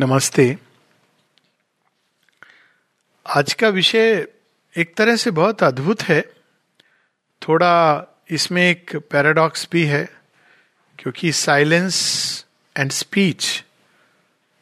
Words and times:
नमस्ते। 0.00 0.58
आज 3.26 3.54
का 3.54 3.68
विषय 3.68 4.28
एक 4.76 4.94
तरह 4.94 5.16
से 5.16 5.30
बहुत 5.30 5.62
अद्भुत 5.62 6.02
है। 6.02 6.32
थोड़ा 7.42 8.04
इसमें 8.30 8.70
एक 8.70 8.96
पैराडॉक्स 8.96 9.68
भी 9.72 9.84
है, 9.84 10.08
क्योंकि 10.98 11.32
साइलेंस 11.32 12.46
एंड 12.76 12.90
स्पीच 12.90 13.64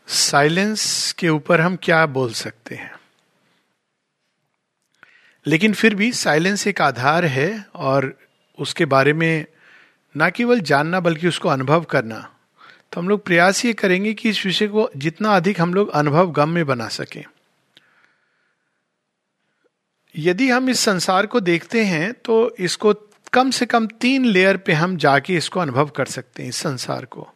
साइलेंस 0.09 1.13
के 1.13 1.29
ऊपर 1.29 1.61
हम 1.61 1.77
क्या 1.77 2.07
बोल 2.07 2.33
सकते 2.33 2.75
हैं? 2.75 2.95
लेकिन 5.47 5.75
फिर 5.75 5.95
भी 5.95 6.13
साइलेंस 6.13 6.67
एक 6.67 6.81
आधार 6.81 7.25
है 7.25 7.67
और 7.75 8.19
उसके 8.59 8.85
बारे 8.85 9.13
में 9.13 9.47
ना 10.17 10.31
केवल 10.31 10.61
जानना, 10.61 11.01
बल्कि 11.01 11.29
उसको 11.29 11.49
अनुभव 11.49 11.85
करना। 11.85 12.34
तो 12.95 13.01
हम 13.01 13.09
लोग 13.09 13.25
प्रयास 13.25 13.65
ये 13.65 13.73
करेंगे 13.73 14.13
कि 14.15 14.29
इस 14.29 14.45
विषय 14.47 14.67
को 14.67 14.89
जितना 14.97 15.31
अधिक 15.37 15.61
हम 15.61 15.73
लोग 15.75 15.89
अनुभव 15.91 16.31
गम 16.33 16.49
में 16.49 16.65
बना 16.67 16.87
सकें। 16.89 17.25
यदि 20.15 20.49
हम 20.51 20.69
इस 20.71 20.81
संसार 20.81 21.27
को 21.27 21.41
देखते 21.41 21.85
हैं 21.85 22.13
तो 22.15 22.55
इसको 22.59 22.93
कम 23.33 23.51
से 23.51 23.67
कम 23.67 23.87
तीन 24.01 24.25
लेयर 24.25 24.57
पे 24.57 24.73
हम 24.73 24.97
जाके 24.97 25.37
इसको 25.37 25.61
अनुभव 25.61 25.89
कर 25.89 26.07
सकते 26.07 26.43
हैं, 26.43 26.49
इस 26.49 26.57
संसार 26.57 27.05
को। 27.05 27.27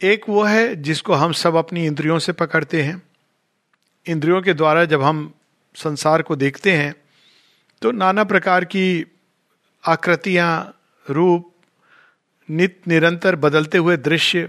एक 0.00 0.24
वो 0.28 0.42
है 0.42 0.74
जिसको 0.76 1.14
हम 1.14 1.32
सब 1.32 1.56
अपनी 1.56 1.84
इंद्रियों 1.86 2.18
से 2.18 2.32
पकड़ते 2.32 2.82
हैं। 2.82 3.02
इंद्रियों 4.06 4.40
के 4.42 4.54
द्वारा 4.54 4.84
जब 4.84 5.02
हम 5.02 5.32
संसार 5.76 6.22
को 6.22 6.36
देखते 6.36 6.72
हैं 6.72 6.94
तो 7.82 7.92
नाना 7.92 8.24
प्रकार 8.24 8.64
की 8.64 9.04
आकृतियाँ, 9.84 10.74
रूप 11.06 11.52
नित 12.48 12.80
निरंतर 12.88 13.36
बदलते 13.36 13.78
हुए 13.78 13.96
दृश्य 13.96 14.48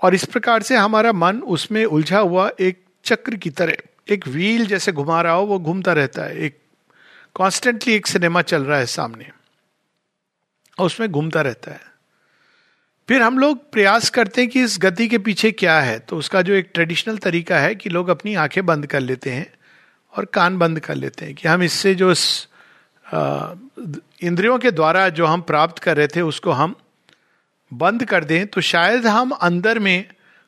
और 0.00 0.14
इस 0.14 0.24
प्रकार 0.24 0.62
से 0.62 0.76
हमारा 0.76 1.12
मन 1.12 1.40
उसमें 1.48 1.84
उलझा 1.84 2.18
हुआ 2.18 2.50
एक 2.60 2.82
चक्र 3.04 3.36
की 3.36 3.50
तरह, 3.50 3.76
एक 4.08 4.26
व्हील 4.28 4.66
जैसे 4.66 4.92
घुमा 4.92 5.20
रहा 5.22 5.32
हो, 5.32 5.44
वो 5.46 5.58
घूमता 5.58 5.92
रहता 5.92 6.22
है, 6.22 6.36
एक 6.36 6.58
कॉन्स्टेंटली 7.36 7.94
एक 7.94 8.06
सिनेमा 8.06 8.42
चल 8.42 8.64
रहा 8.64 8.78
है 8.78 8.86
सामने, 8.86 9.30
और 10.78 10.86
उसमें 10.86 11.10
घूमता 11.10 11.40
रहता 11.40 11.72
है। 11.72 11.86
फिर 13.08 13.22
हम 13.22 13.38
लोग 13.38 13.70
प्रयास 13.72 14.10
करते 14.10 14.40
हैं 14.40 14.50
कि 14.50 14.62
इस 14.62 14.78
गति 14.80 15.06
के 15.08 15.18
पीछे 15.18 15.50
क्या 15.52 15.80
है 15.80 15.98
तो 15.98 16.16
उसका 16.16 16.42
जो 16.42 16.54
एक 16.54 16.70
ट्रेडिशनल 16.74 17.18
तरीका 17.18 17.58
है 17.58 17.74
कि 17.74 17.90
लोग 17.90 18.08
अपनी 18.08 18.34
आँखें 18.34 18.64
बंद 18.66 18.86
कर 18.86 19.00
लेते 19.00 19.30
हैं 19.30 19.46
और 20.14 20.24
कान 20.24 20.58
बंद 20.58 20.80
कर 20.80 20.94
लेते 20.94 21.24
हैं 21.24 21.34
कि 21.34 21.48
हम 21.48 21.62
इससे 21.62 21.94
जो 21.94 22.10
इस 22.12 22.48
इंद्रियों 24.22 24.58
के 24.58 24.70
द्वारा 24.70 25.08
जो 25.08 25.26
हम 25.26 25.40
प्राप्त 25.40 25.78
कर 25.78 25.96
रहे 25.96 26.06
थे, 26.06 26.20
उसको 26.20 26.50
हम 26.50 26.74
बंद 27.70 28.04
कर 28.04 28.24
दें 28.24 28.46
तो 28.46 28.60
शायद 28.60 29.06
हम 29.06 29.30
अंदर 29.30 29.78
में 29.78 30.04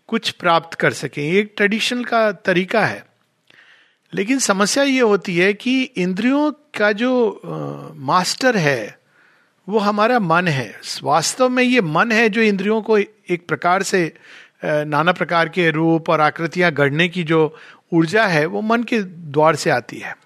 कुछ 0.08 0.30
प्राप्त 0.30 0.74
कर 0.74 0.92
सकें। 0.92 1.22
एक 1.22 1.52
ट्रेडिशनल 1.56 2.04
का 2.04 2.30
तरीका 2.32 2.84
है। 2.86 3.04
लेकिन 4.12 4.38
समस्या 4.38 4.84
ये 4.84 5.00
होती 5.00 5.36
है 5.36 5.52
कि 5.54 5.82
इंद्रियों 5.82 6.50
का 6.78 6.92
जो 6.92 7.40
मास्टर 7.96 8.56
है, 8.56 8.98
वो 9.68 9.78
हमारा 9.78 10.18
मन 10.18 10.48
है। 10.48 10.80
वास्तव 11.02 11.48
में 11.48 11.62
ये 11.62 11.80
मन 11.80 12.12
है 12.12 12.28
जो 12.28 12.40
इंद्रियों 12.40 12.80
को 12.82 12.98
एक 12.98 13.44
प्रकार 13.48 13.82
से 13.82 14.12
नाना 14.64 15.12
प्रकार 15.12 15.48
के 15.48 15.70
रूप 15.70 16.08
और 16.10 16.20
आकृतियाँ 16.20 16.70
गढ़ने 16.72 17.08
की 17.08 17.22
जो 17.24 17.56
ऊर्जा 17.92 18.26
है, 18.26 18.44
वो 18.46 18.60
मन 18.60 18.82
के 18.82 19.02
द्वार 19.02 19.56
से 19.56 19.70
आती 19.70 19.98
है। 19.98 20.16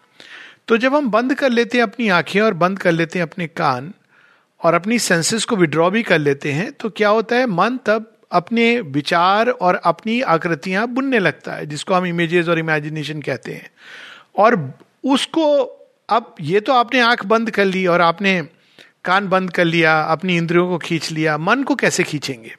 तो 0.68 0.76
जब 0.76 0.94
हम 0.94 1.10
बंद 1.10 1.34
कर 1.34 1.50
लेते 1.50 1.78
हैं 1.78 1.82
अपनी 1.82 2.08
आँखें 2.08 2.40
और 2.40 2.54
बंद 2.54 2.78
कर 2.78 2.92
लेते 2.92 3.18
हैं 3.18 3.26
अपने 3.26 3.46
कान 3.46 3.92
और 4.60 4.74
अपनी 4.74 4.98
सेंसेस 4.98 5.44
को 5.44 5.56
विड्रॉ 5.56 5.90
भी 5.90 6.02
कर 6.02 6.18
लेते 6.18 6.52
हैं 6.52 6.70
तो 6.72 6.90
क्या 6.90 7.08
होता 7.08 7.36
है, 7.36 7.46
मन 7.46 7.78
तब 7.86 8.10
अपने 8.32 8.80
विचार 8.80 9.48
और 9.48 9.74
अपनी 9.74 10.20
आकृतियाँ 10.20 10.86
बुनने 10.88 11.18
लगता 11.18 11.52
है, 11.52 11.66
जिसको 11.66 11.94
हम 11.94 12.06
इमेजेस 12.06 12.48
और 12.48 12.58
इमेजिनेशन 12.58 13.20
कहते 13.22 13.52
हैं। 13.52 13.70
और 14.36 14.72
उसको 15.04 15.62
अब 16.08 16.34
ये 16.40 16.60
तो 16.60 16.72
आपने 16.72 17.00
आँख 17.00 17.24
बंद 17.26 17.50
कर 17.50 17.64
ली 17.64 17.86
और 17.86 18.00
आपने 18.00 18.40
कान 19.04 19.28
बंद 19.28 19.50
कर 19.50 19.64
लिया, 19.64 20.00
अपनी 20.02 20.36
इंद्रियों 20.36 20.68
को 20.68 20.78
खींच 20.78 21.10
लिया, 21.12 21.36
मन 21.38 21.62
को 21.62 21.74
कैसे 21.74 22.02
खींचेंगे? 22.02 22.54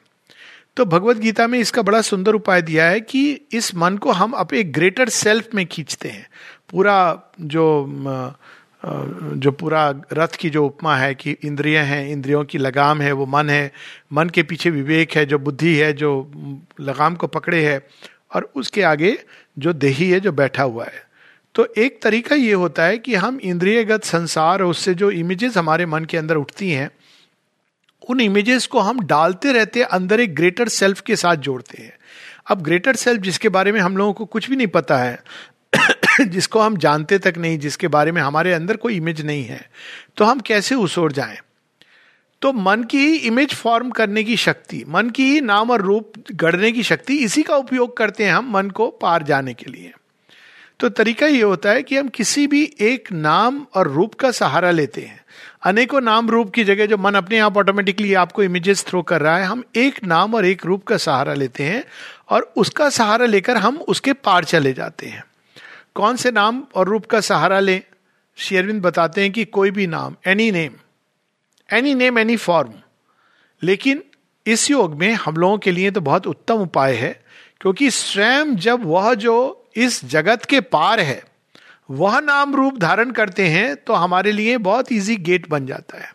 तो 0.76 0.84
भगवत 0.84 1.16
गीता 1.16 1.46
में 1.46 1.58
इसका 1.58 1.82
बड़ा 1.82 2.00
सुंदर 2.00 2.34
उपाय 2.34 2.62
दिया 2.62 2.84
है 2.84 3.00
कि 3.00 3.40
इस 3.52 3.74
मन 3.74 3.96
को 3.96 4.12
हम 4.12 4.32
अपने 4.32 4.62
ग्रेटर 4.62 5.08
सेल्फ 5.08 5.54
में 5.54 5.64
खींचते 5.66 6.08
हैं। 6.08 6.26
पूरा 6.70 7.22
जो 7.40 7.84
जो 8.86 9.50
पूरा 9.50 9.94
रथ 10.12 10.28
की 10.28 10.50
जो 10.50 10.66
उपमा 10.66 10.96
है 10.96 11.14
कि 11.14 11.36
इंद्रिय 11.44 11.78
हैं, 11.78 12.08
इंद्रियों 12.08 12.44
की 12.44 12.58
लगाम 12.58 13.00
है, 13.00 13.12
वो 13.12 13.26
मन 13.26 13.50
है। 13.50 13.72
मन 14.12 14.28
के 14.28 14.42
पीछे 14.42 14.70
विवेक 14.70 15.12
है, 15.12 15.26
जो 15.26 15.38
बुद्धि 15.38 15.74
है, 15.74 15.92
जो 15.92 16.32
लगाम 16.80 17.14
को 17.14 17.26
पकड़े 17.26 17.66
है 17.66 17.86
और 18.34 18.52
उसके 18.54 18.82
आगे 18.82 19.18
जो 19.58 19.72
देही 19.72 20.10
है, 20.10 20.20
जो 20.20 20.32
बैठा 20.32 20.62
हुआ 20.62 20.84
है। 20.84 21.06
तो 21.54 21.68
एक 21.78 22.02
तरीका 22.02 22.34
ये 22.34 22.52
होता 22.52 22.84
है 22.84 22.98
कि 22.98 23.14
हम 23.14 23.40
इंद्रियगत 23.42 24.04
संसार 24.04 24.62
और 24.62 24.70
उससे 24.70 24.94
जो 24.94 25.10
इमेजेस 25.10 25.56
हमारे 25.56 25.86
मन 25.86 26.04
के 26.04 26.16
अंदर 26.16 26.36
उठती 26.36 26.70
हैं, 26.70 26.90
उन 28.10 28.20
इमेजेस 28.20 28.66
को 28.66 28.80
हम 28.80 29.00
डालते 29.00 29.52
रहते 29.52 29.82
अंदर 29.82 30.20
एक 30.20 30.34
ग्रेटर 30.34 30.68
सेल्फ 30.68 31.00
के 31.00 31.16
साथ 31.16 31.36
जोड़ते 31.36 31.82
हैं। 31.82 31.92
अब 32.50 32.62
ग्रेटर 32.62 32.96
सेल्फ 32.96 33.22
जिसके 33.22 33.48
बारे 33.48 33.72
में 33.72 33.80
हम 33.80 33.96
लोगों 33.96 34.12
को 34.12 34.24
कुछ 34.24 34.50
भी 34.50 34.56
नहीं 34.56 34.66
पता 34.66 34.98
है 34.98 35.22
जिसको 36.20 36.60
हम 36.60 36.76
जानते 36.76 37.18
तक 37.18 37.34
नहीं, 37.38 37.58
जिसके 37.58 37.88
बारे 37.88 38.12
में 38.12 38.22
हमारे 38.22 38.52
अंदर 38.52 38.76
कोई 38.76 38.96
इमेज 38.96 39.20
नहीं 39.20 39.44
है 39.44 39.68
तो 40.16 40.24
हम 40.24 40.40
कैसे 40.40 40.74
उस 40.74 40.98
ओर 40.98 41.12
जाएँ? 41.12 41.38
तो 42.42 42.52
मन 42.52 42.82
की 42.82 42.98
ही 42.98 43.16
इमेज 43.16 43.54
फॉर्म 43.54 43.90
करने 43.90 44.24
की 44.24 44.36
शक्ति, 44.36 44.84
मन 44.88 45.10
की 45.10 45.24
ही 45.24 45.40
नाम 45.40 45.70
और 45.70 45.82
रूप 45.82 46.12
गढ़ने 46.32 46.72
की 46.72 46.82
शक्ति, 46.82 47.16
इसी 47.16 47.42
का 47.42 47.56
उपयोग 47.56 47.96
करते 47.96 48.24
हैं 48.24 48.32
हम 48.32 48.50
मन 48.50 48.70
को 48.70 48.88
पार 48.90 49.22
जाने 49.22 49.54
के 49.54 49.70
लिए। 49.70 49.92
तो 50.80 50.88
तरीका 50.88 51.26
ये 51.26 51.42
होता 51.42 51.70
है 51.70 51.82
कि 51.82 51.96
हम 51.96 52.08
किसी 52.08 52.46
भी 52.46 52.62
एक 52.80 53.12
नाम 53.12 53.66
और 53.74 53.90
रूप 53.90 54.14
का 54.14 54.30
सहारा 54.30 54.70
लेते 54.70 55.00
हैं। 55.00 55.20
अनेकों 55.64 56.00
नाम 56.00 56.30
रूप 56.30 56.52
की 56.54 56.64
जगह 56.64 56.86
जो 56.86 56.96
मन 56.96 57.14
अपने 57.14 57.38
आप 57.38 57.56
ऑटोमेटिकली 57.56 58.14
आपको 58.14 58.42
इमेजेस 58.42 58.84
थ्रो 58.84 59.02
कर 59.02 59.20
रहा 59.20 59.38
है, 59.38 59.44
हम 59.44 59.64
एक 59.76 60.04
नाम 60.04 60.34
और 60.34 60.46
एक 60.46 60.66
रूप 60.66 60.84
का 60.84 60.96
सहारा 60.96 61.34
लेते 61.34 61.64
हैं 61.64 61.84
और 62.28 62.52
उसका 62.56 62.88
सहारा 62.90 63.26
लेकर 63.26 63.56
हम 63.56 63.76
उसके 63.78 64.12
पार 64.12 64.44
चले 64.44 64.72
जाते 64.72 65.06
हैं। 65.06 65.24
कौन 65.96 66.16
से 66.16 66.30
नाम 66.30 66.62
और 66.74 66.88
रूप 66.88 67.06
का 67.06 67.20
सहारा 67.20 67.60
लें? 67.60 67.82
शेरविंद 68.38 68.82
बताते 68.82 69.20
हैं 69.20 69.30
कि 69.32 69.44
कोई 69.44 69.70
भी 69.70 69.86
नाम 69.86 70.16
any 70.26 70.50
name 70.50 70.72
any 71.68 71.94
name 71.94 72.18
any 72.18 72.36
form 72.36 72.72
लेकिन 73.62 74.02
इस 74.46 74.70
योग 74.70 74.94
में 74.94 75.12
हम 75.14 75.36
लोगों 75.36 75.58
के 75.58 75.70
लिए 75.70 75.90
तो 75.90 76.00
बहुत 76.00 76.26
उत्तम 76.26 76.54
उपाय 76.54 76.94
है, 76.94 77.12
क्योंकि 77.60 77.90
स्वयं 77.90 78.54
जब 78.56 78.84
वह 78.84 79.14
जो 79.14 79.64
इस 79.76 80.04
जगत 80.04 80.44
के 80.44 80.60
पार 80.60 81.00
है, 81.00 81.22
वह 81.90 82.18
नाम 82.20 82.54
रूप 82.54 82.78
धारण 82.78 83.10
करते 83.10 83.46
हैं 83.48 83.74
तो 83.76 83.94
हमारे 83.94 84.32
लिए 84.32 84.58
बहुत 84.58 84.92
इजी 84.92 85.16
गेट 85.16 85.48
बन 85.48 85.66
जाता 85.66 85.98
है। 85.98 86.14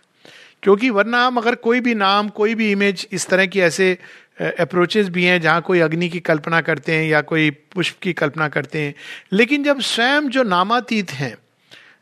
क्योंकि 0.64 0.90
वरना 0.90 1.26
हम 1.26 1.38
अगर 1.38 1.56
कोई 1.56 1.80
भी 1.80 1.96
नाम, 1.96 2.30
कोई 2.30 2.56
भी 2.56 2.72
इमेज 2.72 3.08
इस 3.12 3.28
तरह 3.28 3.46
की 3.46 3.60
ऐसे 3.60 3.98
अप्रोचेस 4.42 5.10
भी 5.10 5.24
हैं 5.24 5.42
जहाँ 5.42 5.62
कोई 5.62 5.80
अग्नि 5.80 6.10
की 6.10 6.20
कल्पना 6.20 6.62
करते 6.62 6.96
हैं 6.96 7.06
या 7.06 7.22
कोई 7.22 7.50
पुष्प 7.50 7.98
की 8.02 8.14
कल्पना 8.14 8.48
करते 8.48 8.82
हैं। 8.82 8.94
लेकिन 9.34 9.64
जब 9.64 9.82
स्वयं 9.82 10.28
जो 10.30 10.44
नामातीत 10.44 11.12
हैं, 11.12 11.36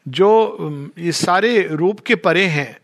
जो 0.07 0.91
ये 0.99 1.11
सारे 1.11 1.67
रूप 1.71 1.99
के 1.99 2.15
परे 2.15 2.45
हैं, 2.45 2.77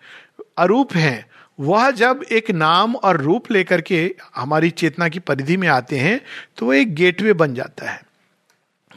अरूप 0.57 0.95
हैं, 0.95 1.25
वह 1.59 1.91
जब 1.91 2.23
एक 2.31 2.51
नाम 2.51 2.95
और 2.95 3.21
रूप 3.21 3.51
लेकर 3.51 3.81
के 3.81 4.15
हमारी 4.35 4.69
चेतना 4.69 5.07
की 5.09 5.19
परिधि 5.19 5.57
में 5.57 5.67
आते 5.67 5.97
हैं 5.97 6.19
तो 6.57 6.65
वो 6.65 6.73
एक 6.73 6.95
गेटवे 6.95 7.33
बन 7.33 7.53
जाता 7.53 7.89
है। 7.91 8.01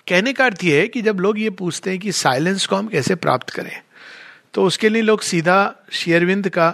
कहने 0.08 0.32
का 0.32 0.44
अर्थ 0.44 0.64
यह 0.64 0.80
है 0.80 0.88
कि 0.88 1.02
जब 1.02 1.20
लोग 1.20 1.38
ये 1.38 1.50
पूछते 1.50 1.90
हैं 1.90 1.98
कि 1.98 2.12
साइलेंस 2.12 2.66
को 2.66 2.76
हम 2.76 2.88
कैसे 2.88 3.14
प्राप्त 3.14 3.50
करें 3.50 3.80
तो 4.54 4.64
उसके 4.64 4.88
लिए 4.88 5.02
लोग 5.02 5.20
सीधा 5.20 5.74
शेयरविंद 5.92 6.48
का 6.48 6.68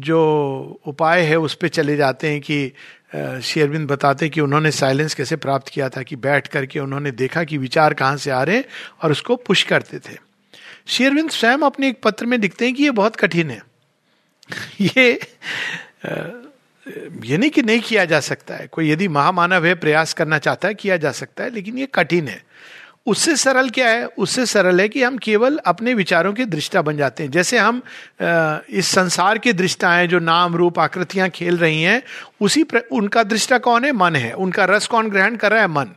जो 0.00 0.80
उपाय 0.86 1.22
है 1.22 1.36
उस 1.36 1.54
पर 1.54 1.68
चले 1.68 1.96
जाते 1.96 2.28
हैं 2.28 2.40
कि 2.40 2.72
शेयरविंद 3.42 3.88
बताते 3.88 4.24
हैं 4.24 4.32
कि 4.32 4.40
उन्होंने 4.40 4.70
साइलेंस 4.70 5.14
कैसे 5.14 5.36
प्राप्त 5.36 5.68
किया 5.68 5.88
था 5.88 6.02
कि 6.02 6.16
बैठ 6.16 6.48
करके 6.48 6.80
उन्होंने 6.80 7.10
देखा 7.10 7.44
कि 7.44 7.58
विचार 7.58 7.94
कहाँ 7.94 8.16
से 8.16 8.30
आ 8.30 8.42
रहे 8.42 8.56
हैं 8.56 8.64
और 9.02 9.12
उसको 9.12 9.36
पुश 9.36 9.62
करते 9.62 9.98
थे। 9.98 10.16
शेयरविंद 10.86 11.30
स्वयं 11.30 11.58
अपने 11.58 11.88
एक 11.88 12.00
पत्र 12.02 12.26
में 12.26 12.38
लिखते 12.38 12.64
हैं 12.64 12.74
कि 12.74 12.82
ये 12.82 12.90
बहुत 12.90 13.16
कठिन 13.16 13.50
है। 13.50 13.62
ये 14.80 15.20
ये 17.24 17.38
नहीं 17.38 17.50
कि 17.50 17.62
नहीं 17.62 17.80
किया 17.80 18.04
जा 18.04 18.20
सकता 18.20 18.54
है। 18.54 18.66
कोई 18.66 18.90
यदि 18.90 19.08
महामानव 19.08 19.66
है, 19.66 19.74
प्रयास 19.74 20.12
करना 20.12 20.38
चाहता 20.38 20.68
है, 20.68 20.74
किया 20.74 20.96
जा 20.96 21.12
सकता 21.12 21.44
है, 21.44 21.50
लेकिन 21.50 21.78
ये 21.78 21.88
कठिन 21.94 22.28
है। 22.28 22.42
उससे 23.10 23.34
सरल 23.36 23.68
क्या 23.70 23.88
है? 23.88 24.04
उससे 24.06 24.44
सरल 24.46 24.80
है 24.80 24.88
कि 24.88 25.02
हम 25.02 25.16
केवल 25.18 25.56
अपने 25.66 25.94
विचारों 25.94 26.32
के 26.32 26.44
दृष्टा 26.46 26.82
बन 26.82 26.96
जाते 26.96 27.22
हैं। 27.22 27.30
जैसे 27.30 27.58
हम 27.58 27.82
इस 28.70 28.88
संसार 28.88 29.38
के 29.38 29.52
दृष्टा 29.52 29.92
हैं 29.92 30.08
जो 30.08 30.18
नाम 30.20 30.56
रूप 30.56 30.78
आकृतियाँ 30.78 31.28
खेल 31.28 31.58
रही 31.58 31.82
हैं 31.82 32.02
उसी 32.40 32.64
प्र, 32.64 32.82
उनका 32.92 33.22
दृष्टा 33.24 33.58
कौन 33.58 33.84
है? 33.84 33.92
मन 33.92 34.16
है। 34.16 34.32
उनका 34.34 34.64
रस 34.66 34.86
कौन 34.86 35.10
ग्रहण 35.10 35.36
कर 35.36 35.52
रहा 35.52 35.60
है? 35.60 35.68
मन। 35.68 35.88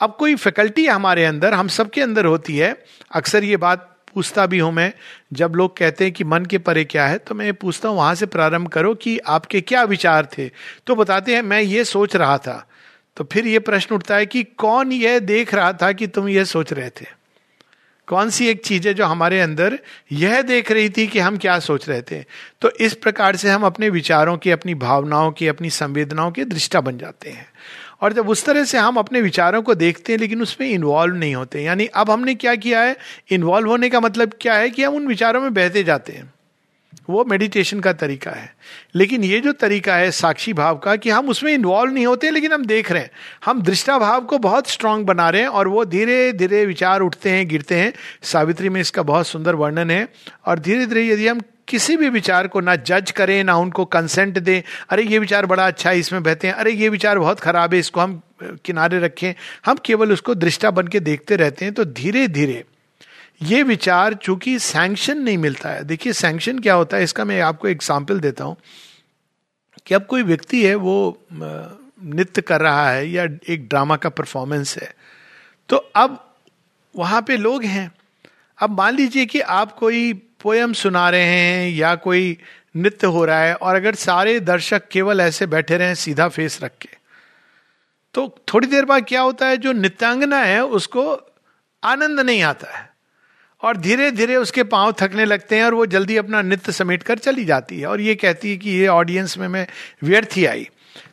अब 0.00 0.16
कोई 0.18 0.34
फैकल्टी 0.36 0.86
हमारे 0.86 1.24
अंदर 1.24 1.54
हम 1.54 1.68
सबके 1.70 2.00
अंदर 2.00 2.24
होती 2.24 2.56
है। 2.56 2.76
अक्सर 3.14 3.44
ये 3.44 3.56
बात 3.58 3.88
पूछता 4.14 4.46
भी 4.46 4.58
हूँ 4.58 4.72
मैं। 4.72 4.92
जब 5.32 5.52
लोग 5.56 5.76
कहते 5.76 6.04
हैं 6.04 6.12
कि 6.14 6.24
मन 6.24 6.44
के 6.44 6.58
परे 6.60 6.84
क्या 6.84 7.06
है 7.06 7.18
तो 7.18 7.34
मैं 7.34 7.52
पूछता 7.54 7.88
हूँ 7.88 7.96
वहाँ 7.96 8.14
से 8.14 8.26
प्रारंभ 8.28 8.68
करो 8.68 8.94
कि 8.94 9.18
आपके 9.18 9.60
क्या 9.62 9.82
विचार 9.84 10.28
थे? 10.38 10.48
तो 10.86 10.94
बताते 10.94 11.34
हैं 11.34 11.42
मैं 11.42 11.60
ये 11.60 11.84
सोच 11.84 12.16
रहा 12.16 12.36
था 12.38 12.66
तो 13.16 13.28
फिर 13.32 13.46
ये 13.46 13.58
प्रश्न 13.58 13.94
उठता 13.94 14.16
है 14.16 14.26
कि 14.26 14.42
कौन 14.42 14.92
यह 14.92 15.18
देख 15.18 15.54
रहा 15.54 15.72
था 15.72 15.92
कि 15.92 16.06
तुम 16.06 16.28
यह 16.28 16.44
सोच 16.44 16.72
रहे 16.72 16.90
थे? 16.90 17.22
कौन 18.06 18.30
सी 18.30 18.48
एक 18.48 18.64
चीज़ 18.64 18.88
है 18.88 18.94
जो 18.94 19.06
हमारे 19.06 19.40
अंदर 19.40 19.78
यह 20.12 20.42
देख 20.42 20.72
रही 20.72 20.90
थी 20.90 21.06
कि 21.06 21.18
हम 21.18 21.36
क्या 21.36 21.58
सोच 21.58 21.88
रहे 21.88 22.02
थे? 22.02 22.24
तो 22.60 22.70
इस 22.70 22.94
प्रकार 22.94 23.36
से 23.36 23.50
हम 23.50 23.62
अपने 23.62 23.88
विचारों 23.88 24.36
की, 24.36 24.50
अपनी 24.50 24.74
भावनाओं 24.74 25.32
की, 25.32 25.48
अपनी 25.48 25.70
संवेदनाओं 25.70 26.30
के 26.30 26.44
दृष्टा 26.44 26.80
बन 26.80 26.98
जाते 26.98 27.30
हैं। 27.30 27.48
और 28.00 28.12
जब 28.12 28.28
उस 28.28 28.44
तरह 28.44 28.64
से 28.64 28.78
हम 28.78 28.96
अपने 28.96 29.20
विचारों 29.20 29.62
को 29.62 29.74
देखते 29.74 30.12
हैं, 30.12 30.20
लेकिन 30.20 30.42
उसमें 30.42 30.68
इन्वॉल्व 30.68 31.16
नहीं 31.16 31.34
होते। 31.34 31.62
यानी 31.62 31.86
अब 31.86 32.10
हमने 32.10 32.34
क्या 32.34 32.54
किया 32.54 32.80
है? 32.80 32.96
इन्वॉल्व 33.30 33.68
होने 33.68 33.90
का 33.90 34.00
मतलब 34.00 34.32
क्या 34.40 34.54
है 34.54 34.70
कि 34.70 34.84
हम 34.84 34.94
उन 34.94 35.06
विचारों 35.06 35.40
में 35.40 35.54
बहते 35.54 35.84
जाते 35.84 36.12
हैं। 36.12 36.34
वो 37.10 37.24
मेडिटेशन 37.24 37.80
का 37.80 37.92
तरीका 37.92 38.30
है। 38.30 38.52
लेकिन 38.94 39.24
ये 39.24 39.40
जो 39.40 39.52
तरीका 39.52 39.94
है 39.94 40.10
साक्षी 40.10 40.52
भाव 40.52 40.78
का 40.78 40.96
कि 40.96 41.10
हम 41.10 41.28
उसमें 41.28 41.52
इन्वॉल्व 41.52 41.92
नहीं 41.92 42.06
होते, 42.06 42.30
लेकिन 42.30 42.52
हम 42.52 42.64
देख 42.66 42.92
रहे 42.92 43.02
हैं। 43.02 43.10
हम 43.44 43.62
दृष्टा 43.62 43.98
भाव 43.98 44.24
को 44.24 44.38
बहुत 44.40 44.68
स्ट्रांग 44.68 45.04
बना 45.06 45.28
रहे 45.30 45.42
हैं 45.42 45.48
और 45.48 45.68
वो 45.68 45.84
धीरे 45.84 46.32
धीरे 46.32 46.64
विचार 46.66 47.00
उठते 47.00 47.30
हैं, 47.30 47.46
गिरते 47.48 47.74
हैं। 47.74 47.92
सावित्री 48.22 48.68
में 48.68 48.80
इसका 48.80 49.02
बहुत 49.04 49.26
सुंदर 49.26 49.54
वर्णन 49.54 49.90
है 49.90 50.06
और 50.46 50.58
धीरे 50.58 50.86
धीरे 50.86 51.06
यदि 51.08 51.28
हम 51.28 51.40
किसी 51.68 51.96
भी 51.96 52.08
विचार 52.08 52.46
को 52.48 52.60
ना 52.60 52.74
जज 52.76 53.10
करें, 53.10 53.42
ना 53.44 53.56
उनको 53.56 53.84
कंसेंट 53.84 54.38
दें, 54.38 54.62
अरे 54.90 55.02
ये 55.02 55.18
विचार 55.18 55.46
बड़ा 55.46 55.66
अच्छा 55.66 55.90
है, 55.90 55.98
इसमें 55.98 56.22
बहते 56.22 56.46
हैं, 56.46 56.54
अरे 56.54 56.72
ये 56.72 56.88
विचार 56.88 57.18
बहुत 57.18 57.40
खराब 57.40 57.74
है, 57.74 57.80
इसको 57.80 58.00
हम 58.00 58.20
किनारे 58.64 58.98
रखें, 58.98 59.32
हम 59.66 59.78
केवल 59.84 60.12
उसको 60.12 60.34
दृष्टा 60.34 60.70
बन 60.70 60.88
के 60.88 61.00
देखते 61.00 61.36
रहते 61.36 61.64
हैं 61.64 61.74
तो 61.74 61.84
धीरे 61.84 62.26
धीरे 62.28 62.62
ये 63.42 63.62
विचार 63.62 64.14
चूँकि 64.14 64.58
सैंक्शन 64.58 65.18
नहीं 65.18 65.38
मिलता 65.38 65.68
है। 65.68 65.84
देखिए 65.84 66.12
सैंक्शन 66.12 66.58
क्या 66.58 66.74
होता 66.74 66.96
है? 66.96 67.02
इसका 67.02 67.24
मैं 67.24 67.40
आपको 67.40 67.68
एग्ज़ाम्पल 67.68 68.20
देता 68.20 68.44
हूँ 68.44 68.56
कि 69.86 69.94
अब 69.94 70.06
कोई 70.06 70.22
व्यक्ति 70.22 70.64
है, 70.64 70.74
वो 70.74 71.18
नृत्य 71.32 72.42
कर 72.42 72.60
रहा 72.60 72.90
है 72.90 73.08
या 73.08 73.26
एक 73.48 73.68
ड्रामा 73.68 73.96
का 73.96 74.08
परफॉर्मेंस 74.10 74.76
है 74.78 74.92
तो 75.68 75.76
अब 75.76 76.18
वहाँ 76.94 77.22
पे 77.22 77.36
लोग 77.36 77.64
हैं। 77.64 77.90
अब 78.58 78.70
मान 78.70 78.94
लीजिए 78.94 79.26
कि 79.26 79.40
आप 79.40 79.72
कोई 79.72 80.12
पोयम 80.42 80.72
सुना 80.74 81.08
रहे 81.10 81.24
हैं 81.24 81.70
या 81.70 81.94
कोई 81.96 82.36
नृत्य 82.76 83.06
हो 83.06 83.24
रहा 83.24 83.40
है 83.40 83.54
और 83.54 83.76
अगर 83.76 83.94
सारे 83.94 84.38
दर्शक 84.42 84.88
केवल 84.88 85.20
ऐसे 85.20 85.46
बैठे 85.48 85.76
रहे, 85.76 85.94
सीधा 85.94 86.28
फेस 86.28 86.58
रख 86.62 86.72
के 86.80 86.88
तो 88.14 88.28
थोड़ी 88.48 88.66
देर 88.66 88.84
बाद 88.84 89.04
क्या 89.08 89.20
होता 89.20 89.46
है? 89.46 89.56
जो 89.56 89.72
नृत्यांगना 89.72 90.38
है, 90.38 90.64
उसको 90.64 91.04
आनंद 91.82 92.20
नहीं 92.20 92.42
आता 92.42 92.78
है। 92.78 92.90
और 93.62 93.76
धीरे 93.76 94.10
धीरे 94.10 94.36
उसके 94.36 94.62
पाँव 94.62 94.94
थकने 95.00 95.24
लगते 95.24 95.56
हैं 95.56 95.64
और 95.64 95.74
वो 95.74 95.86
जल्दी 95.86 96.16
अपना 96.16 96.42
नृत्य 96.42 96.72
समेट 96.72 97.02
कर 97.02 97.18
चली 97.18 97.44
जाती 97.44 97.80
है। 97.80 97.86
और 97.86 98.00
ये 98.00 98.14
कहती 98.14 98.50
है 98.50 98.56
कि 98.56 98.70
ये 98.70 98.86
ऑडियंस 98.86 99.38
में 99.38 99.48
मैं 99.48 99.66
व्यर्थ 100.02 100.36
ही 100.36 100.44
आई। 100.44 100.68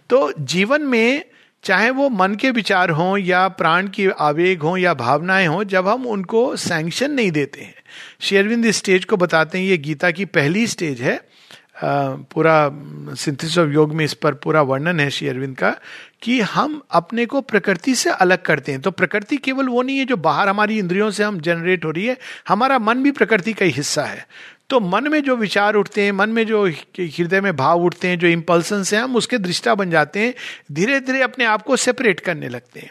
तो 0.09 0.33
जीवन 0.39 0.81
में 0.81 1.25
चाहे 1.63 1.89
वो 1.89 2.09
मन 2.09 2.35
के 2.35 2.51
विचार 2.51 2.89
हों 2.89 3.17
या 3.17 3.47
प्राण 3.47 3.87
की 3.87 4.07
आवेग 4.07 4.61
हों 4.61 4.77
या 4.77 4.93
भावनाएँ 4.93 5.47
हों, 5.47 5.63
जब 5.63 5.87
हम 5.87 6.07
उनको 6.07 6.55
सैंक्शन 6.55 7.11
नहीं 7.11 7.31
देते 7.31 7.61
हैं। 7.61 7.75
शेरविंद 8.21 8.71
स्टेज 8.71 9.05
को 9.05 9.17
बताते 9.17 9.57
हैं। 9.57 9.65
ये 9.65 9.77
गीता 9.77 10.11
की 10.11 10.25
पहली 10.25 10.67
स्टेज 10.67 11.01
है। 11.01 11.21
पूरा 11.83 12.69
सिंथिस 13.15 13.57
ऑफ़ 13.57 13.69
योग 13.69 13.93
में 13.95 14.03
इस 14.05 14.13
पर 14.13 14.33
पूरा 14.33 14.61
वर्णन 14.61 14.99
है 14.99 15.09
श्री 15.09 15.27
अरविंद 15.27 15.55
का, 15.57 15.69
कि 16.21 16.39
हम 16.41 16.81
अपने 16.91 17.25
को 17.25 17.41
प्रकृति 17.41 17.95
से 17.95 18.09
अलग 18.09 18.41
करते 18.41 18.71
हैं। 18.71 18.81
तो 18.81 18.91
प्रकृति 18.91 19.37
केवल 19.37 19.67
वो 19.69 19.81
नहीं 19.81 19.97
है 19.97 20.05
जो 20.05 20.17
बाहर 20.17 20.49
हमारी 20.49 20.77
इंद्रियों 20.79 21.09
से 21.11 21.23
हम 21.23 21.39
जनरेट 21.39 21.85
हो 21.85 21.91
रही 21.91 22.05
है, 22.05 22.17
हमारा 22.47 22.79
मन 22.79 23.03
भी 23.03 23.11
प्रकृति 23.11 23.53
का 23.53 23.65
ही 23.65 23.71
हिस्सा 23.71 24.03
है। 24.03 24.25
तो 24.69 24.79
मन 24.79 25.07
में 25.07 25.21
जो 25.23 25.35
विचार 25.35 25.75
उठते 25.75 26.01
हैं, 26.01 26.11
मन 26.11 26.29
में 26.29 26.45
जो 26.47 26.65
हृदय 26.65 27.41
में 27.41 27.55
भाव 27.55 27.83
उठते 27.83 28.07
हैं, 28.07 28.19
जो 28.19 28.27
इम्पल्सन 28.27 28.83
हैं, 28.93 29.01
हम 29.01 29.15
उसके 29.15 29.37
दृष्टा 29.37 29.75
बन 29.75 29.89
जाते 29.89 30.19
हैं 30.19 30.33
धीरे 30.71 30.99
धीरे 30.99 31.21
अपने 31.21 31.45
आप 31.45 31.61
को 31.61 31.75
सेपरेट 31.77 32.19
करने 32.19 32.49
लगते 32.49 32.79
हैं। 32.79 32.89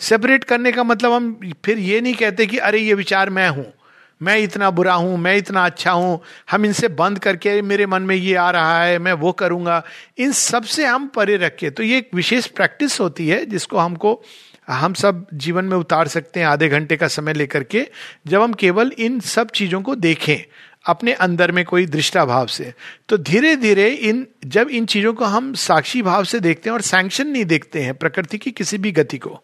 सेपरेट 0.00 0.44
करने 0.44 0.72
का 0.72 0.84
मतलब 0.84 1.12
हम 1.12 1.52
फिर 1.64 1.78
ये 1.78 2.00
नहीं 2.00 2.14
कहते 2.14 2.46
कि 2.46 2.58
अरे 2.58 2.78
ये 2.78 2.94
विचार 2.94 3.30
मैं 3.30 3.48
हूँ। 3.48 3.72
मैं 4.20 4.36
इतना 4.38 4.70
बुरा 4.70 4.94
हूँ, 4.94 5.16
मैं 5.18 5.36
इतना 5.36 5.64
अच्छा 5.66 5.92
हूँ। 5.92 6.20
हम 6.50 6.64
इनसे 6.64 6.88
बंद 6.90 7.18
करके 7.18 7.60
मेरे 7.62 7.86
मन 7.86 8.02
में 8.02 8.14
ये 8.16 8.34
आ 8.34 8.50
रहा 8.50 8.82
है, 8.82 8.98
मैं 8.98 9.12
वो 9.14 9.32
करूँगा। 9.34 9.82
इन 10.18 10.32
सबसे 10.32 10.86
हम 10.86 11.06
परे 11.08 11.36
रखे 11.36 11.70
तो 11.70 11.82
ये 11.82 11.98
एक 11.98 12.10
विशेष 12.14 12.46
प्रैक्टिस 12.48 13.00
होती 13.00 13.28
है, 13.28 13.44
जिसको 13.46 13.78
हमको, 13.78 14.20
हम 14.68 14.94
सब 14.94 15.26
जीवन 15.34 15.64
में 15.64 15.76
उतार 15.76 16.08
सकते 16.08 16.40
हैं 16.40 16.46
आधे 16.46 16.68
घंटे 16.68 16.96
का 16.96 17.08
समय 17.08 17.32
लेकर 17.32 17.62
के, 17.64 17.86
जब 18.26 18.42
हम 18.42 18.52
केवल 18.54 18.92
इन 18.98 19.20
सब 19.20 19.50
चीज़ों 19.50 19.82
को 19.82 19.94
देखें, 19.96 20.36
अपने 20.84 21.12
अंदर 21.12 21.50
में 21.52 21.64
कोई 21.64 21.86
दृष्टा 21.86 22.24
भाव 22.24 22.46
से। 22.46 22.72
तो 23.08 23.16
धीरे 23.18 23.54
धीरे 23.56 23.88
इन, 23.88 24.26
जब 24.46 24.68
इन 24.68 24.86
चीज़ों 24.86 25.12
को 25.12 25.24
हम 25.24 25.52
साक्षी 25.54 26.02
भाव 26.02 26.24
से 26.24 26.40
देखते 26.40 26.68
हैं 26.68 26.74
और 26.74 26.80
सैंक्शन 26.82 27.26
नहीं 27.26 27.44
देखते 27.44 27.82
हैं 27.82 27.94
प्रकृति 27.94 28.38
की 28.38 28.50
किसी 28.50 28.78
भी 28.78 28.92
गति 28.92 29.18
को 29.18 29.42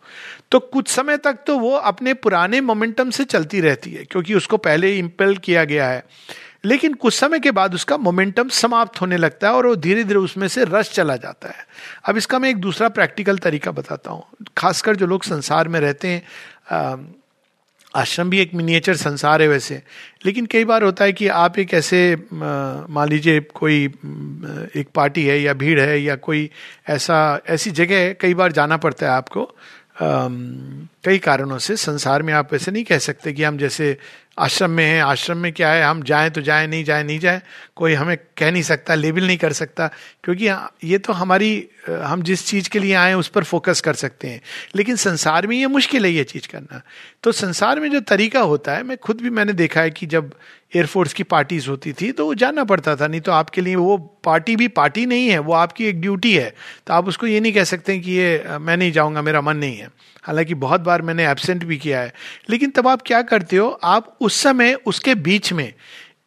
तो 0.53 0.59
कुछ 0.61 0.89
समय 0.89 1.17
तक 1.17 1.39
तो 1.47 1.59
वो 1.59 1.71
अपने 1.71 2.15
पुराने 2.15 2.61
मोमेंटम 2.61 3.11
से 3.11 3.25
चलती 3.25 3.61
रहती 3.61 3.91
है, 3.91 4.05
क्योंकि 4.05 4.35
उसको 4.35 4.57
पहले 4.59 4.97
इंपेल 4.99 5.37
किया 5.37 5.65
गया 5.65 5.89
है। 5.89 6.03
लेकिन 6.65 6.95
कुछ 6.95 7.15
समय 7.15 7.41
के 7.41 7.51
बाद 7.51 7.75
उसका 7.75 7.97
मोमेंटम 7.97 8.49
समाप्त 8.49 9.01
होने 9.01 9.17
लगता 9.17 9.49
है 9.49 9.55
और 9.55 9.67
वो 9.67 9.75
धीरे 9.77 10.05
धीरे 10.05 10.19
उसमें 10.19 10.47
से 10.49 10.65
रस 10.65 10.93
चला 10.93 11.17
जाता 11.17 11.49
है। 11.49 11.67
अब 12.05 12.17
इसका 12.17 12.39
मैं 12.39 12.51
एक 12.51 12.57
दूसरा 12.57 12.89
प्रैक्टिकल 12.91 13.39
तरीका 13.39 13.71
बताता 13.71 14.11
हूँ। 14.11 14.25
खासकर 14.57 14.97
जो 14.97 15.07
लोग 15.07 15.23
संसार 15.23 15.69
में 15.69 15.79
रहते 15.81 16.09
हैं 16.09 17.15
आश्रम 17.95 18.31
भी 18.31 18.39
एक 18.39 18.55
मिनिएचर 18.55 18.95
संसार 18.97 19.43
है 19.43 19.49
वैसे। 19.49 19.83
लेकिन 20.27 20.47
कई 20.47 20.65
बार 20.65 20.83
होता 20.83 21.05
है 21.05 21.13
कि 21.13 21.29
आप 21.29 21.59
एक 21.59 21.75
ऐसे 21.75 22.17
मान 22.33 23.09
लीजिए 23.09 23.41
कोई 23.55 23.85
एक 23.85 24.89
पार्टी 24.95 25.25
है 25.27 25.41
या 25.41 25.55
भीड़ 25.55 25.79
है 25.81 26.01
या 26.03 26.17
कोई 26.17 26.49
ऐसा, 26.89 27.41
ऐसी 27.47 27.71
जगह 27.71 27.97
है, 27.97 28.15
कई 28.15 28.35
बार 28.35 28.53
जाना 28.53 28.77
पड़ता 28.77 29.07
है 29.07 29.13
आपको। 29.13 29.49
कई 29.97 31.19
कारणों 31.19 31.59
से 31.59 31.77
संसार 31.77 32.23
में 32.23 32.33
आप 32.35 32.55
ऐसे 32.55 32.71
नहीं 32.71 32.85
कह 32.85 32.99
सकते 32.99 33.33
कि 33.33 33.43
हम 33.43 33.59
जैसे 33.59 33.97
आश्रम 34.39 34.71
में 34.71 34.85
है, 34.85 35.01
आश्रम 35.01 35.39
में 35.39 35.53
क्या 35.53 35.71
है, 35.73 35.83
हम 35.85 36.03
जाएँ 36.03 36.31
तो 36.31 36.41
जाएँ, 36.41 36.67
नहीं 36.67 36.85
जाएँ 36.85 37.05
नहीं 37.05 37.19
जाएँ, 37.19 37.41
कोई 37.77 37.95
हमें 37.95 38.17
कह 38.39 38.51
नहीं 38.51 38.63
सकता 38.63 38.95
लेबल 38.95 39.27
नहीं 39.27 39.37
कर 39.39 39.53
सकता, 39.53 39.87
क्योंकि 40.25 40.49
ये 40.89 40.99
तो 40.99 41.13
हमारी 41.13 41.69
हम 41.89 42.23
जिस 42.23 42.47
चीज़ 42.47 42.69
के 42.69 42.79
लिए 42.79 42.95
आए 42.95 43.15
उस 43.15 43.29
पर 43.29 43.45
फोकस 43.45 43.81
कर 43.81 43.95
सकते 43.95 44.29
हैं। 44.29 44.41
लेकिन 44.77 44.97
संसार 44.97 45.47
में 45.47 45.57
ये 45.57 45.67
मुश्किल 45.67 46.05
है 46.05 46.13
ये 46.13 46.25
चीज़ 46.25 46.49
करना। 46.49 46.81
तो 47.23 47.33
संसार 47.33 47.81
में 47.81 47.91
जो 47.91 48.01
तरीका 48.01 48.41
होता 48.43 48.73
है, 48.73 48.83
मैं 48.83 48.97
खुद 48.99 49.21
भी 49.21 49.31
मैंने 49.31 49.53
देखा 49.53 49.81
है 49.81 49.91
कि 49.91 50.07
जब 50.07 50.35
एयरफोर्स 50.77 51.13
की 51.13 51.23
पार्टीज़ 51.23 51.69
होती 51.69 51.93
थी 51.93 52.11
तो 52.13 52.27
वो 52.27 52.35
जाना 52.35 52.65
पड़ता 52.65 52.95
था, 52.97 53.07
नहीं 53.07 53.21
तो 53.21 53.33
आपके 53.33 53.61
लिए 53.61 53.75
वो 53.77 53.97
पार्टी 54.25 54.57
भी 54.57 54.69
पार्टी 54.71 55.05
नहीं 55.07 55.29
है, 55.29 55.39
वो 55.39 55.53
आपकी 55.55 55.85
एक 55.85 56.01
ड्यूटी 56.01 56.35
है। 56.35 56.53
तो 56.87 56.95
आप 56.95 57.09
उसको 57.09 57.27
ये 57.27 57.41
नहीं 57.41 57.53
कह 57.53 57.65
सकते 57.65 57.99
कि 57.99 58.13
ये 58.13 58.59
मैं 58.61 58.77
नहीं 58.77 58.93
जाऊँगा, 58.93 59.23
मेरा 59.23 59.41
मन 59.41 59.57
नहीं 59.57 59.77
है। 59.77 59.89
हालाँकि 60.25 60.55
बहुत 60.57 60.81
बार 60.81 61.03
मैंने 61.03 61.27
एबसेंट 61.29 61.65
भी 61.65 61.77
किया 61.77 62.01
है। 62.01 62.13
लेकिन 62.51 62.71
तब 62.71 62.89
आप 62.89 63.03
क्या 63.07 63.21
करते 63.23 63.57
हो, 63.57 63.69
आप 63.85 64.17
उस 64.25 64.41
समय 64.43 64.75
उसके 64.87 65.15
बीच 65.15 65.53
में 65.53 65.73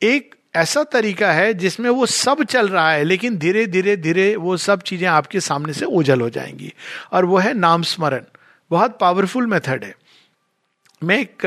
एक 0.04 0.36
ऐसा 0.56 0.84
तरीका 0.84 1.32
है 1.32 1.54
जिसमें 1.54 1.90
वो 1.90 2.06
सब 2.06 2.44
चल 2.44 2.68
रहा 2.70 2.92
है, 2.92 3.04
लेकिन 3.04 3.38
धीरे 3.38 3.66
धीरे 3.68 3.96
धीरे 3.98 4.36
वो 4.36 4.58
सब 4.58 4.82
चीज़ें 4.82 5.08
आपके 5.10 5.40
सामने 5.40 5.74
से 5.74 5.86
ओझल 5.86 6.22
हो 6.22 6.30
जाएँगी। 6.30 6.74
और 7.12 7.26
वो 7.26 7.38
है 7.38 7.54
नाम 7.54 7.84
स्मरण। 7.84 8.24
बहुत 8.72 8.98
पावरफुल 9.02 9.48
मेथड 9.48 9.84
है। 9.84 9.96
मैं 11.02 11.20
एक 11.20 11.46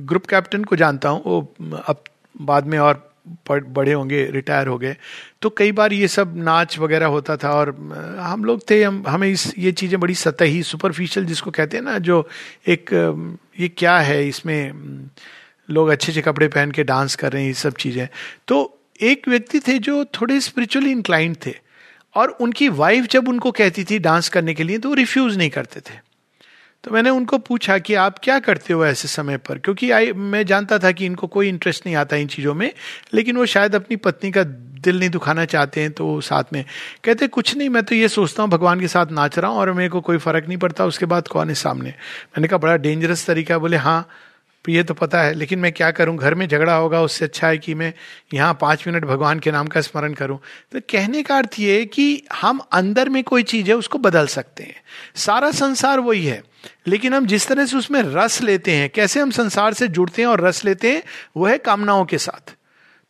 ग्रुप 0.00 0.26
कैप्टन 0.26 0.64
को 0.64 0.76
जानता 0.76 1.08
हूँ। 1.08 1.22
वो 1.26 1.82
अब 1.86 2.04
बाद 2.42 2.66
में 2.66 2.78
और 2.78 3.06
बड़े 3.50 3.92
होंगे 3.92 4.24
रिटायर 4.32 4.66
हो 4.66 4.76
गए। 4.78 4.96
तो 5.42 5.50
कई 5.50 5.72
बार 5.72 5.92
ये 5.92 6.08
सब 6.08 6.36
नाच 6.36 6.78
वगैरह 6.78 7.06
होता 7.06 7.36
था 7.36 7.50
और 7.52 7.70
हम 8.20 8.44
लोग 8.44 8.62
थे, 8.70 8.82
हम, 8.82 9.02
हमें 9.08 9.28
इस, 9.28 9.52
ये 9.58 9.72
चीज़ें 9.72 9.98
बड़ी 10.00 10.14
सतही 10.14 10.62
सुपरफिशियल 10.62 11.26
जिसको 11.26 11.50
कहते 11.50 11.76
हैं 11.76 11.84
ना, 11.84 11.98
जो 11.98 12.28
एक 12.68 12.90
ये 13.60 13.68
क्या 13.68 13.98
है 13.98 14.26
इसमें 14.28 14.72
लोग 15.68 15.88
अच्छे 15.88 16.12
अच्छे 16.12 16.22
कपड़े 16.22 16.48
पहन 16.48 16.70
के 16.70 16.84
डांस 16.84 17.14
कर 17.14 17.32
रहे 17.32 17.42
हैं, 17.42 17.48
ये 17.48 17.54
सब 17.54 17.76
चीज़ें। 17.76 18.08
तो 18.48 18.78
एक 19.00 19.28
व्यक्ति 19.28 19.60
थे 19.60 19.78
जो 19.78 20.04
थोड़े 20.20 20.40
स्पिरिचुअली 20.40 20.90
इंक्लाइंड 20.90 21.36
थे 21.46 21.54
और 22.14 22.28
उनकी 22.40 22.68
वाइफ 22.68 23.06
जब 23.06 23.28
उनको 23.28 23.50
कहती 23.52 23.84
थी 23.84 23.98
डांस 23.98 24.28
करने 24.28 24.54
के 24.54 24.62
लिए 24.62 24.78
तो 24.78 24.88
वो 24.88 24.94
रिफ्यूज 24.94 25.36
नहीं 25.36 25.50
करते 25.50 25.80
थे। 25.80 25.98
तो 26.84 26.90
मैंने 26.90 27.10
उनको 27.10 27.38
पूछा 27.38 27.76
कि 27.78 27.94
आप 27.94 28.18
क्या 28.18 28.38
करते 28.38 28.72
हो 28.72 28.84
ऐसे 28.86 29.08
समय 29.08 29.36
पर? 29.38 29.58
क्योंकि 29.58 29.90
आई, 29.90 30.12
मैं 30.12 30.44
जानता 30.46 30.78
था 30.78 30.92
कि 30.92 31.06
इनको 31.06 31.26
कोई 31.26 31.48
इंटरेस्ट 31.48 31.86
नहीं 31.86 31.96
आता 31.96 32.16
इन 32.16 32.26
चीज़ों 32.26 32.54
में, 32.54 32.72
लेकिन 33.14 33.36
वो 33.36 33.46
शायद 33.46 33.74
अपनी 33.74 33.96
पत्नी 33.96 34.30
का 34.30 34.42
दिल 34.78 34.98
नहीं 34.98 35.10
दुखाना 35.10 35.44
चाहते 35.44 35.80
हैं 35.80 35.90
तो 35.92 36.20
साथ 36.20 36.52
में 36.52 36.64
कहते, 37.04 37.26
कुछ 37.28 37.56
नहीं, 37.56 37.68
मैं 37.68 37.82
तो 37.82 37.94
ये 37.94 38.08
सोचता 38.08 38.42
हूँ, 38.42 38.50
भगवान 38.50 38.80
के 38.80 38.88
साथ 38.88 39.10
नाच 39.10 39.38
रहा 39.38 39.50
हूँ 39.50 39.58
और 39.58 39.72
मेरे 39.72 39.88
को 39.88 40.00
कोई 40.00 40.18
फ़र्क 40.18 40.46
नहीं 40.48 40.58
पड़ता, 40.58 40.84
उसके 40.84 41.06
बाद 41.06 41.28
कौन 41.28 41.48
है 41.48 41.54
सामने? 41.54 41.90
मैंने 41.90 42.48
कहा, 42.48 42.58
बड़ा 42.58 42.76
डेंजरस 42.76 43.26
तरीका 43.26 43.58
बोले 43.58 43.76
हाँ। 43.76 44.08
ये 44.64 44.82
तो 44.82 44.94
पता 44.94 45.20
है, 45.22 45.32
लेकिन 45.34 45.58
मैं 45.58 45.70
क्या 45.72 45.90
करूँ? 45.90 46.16
घर 46.16 46.34
में 46.34 46.46
झगड़ा 46.48 46.74
होगा, 46.74 47.00
उससे 47.02 47.24
अच्छा 47.24 47.48
है 47.48 47.58
कि 47.58 47.74
मैं 47.74 47.92
यहाँ 48.34 48.56
पाँच 48.60 48.86
मिनट 48.86 49.04
भगवान 49.04 49.38
के 49.38 49.50
नाम 49.50 49.66
का 49.66 49.80
स्मरण 49.80 50.14
करूँ। 50.14 50.38
तो 50.72 50.80
कहने 50.90 51.22
का 51.22 51.36
अर्थ 51.36 51.58
ये 51.58 51.84
कि 51.84 52.22
हम 52.34 52.60
अंदर 52.72 53.08
में 53.08 53.22
कोई 53.24 53.42
चीज़ 53.42 53.68
है, 53.68 53.74
उसको 53.74 53.98
बदल 53.98 54.26
सकते 54.26 54.64
हैं। 54.64 54.74
सारा 55.16 55.50
संसार 55.50 56.00
वही 56.00 56.24
है, 56.26 56.42
लेकिन 56.86 57.14
हम 57.14 57.26
जिस 57.26 57.46
तरह 57.48 57.66
से 57.66 57.76
उसमें 57.76 58.00
रस 58.04 58.40
लेते 58.42 58.72
हैं, 58.72 58.88
कैसे 58.90 59.20
हम 59.20 59.30
संसार 59.30 59.74
से 59.74 59.88
जुड़ते 59.88 60.22
हैं 60.22 60.28
और 60.28 60.40
रस 60.40 60.64
लेते 60.64 60.92
हैं, 60.92 61.02
वह 61.36 61.50
है 61.50 61.58
कामनाओं 61.58 62.04
के 62.04 62.18
साथ। 62.18 62.54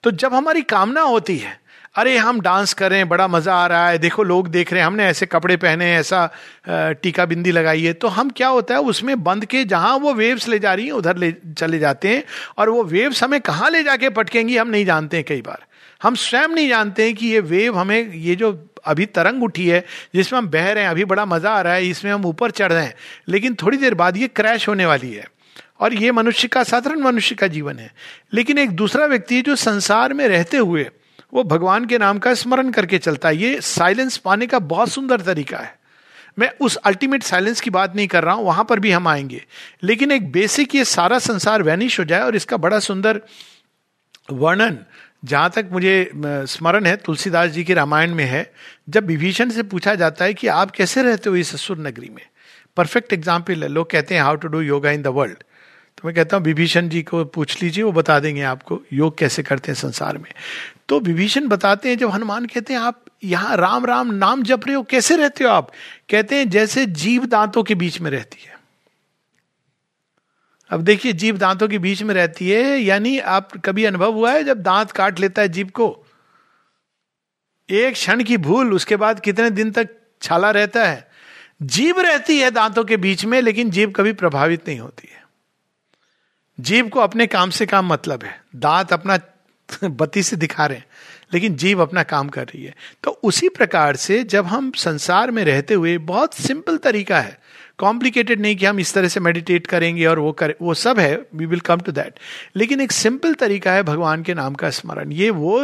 तो 0.04 0.10
जब 0.10 0.34
हमारी 0.34 0.62
कामना 0.62 1.00
होती 1.00 1.36
है 1.36 1.60
अरे, 1.98 2.16
हम 2.16 2.40
डांस 2.40 2.72
कर 2.74 2.90
रहे 2.90 2.98
हैं, 2.98 3.08
बड़ा 3.08 3.26
मज़ा 3.28 3.54
आ 3.54 3.66
रहा 3.66 3.88
है। 3.88 3.98
देखो, 3.98 4.22
लोग 4.22 4.48
देख 4.48 4.72
रहे 4.72 4.80
हैं, 4.80 4.86
हमने 4.86 5.04
ऐसे 5.04 5.26
कपड़े 5.26 5.56
पहने 5.56 5.84
हैं, 5.84 5.98
ऐसा 6.00 6.92
टीका 7.02 7.24
बिंदी 7.26 7.52
लगाई 7.52 7.82
है। 7.82 7.92
तो 7.92 8.08
हम 8.08 8.30
क्या 8.30 8.48
होता 8.48 8.74
है, 8.74 8.80
उसमें 8.80 9.22
बंद 9.24 9.44
के 9.44 9.64
जहाँ 9.64 9.96
वो 9.96 10.12
वेव्स 10.14 10.46
ले 10.48 10.58
जा 10.58 10.74
रही 10.74 10.84
हैं, 10.86 10.92
उधर 10.92 11.16
ले 11.16 11.32
चले 11.58 11.78
जाते 11.78 12.08
हैं 12.08 12.22
और 12.58 12.68
वो 12.68 12.84
वेव्स 12.84 13.22
हमें 13.22 13.40
कहाँ 13.40 13.70
ले 13.70 13.82
जाके 13.82 14.08
पटकेंगी, 14.10 14.56
हम 14.56 14.68
नहीं 14.68 14.84
जानते 14.86 15.16
हैं 15.16 15.24
कई 15.28 15.40
बार। 15.42 15.64
हम 16.02 16.14
स्वयं 16.14 16.48
नहीं 16.48 16.68
जानते 16.68 17.04
हैं 17.04 17.14
कि 17.14 17.26
ये 17.26 17.40
वेव 17.40 17.78
हमें, 17.78 18.12
ये 18.14 18.34
जो 18.34 18.52
अभी 18.84 19.06
तरंग 19.06 19.42
उठी 19.42 19.66
है, 19.68 19.84
जिसमें 20.14 20.38
हम 20.38 20.48
बह 20.48 20.70
रहे 20.72 20.84
हैं, 20.84 20.90
अभी 20.90 21.04
बड़ा 21.04 21.24
मज़ा 21.26 21.50
आ 21.50 21.60
रहा 21.60 21.72
है, 21.72 21.86
इसमें 21.86 22.12
हम 22.12 22.26
ऊपर 22.26 22.50
चढ़ 22.50 22.72
रहे 22.72 22.84
हैं। 22.84 22.94
लेकिन 23.28 23.54
थोड़ी 23.54 23.78
देर 23.78 23.94
बाद 23.94 24.16
ये 24.16 24.28
क्रैश 24.28 24.68
होने 24.68 24.86
वाली 24.86 25.12
है 25.12 25.26
और 25.80 25.94
ये 25.94 26.12
मनुष्य 26.12 26.48
का, 26.48 26.62
साधारण 26.62 27.00
मनुष्य 27.00 27.34
का 27.34 27.46
जीवन 27.48 27.78
है। 27.78 27.90
लेकिन 28.34 28.58
एक 28.58 28.70
दूसरा 28.76 29.06
व्यक्ति 29.06 29.42
जो 29.42 29.56
संसार 29.56 30.14
में 30.14 30.26
रहते 30.28 30.56
हुए 30.56 30.88
वो 31.32 31.42
भगवान 31.44 31.84
के 31.84 31.98
नाम 31.98 32.18
का 32.18 32.34
स्मरण 32.34 32.70
करके 32.70 32.98
चलता 32.98 33.28
है। 33.28 33.36
ये 33.36 33.60
साइलेंस 33.60 34.16
पाने 34.16 34.46
का 34.46 34.58
बहुत 34.58 34.88
सुंदर 34.88 35.20
तरीका 35.20 35.58
है। 35.58 35.76
मैं 36.38 36.50
उस 36.60 36.76
अल्टीमेट 36.76 37.22
साइलेंस 37.22 37.60
की 37.60 37.70
बात 37.70 37.96
नहीं 37.96 38.06
कर 38.08 38.24
रहा 38.24 38.34
हूँ, 38.34 38.44
वहाँ 38.44 38.64
पर 38.64 38.80
भी 38.80 38.90
हम 38.90 39.08
आएँगे। 39.08 39.44
लेकिन 39.82 40.12
एक 40.12 40.30
बेसिक 40.32 40.74
ये 40.74 40.84
सारा 40.84 41.18
संसार 41.18 41.62
वैनिश 41.62 41.98
हो 42.00 42.04
जाए 42.04 42.20
और 42.20 42.36
इसका 42.36 42.56
बड़ा 42.56 42.78
सुंदर 42.78 43.20
वर्णन, 44.32 44.78
जहाँ 45.24 45.50
तक 45.50 45.68
मुझे 45.72 46.10
स्मरण 46.16 46.86
है, 46.86 46.96
तुलसीदास 46.96 47.50
जी 47.50 47.64
के 47.64 47.74
रामायण 47.74 48.14
में 48.14 48.24
है, 48.24 48.52
जब 48.88 49.06
विभीषण 49.06 49.50
से 49.50 49.62
पूछा 49.64 49.94
जाता 49.94 50.24
है 50.24 50.34
कि 50.34 50.46
आप 50.46 50.70
कैसे 50.70 51.02
रहते 51.02 51.30
हो 51.30 51.36
इस 51.36 51.54
असुर 51.54 51.78
नगरी 51.78 52.08
में? 52.08 52.22
परफेक्ट 52.76 53.12
एग्ज़ाम्पल 53.12 53.62
है, 53.62 53.68
लोग 53.68 53.90
कहते 53.90 54.14
हैं 54.14 54.22
how 54.22 54.36
to 54.36 54.48
do 54.48 54.60
yoga 54.60 54.90
in 54.90 55.02
the 55.02 55.06
world 55.08 55.42
तो 55.98 56.08
मैं 56.08 56.14
कहता 56.14 56.36
हूँ, 56.36 56.44
विभीषण 56.44 56.88
जी 56.88 57.02
को 57.02 57.24
पूछ 57.24 57.62
लीजिए, 57.62 57.84
वो 57.84 57.92
बता 57.92 58.20
देंगे 58.20 58.42
आपको 58.42 58.82
योग 58.92 59.18
कैसे 59.18 59.42
करते 59.42 59.72
हैं 59.72 59.76
संसार 59.76 60.18
में। 60.18 60.32
तो 60.88 61.00
विभीषण 61.00 61.48
बताते 61.48 61.88
हैं, 61.88 61.98
जब 61.98 62.10
हनुमान 62.10 62.46
कहते 62.46 62.72
हैं, 62.72 62.80
आप 62.80 63.04
यहाँ 63.24 63.56
राम 63.56 63.86
राम 63.86 64.14
नाम 64.14 64.42
जप 64.42 64.60
रहे 64.66 64.76
हो, 64.76 64.82
कैसे 64.82 65.16
रहते 65.16 65.44
हो 65.44 65.50
आप? 65.50 65.70
कहते 66.10 66.36
हैं, 66.36 66.50
जैसे 66.50 66.86
जीव 66.86 67.26
दांतों 67.26 67.62
के 67.62 67.74
बीच 67.74 68.00
में 68.00 68.10
रहती 68.10 68.44
है। 68.46 68.58
अब 70.70 70.80
देखिए, 70.80 71.12
जीव 71.12 71.38
दांतों 71.38 71.68
के 71.68 71.78
बीच 71.78 72.02
में 72.02 72.14
रहती 72.14 72.50
है, 72.50 72.80
यानी 72.80 73.18
आप 73.18 73.56
कभी 73.64 73.84
अनुभव 73.84 74.12
हुआ 74.12 74.32
है, 74.32 74.44
जब 74.44 74.62
दांत 74.62 74.90
काट 74.90 75.20
लेता 75.20 75.42
है 75.42 75.48
जीव 75.48 75.68
को? 75.68 76.06
एक 77.70 77.92
क्षण 77.92 78.24
की 78.24 78.36
भूल, 78.36 78.74
उसके 78.74 78.96
बाद 78.96 79.20
कितने 79.20 79.50
दिन 79.50 79.70
तक 79.70 79.88
छाला 80.22 80.50
रहता 80.50 80.84
है? 80.84 81.10
जीव 81.62 82.00
रहती 82.00 82.38
है 82.38 82.50
दांतों 82.50 82.84
के 82.84 82.96
बीच 82.96 83.24
में, 83.24 83.42
लेकिन 83.42 83.70
जीव 83.70 83.90
कभी 83.90 84.12
प्रभावित 84.12 84.68
नहीं 84.68 84.80
होती 84.80 85.08
है। 85.12 85.27
जीव 86.60 86.88
को 86.88 87.00
अपने 87.00 87.26
काम 87.26 87.50
से 87.50 87.66
काम 87.66 87.86
मतलब 87.86 88.22
है। 88.24 88.40
दांत 88.56 88.92
अपना 88.92 89.18
बत्ती 89.84 90.22
से 90.22 90.36
दिखा 90.36 90.66
रहे 90.66 90.78
हैं, 90.78 90.86
लेकिन 91.34 91.56
जीव 91.56 91.82
अपना 91.82 92.02
काम 92.02 92.28
कर 92.28 92.44
रही 92.44 92.64
है। 92.64 92.74
तो 93.04 93.10
उसी 93.10 93.48
प्रकार 93.48 93.96
से 93.96 94.22
जब 94.24 94.46
हम 94.46 94.72
संसार 94.76 95.30
में 95.30 95.44
रहते 95.44 95.74
हुए, 95.74 95.98
बहुत 95.98 96.34
सिंपल 96.34 96.76
तरीका 96.76 97.20
है। 97.20 97.38
कॉम्प्लिकेटेड 97.78 98.40
नहीं 98.40 98.56
कि 98.56 98.66
हम 98.66 98.80
इस 98.80 98.92
तरह 98.94 99.08
से 99.08 99.20
मेडिटेट 99.20 99.66
करेंगे 99.66 100.06
और 100.06 100.18
वो 100.18 100.32
करें, 100.32 100.54
वो 100.62 100.74
सब 100.74 100.98
है 100.98 101.16
we 101.34 101.46
will 101.46 101.60
come 101.60 101.80
to 101.80 101.92
that 101.92 102.18
लेकिन 102.56 102.80
एक 102.80 102.92
सिंपल 102.92 103.34
तरीका 103.34 103.72
है 103.72 103.82
भगवान 103.82 104.22
के 104.22 104.34
नाम 104.34 104.54
का 104.54 104.70
स्मरण। 104.70 105.12
ये 105.12 105.30
वो 105.30 105.60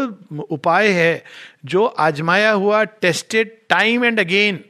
उपाय 0.50 0.88
है 0.88 1.24
जो 1.64 1.84
आजमाया 1.84 2.50
हुआ 2.52 2.84
टेस्टेड 2.84 3.56
टाइम 3.68 4.04
एंड 4.04 4.20
अगेन 4.20 4.64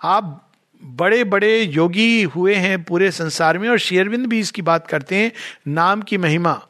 आप 0.00 0.40
बड़े 0.84 1.24
बड़े 1.24 1.62
योगी 1.62 2.22
हुए 2.22 2.54
हैं 2.54 2.82
पूरे 2.84 3.10
संसार 3.10 3.58
में 3.58 3.68
और 3.68 3.78
शेरविंद 3.78 4.26
भी 4.26 4.38
इसकी 4.38 4.62
बात 4.62 4.86
करते 4.86 5.16
हैं, 5.16 5.32
नाम 5.68 6.02
की 6.02 6.18
महिमा। 6.18 6.66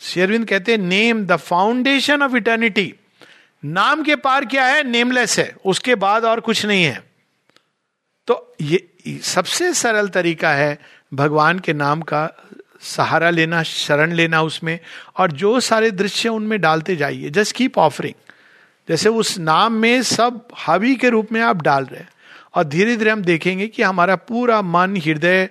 शेरविंद 0.00 0.48
कहते 0.48 0.72
हैं 0.72 0.78
name 0.78 1.26
the 1.26 1.36
foundation 1.36 2.22
of 2.22 2.36
eternity 2.36 2.94
नाम 3.64 4.02
के 4.02 4.16
पार 4.16 4.44
क्या 4.44 4.66
है? 4.66 4.84
नेमलेस 4.84 5.38
है। 5.38 5.56
उसके 5.64 5.94
बाद 5.94 6.24
और 6.24 6.40
कुछ 6.40 6.66
नहीं 6.66 6.84
है। 6.84 7.04
तो 8.26 8.56
ये 8.60 8.88
सबसे 9.22 9.74
सरल 9.74 10.08
तरीका 10.08 10.50
है 10.50 10.78
भगवान 11.14 11.58
के 11.58 11.72
नाम 11.72 12.00
का 12.00 12.30
सहारा 12.80 13.30
लेना, 13.30 13.62
शरण 13.62 14.12
लेना 14.12 14.42
उसमें 14.42 14.80
और 15.16 15.32
जो 15.32 15.60
सारे 15.60 15.90
दृश्य 15.90 16.28
उनमें 16.28 16.60
डालते 16.60 16.96
जाइए। 16.96 17.30
जस्ट 17.30 17.56
कीप 17.56 17.78
ऑफरिंग 17.78 18.14
जैसे 18.88 19.08
उस 19.08 19.38
नाम 19.38 19.72
में 19.72 20.02
सब 20.02 20.48
हावी 20.54 20.96
के 20.96 21.08
रूप 21.08 21.32
में 21.32 21.40
आप 21.40 21.62
डाल 21.62 21.84
रहे 21.84 22.00
हैं। 22.00 22.08
और 22.54 22.64
धीरे 22.64 22.96
धीरे 22.96 23.10
हम 23.10 23.22
देखेंगे 23.22 23.66
कि 23.66 23.82
हमारा 23.82 24.16
पूरा 24.16 24.62
मन, 24.62 24.96
हृदय, 24.96 25.48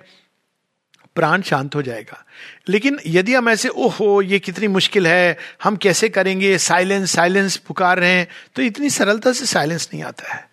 प्राण 1.16 1.42
शांत 1.42 1.74
हो 1.74 1.82
जाएगा। 1.82 2.24
लेकिन 2.68 2.98
यदि 3.06 3.34
हम 3.34 3.48
ऐसे, 3.48 3.68
ओहो, 3.68 4.22
ये 4.22 4.38
कितनी 4.38 4.68
मुश्किल 4.68 5.06
है, 5.06 5.38
हम 5.62 5.76
कैसे 5.76 6.08
करेंगे, 6.08 6.58
साइलेंस 6.58 7.12
साइलेंस, 7.12 7.56
पुकार 7.56 7.98
रहे 7.98 8.10
हैं 8.10 8.28
तो 8.56 8.62
इतनी 8.62 8.90
सरलता 8.90 9.32
से 9.32 9.46
साइलेंस 9.46 9.88
नहीं 9.94 10.02
आता 10.04 10.34
है। 10.34 10.46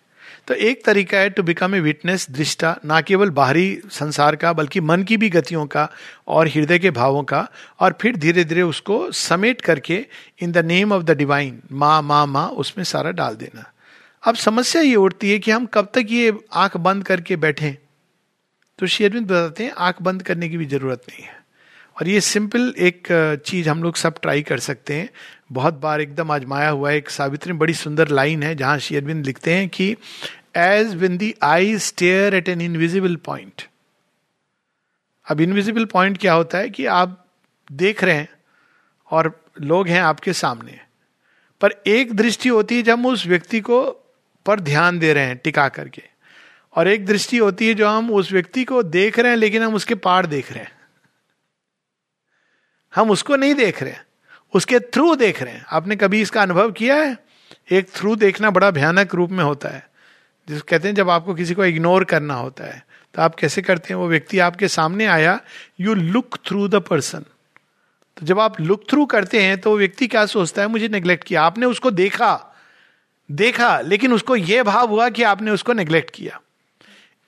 तो 0.46 0.54
एक 0.54 0.84
तरीका 0.84 1.18
है 1.18 1.30
टू 1.30 1.42
बिकम 1.42 1.74
ए 1.74 1.80
विटनेस, 1.80 2.26
दृष्टा, 2.30 2.76
ना 2.84 3.00
केवल 3.00 3.30
बाहरी 3.30 3.80
संसार 3.90 4.36
का, 4.36 4.52
बल्कि 4.52 4.80
मन 4.80 5.02
की 5.02 5.16
भी 5.16 5.30
गतियों 5.30 5.66
का 5.66 5.88
और 6.28 6.48
हृदय 6.48 6.78
के 6.78 6.90
भावों 6.90 7.22
का, 7.22 7.48
और 7.80 7.98
फिर 8.00 8.16
धीरे 8.16 8.44
धीरे 8.44 8.62
उसको 8.62 9.10
समेट 9.10 9.60
करके 9.60 10.06
in 10.40 10.52
the 10.52 10.58
name 10.58 10.92
of 10.92 11.02
the 11.02 11.10
divine, 11.10 11.62
माँ 11.72 12.02
माँ 12.02 12.26
माँ, 12.26 12.48
उसमें 12.48 12.84
सारा 12.84 13.10
डाल 13.10 13.34
देना। 13.34 13.72
अब 14.26 14.34
समस्या 14.34 14.82
ये 14.82 14.94
उठती 14.96 15.30
है 15.30 15.38
कि 15.38 15.50
हम 15.50 15.66
कब 15.66 15.90
तक 15.94 16.06
ये 16.10 16.32
आँख 16.52 16.76
बंद 16.76 17.04
करके 17.04 17.36
बैठे? 17.36 17.70
तो 18.78 18.86
शेरविंद 18.86 19.26
बताते 19.26 19.64
हैं, 19.64 19.72
आँख 19.72 20.02
बंद 20.02 20.22
करने 20.22 20.48
की 20.48 20.56
भी 20.56 20.64
ज़रूरत 20.66 21.02
नहीं 21.10 21.24
है। 21.24 21.34
और 21.96 22.08
ये 22.08 22.20
सिंपल 22.20 22.74
एक 22.78 23.08
चीज़ 23.46 23.68
हम 23.68 23.82
लोग 23.82 23.96
सब 23.96 24.18
ट्राई 24.22 24.42
कर 24.42 24.58
सकते 24.58 24.94
हैं। 24.94 25.08
बहुत 25.52 25.74
बार 25.74 26.00
एकदम 26.00 26.30
आजमाया 26.30 26.68
हुआ 26.68 26.90
एक 26.90 27.10
सावित्री 27.10 27.52
बड़ी 27.52 27.74
सुंदर 27.74 28.08
लाइन 28.08 28.42
है, 28.42 28.54
जहाँ 28.54 28.78
शेरविंद 28.78 29.26
लिखते 29.26 29.54
हैं 29.54 29.68
कि 29.68 29.96
as 30.56 30.94
when 30.94 31.16
the 31.16 31.34
eye 31.42 31.78
stare 31.78 32.34
at 32.34 32.48
an 32.48 32.60
invisible 32.60 33.16
point 33.16 33.62
अब 35.26 35.40
इनविजिबल 35.40 35.84
पॉइंट 35.84 36.18
क्या 36.18 36.32
होता 36.32 36.58
है 36.58 36.70
कि 36.70 36.86
आप 36.86 37.24
देख 37.72 38.02
रहे 38.04 38.14
हैं 38.14 38.28
और 39.10 39.30
लोग 39.60 39.88
हैं 39.88 40.00
आपके 40.00 40.32
सामने। 40.32 40.78
पर 41.60 41.74
एक 41.86 42.12
दृष्टि 42.14 42.48
होती 42.48 42.76
है 42.76 42.82
जब 42.82 42.92
हम 42.92 43.06
उस 43.06 43.26
व्यक्ति 43.26 43.60
को 43.60 43.78
पर 44.46 44.60
ध्यान 44.60 44.98
दे 44.98 45.12
रहे 45.12 45.24
हैं, 45.24 45.36
टिका 45.36 45.68
करके। 45.68 46.02
और 46.74 46.88
एक 46.88 47.06
दृष्टि 47.06 47.38
होती 47.38 47.68
है 47.68 47.74
जो 47.74 47.88
हम 47.88 48.10
उस 48.10 48.32
व्यक्ति 48.32 48.64
को 48.64 48.82
देख 48.82 49.18
रहे 49.18 49.30
हैं, 49.30 49.38
लेकिन 49.38 49.62
हम 49.62 49.74
उसके 49.74 49.94
पार 49.94 50.26
देख 50.26 50.52
रहे 50.52 50.62
हैं। 50.64 50.72
हम 52.92 53.10
उसको 53.10 53.36
नहीं 53.36 53.54
देख 53.54 53.82
रहे 53.82 53.92
हैं, 53.92 54.04
उसके 54.54 54.78
थ्रू 54.80 55.14
देख 55.16 55.42
रहे 55.42 55.54
हैं। 55.54 55.64
आपने 55.68 55.96
कभी 55.96 56.20
इसका 56.20 56.42
अनुभव 56.42 56.72
किया 56.72 56.96
है? 56.96 57.16
एक 57.70 57.88
थ्रू 57.90 58.16
देखना 58.16 58.50
बड़ा 58.50 58.70
भयानक 58.70 59.14
रूप 59.14 59.30
में 59.30 59.44
होता 59.44 59.68
है। 59.68 59.88
जिस 60.48 60.62
कहते 60.62 60.88
हैं, 60.88 60.94
जब 60.94 61.10
आपको 61.10 61.34
किसी 61.34 61.54
को 61.54 61.64
इग्नोर 61.64 62.04
करना 62.04 62.34
होता 62.34 62.64
है 62.64 62.84
तो 63.14 63.22
आप 63.22 63.34
कैसे 63.34 63.62
करते 63.62 63.88
हैं? 63.88 63.94
वो 63.94 64.08
व्यक्ति 64.08 64.38
आपके 64.38 64.68
सामने 64.68 65.06
आया 65.06 65.40
you 65.80 65.94
look 65.94 66.36
through 66.46 66.68
the 66.68 66.74
person 66.80 67.24
तो 68.16 68.26
जब 68.26 68.40
आप 68.40 68.60
लुक 68.60 68.84
थ्रू 68.90 69.06
करते 69.06 69.42
हैं 69.42 69.60
तो 69.60 69.70
वो 69.70 69.78
व्यक्ति 69.78 70.06
क्या 70.06 70.24
सोचता 70.26 70.62
है? 70.62 70.68
मुझे 70.68 70.88
नेग्लेक्ट 70.88 71.24
किया। 71.24 71.42
आपने 71.42 71.66
उसको 71.66 71.90
देखा। 71.90 72.45
देखा, 73.30 73.80
लेकिन 73.80 74.12
उसको 74.12 74.36
यह 74.36 74.62
भाव 74.62 74.88
हुआ 74.88 75.08
कि 75.08 75.22
आपने 75.22 75.50
उसको 75.50 75.72
नेग्लेक्ट 75.72 76.10
किया। 76.10 76.40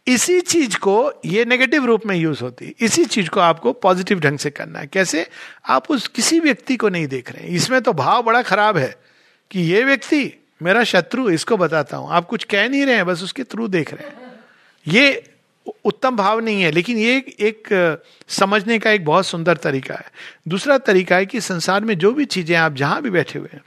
इसी 0.07 0.41
चीज़ 0.41 0.77
को 0.79 1.13
ये 1.25 1.45
नेगेटिव 1.45 1.85
रूप 1.85 2.07
में 2.07 2.15
यूज़ 2.17 2.43
होती 2.43 2.67
है। 2.67 2.73
इसी 2.81 3.05
चीज़ 3.05 3.29
को 3.29 3.41
आपको 3.41 3.73
पॉजिटिव 3.73 4.21
ढंग 4.21 4.39
से 4.39 4.51
करना 4.51 4.79
है। 4.79 4.87
कैसे? 4.87 5.27
आप 5.69 5.91
उस 5.91 6.07
किसी 6.09 6.41
व्यक्ति 6.41 6.77
को 6.77 6.89
नहीं 6.89 7.07
देख 7.07 7.33
रहे 7.33 7.43
हैं। 7.43 7.51
इसमें 7.51 7.81
तो 7.83 7.93
भाव 7.93 8.23
बड़ा 8.23 8.43
खराब 8.43 8.77
है 8.77 8.95
कि 9.51 9.61
ये 9.61 9.85
व्यक्ति 9.85 10.33
मेरा 10.63 10.85
शत्रु, 10.85 11.29
इसको 11.31 11.57
बताता 11.57 11.97
हूँ। 11.97 12.11
आप 12.11 12.27
कुछ 12.27 12.45
कह 12.45 12.69
नहीं 12.69 12.87
रहे 12.87 12.95
हैं, 12.95 13.07
बस 13.07 13.23
उसके 13.23 13.45
थ्रू 13.45 13.69
देख 13.69 13.93
रहे 13.95 14.09
हैं। 14.09 14.33
ये 14.87 15.23
उत्तम 15.85 16.17
भाव 16.17 16.41
नहीं 16.41 16.63
है, 16.63 16.71
लेकिन 16.71 16.99
ये 16.99 17.17
एक 17.41 17.69
समझने 18.29 18.79
का 18.79 18.91
एक 18.91 19.05
बहुत 19.05 19.27
सुंदर 19.27 19.57
तरीका 19.57 19.95
है। 19.95 20.11
दूसरा 20.49 20.79
तरीका 20.79 21.17
है 21.17 21.27
कि 21.27 21.41
संसार 21.41 21.85
में 21.85 21.99
जो 21.99 22.13
भी 22.13 22.25
चीज़ें 22.25 22.57
आप 22.57 22.75
जहाँ 22.75 23.03
भी 23.03 23.11
बैठे 23.11 23.39
हुए 23.39 23.49
हैं 23.53 23.63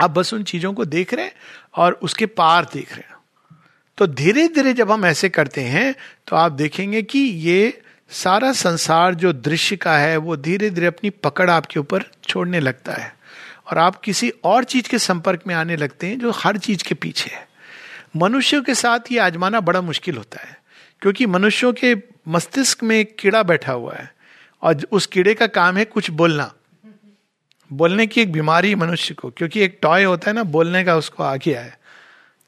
आप 0.00 0.10
बस 0.10 0.34
उन 0.34 0.42
चीज़ों 0.42 0.72
को 0.72 0.84
देख 0.84 1.14
रहे 1.14 1.24
हैं 1.24 1.32
और 1.76 1.92
उसके 1.92 2.26
पार 2.26 2.64
देख 2.64 2.92
रहे 2.92 3.08
हैं। 3.08 3.16
तो 3.98 4.06
धीरे 4.06 4.48
धीरे 4.48 4.72
जब 4.72 4.90
हम 4.90 5.06
ऐसे 5.06 5.28
करते 5.28 5.60
हैं 5.60 5.94
तो 6.26 6.36
आप 6.36 6.52
देखेंगे 6.52 7.02
कि 7.02 7.18
ये 7.18 7.82
सारा 8.10 8.52
संसार 8.52 9.14
जो 9.14 9.32
दृश्य 9.32 9.76
का 9.76 9.96
है, 9.98 10.16
वो 10.16 10.36
धीरे 10.36 10.70
धीरे 10.70 10.86
अपनी 10.86 11.10
पकड़ 11.10 11.50
आपके 11.50 11.80
ऊपर 11.80 12.04
छोड़ने 12.28 12.60
लगता 12.60 12.92
है। 12.92 13.14
और 13.70 13.78
आप 13.78 14.00
किसी 14.00 14.32
और 14.44 14.64
चीज़ 14.64 14.88
के 14.88 14.98
संपर्क 14.98 15.40
में 15.46 15.54
आने 15.54 15.76
लगते 15.76 16.06
हैं, 16.06 16.18
जो 16.18 16.30
हर 16.30 16.58
चीज़ 16.58 16.84
के 16.84 16.94
पीछे 16.94 17.30
है। 17.30 17.48
मनुष्यों 18.16 18.62
के 18.62 18.74
साथ 18.74 19.12
ये 19.12 19.18
आजमाना 19.18 19.60
बड़ा 19.60 19.80
मुश्किल 19.80 20.16
होता 20.16 20.40
है, 20.40 20.58
क्योंकि 21.02 21.26
मनुष्यों 21.26 21.72
के 21.72 21.96
मस्तिष्क 22.28 22.82
में 22.82 23.04
कीड़ा 23.04 23.42
बैठा 23.42 23.72
हुआ 23.72 23.94
है, 23.94 24.14
और 24.62 24.86
उस 24.92 25.06
कीड़े 25.06 25.34
का 25.34 25.46
काम 25.46 25.76
है 25.76 25.84
कुछ 25.84 26.10
बोलना। 26.10 26.52
बोलने 27.72 28.06
की 28.06 28.20
एक 28.20 28.32
बीमारी 28.32 28.74
मनुष्य 28.74 29.14
को, 29.14 29.30
क्योंकि 29.30 29.60
एक 29.60 29.78
टॉय 29.82 30.04
होता 30.04 30.30
है 30.30 30.36
ना, 30.36 30.42
बोलने 30.42 30.84
का 30.84 30.96
उसको 30.96 31.22
आ 31.22 31.36
गया 31.36 31.60
है। 31.60 31.78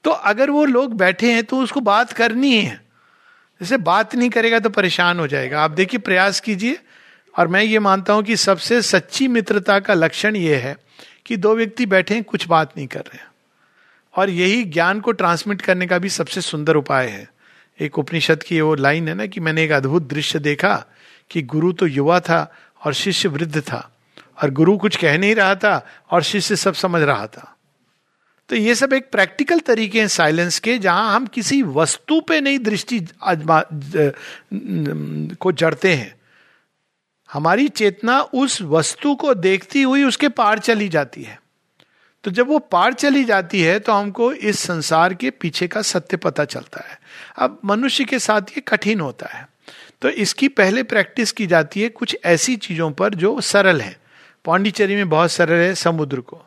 तो 0.05 0.11
अगर 0.11 0.51
वो 0.51 0.65
लोग 0.65 0.95
बैठे 0.95 1.33
हैं 1.33 1.45
तो 1.45 1.57
उसको 1.57 1.81
बात 1.81 2.13
करनी 2.13 2.57
है। 2.57 2.81
जैसे 3.61 3.77
बात 3.77 4.15
नहीं 4.15 4.31
करेगा 4.31 4.59
तो 4.59 4.71
परेशान 4.71 5.21
हो 5.21 5.27
जाएगा। 5.27 5.63
आप 5.63 5.71
देखिए, 5.71 6.01
प्रयास 6.01 6.41
कीजिए। 6.41 6.79
और 7.39 7.49
मैं 7.49 7.63
ये 7.63 7.79
मानता 7.79 8.13
हूँ 8.13 8.23
कि 8.23 8.37
सबसे 8.37 8.83
सच्ची 8.83 9.29
मित्रता 9.29 9.81
का 9.81 9.95
लक्षण 9.95 10.37
ये 10.37 10.57
है 10.57 10.77
कि 11.27 11.37
दो 11.37 11.57
व्यक्ति 11.57 11.87
बैठे 11.87 12.15
हैं, 12.15 12.25
कुछ 12.25 12.49
बात 12.49 12.77
नहीं 12.77 12.87
कर 12.87 13.01
रहे 13.01 13.19
हैं। 13.19 13.27
और 14.17 14.31
यही 14.31 14.65
ज्ञान 14.65 15.01
को 15.01 15.13
ट्रांसमिट 15.13 15.63
करने 15.63 15.87
का 15.87 15.99
भी 15.99 16.09
सबसे 16.09 16.41
सुंदर 16.41 16.77
उपाय 16.77 17.07
है। 17.07 17.31
एक 17.81 17.99
उपनिषद 17.99 18.43
की 18.43 18.61
वो 18.61 18.75
लाइन 18.75 19.09
है 19.09 19.15
ना 19.15 19.27
कि 19.27 19.41
मैंने 19.41 19.65
एक 19.65 19.71
अद्भुत 19.71 20.09
दृश्य 20.09 20.39
देखा 20.39 20.85
कि 21.31 21.43
गुरु 21.43 21.73
तो 21.73 21.87
युवा 21.87 22.21
था 22.21 22.55
और 22.85 22.95
शिष्य 22.95 23.29
वृद्ध 23.29 23.61
था। 23.61 23.92
और 24.43 24.51
गुरु 24.51 24.77
कुछ 24.77 24.97
कह 24.97 25.19
नहीं 25.19 25.35
रहा 25.35 25.55
था 25.55 25.87
और 26.11 26.23
शिष्य 26.23 26.57
सब 26.57 26.75
समझ 26.75 27.03
रहा 27.03 27.27
था। 27.27 27.57
तो 28.49 28.57
ये 28.57 28.75
सब 28.75 28.93
एक 28.93 29.11
प्रैक्टिकल 29.11 29.59
तरीके 29.59 30.01
हैं 30.01 30.09
साइलेंस 30.09 30.59
के, 30.59 30.79
जहाँ 30.79 31.15
हम 31.15 31.27
किसी 31.27 31.63
वस्तु 31.63 32.21
पे 32.21 32.41
नहीं 32.41 32.59
दृष्टि 32.59 33.01
को 35.37 35.53
जड़ते 35.53 35.95
हैं। 35.95 36.15
हमारी 37.33 37.69
चेतना 37.69 38.21
उस 38.21 38.61
वस्तु 38.63 39.15
को 39.15 39.35
देखती 39.35 39.83
हुई 39.83 40.03
उसके 40.05 40.29
पार 40.29 40.59
चली 40.59 40.89
जाती 40.89 41.23
है। 41.23 41.41
तो 42.25 42.31
जब 42.31 42.49
वो 42.49 42.59
पार 42.59 42.93
चली 42.93 43.25
जाती 43.25 43.61
है 43.63 43.79
तो 43.79 43.93
हमको 43.93 44.33
इस 44.33 44.59
संसार 44.59 45.15
के 45.15 45.31
पीछे 45.31 45.69
का 45.69 45.83
सत्य 45.83 46.17
पता 46.17 46.45
चलता 46.45 46.85
है। 46.89 46.99
अब 47.39 47.59
मनुष्य 47.65 48.05
के 48.05 48.19
साथ 48.19 48.43
ये 48.43 48.61
कठिन 48.61 49.01
होता 49.01 49.27
है। 49.27 49.47
तो 50.03 50.09
इसकी 50.09 50.49
पहले 50.49 50.83
प्रैक्टिस 50.83 51.33
की 51.33 51.47
जाती 51.47 51.83
है 51.83 51.89
कुछ 51.89 52.17
ऐसी 52.25 52.57
चीज़ों 52.57 52.91
पर 52.91 53.15
जो 53.15 53.41
सरल 53.41 53.81
है। 53.81 53.97
पांडिचेरी 54.45 54.97
में 54.97 55.09
बहुत 55.09 55.33
सरल 55.33 55.61
है 55.61 55.75
समुद्र 55.75 56.21
को। 56.21 56.41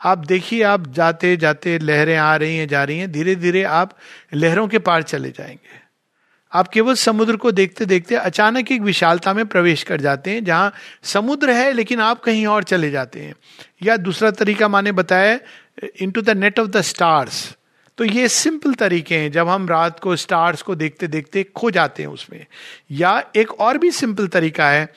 आप 0.00 0.18
देखिए, 0.18 0.62
आप 0.62 0.92
जाते 0.92 1.36
जाते, 1.36 1.78
लहरें 1.78 2.16
आ 2.16 2.36
रही 2.36 2.56
हैं, 2.56 2.68
जा 2.68 2.84
रही 2.84 2.98
हैं 2.98 3.12
धीरे 3.12 3.34
धीरे 3.34 3.62
आप 3.62 3.96
लहरों 4.34 4.68
के 4.68 4.78
पार 4.78 5.02
चले 5.02 5.30
जाएँगे। 5.30 5.86
आप 6.52 6.68
केवल 6.68 6.94
समुद्र 6.94 7.36
को 7.36 7.52
देखते 7.52 7.84
देखते 7.84 8.14
अचानक 8.14 8.72
एक 8.72 8.80
विशालता 8.80 9.32
में 9.32 9.46
प्रवेश 9.46 9.82
कर 9.82 10.00
जाते 10.00 10.30
हैं, 10.30 10.44
जहाँ 10.44 10.72
समुद्र 11.02 11.50
है, 11.50 11.72
लेकिन 11.72 12.00
आप 12.00 12.20
कहीं 12.20 12.46
और 12.46 12.64
चले 12.64 12.90
जाते 12.90 13.20
हैं। 13.20 13.34
या 13.82 13.96
दूसरा 13.96 14.30
तरीका 14.30 14.68
माने 14.68 14.92
बताया 14.92 15.38
into 16.10 16.22
the 16.22 16.30
net 16.30 16.58
of 16.58 16.68
the 16.68 16.80
stars 16.80 17.56
तो 17.98 18.04
ये 18.04 18.28
सिंपल 18.28 18.74
तरीके 18.74 19.18
हैं, 19.18 19.30
जब 19.32 19.48
हम 19.48 19.68
रात 19.68 20.00
को 20.00 20.16
स्टार्स 20.16 20.62
को 20.62 20.74
देखते 20.74 21.06
देखते 21.06 21.42
खो 21.42 21.70
जाते 21.70 22.02
हैं 22.02 22.10
उसमें। 22.10 22.46
या 22.90 23.22
एक 23.36 23.52
और 23.60 23.78
भी 23.78 23.90
सिंपल 23.90 24.26
तरीका 24.26 24.68
है 24.70 24.92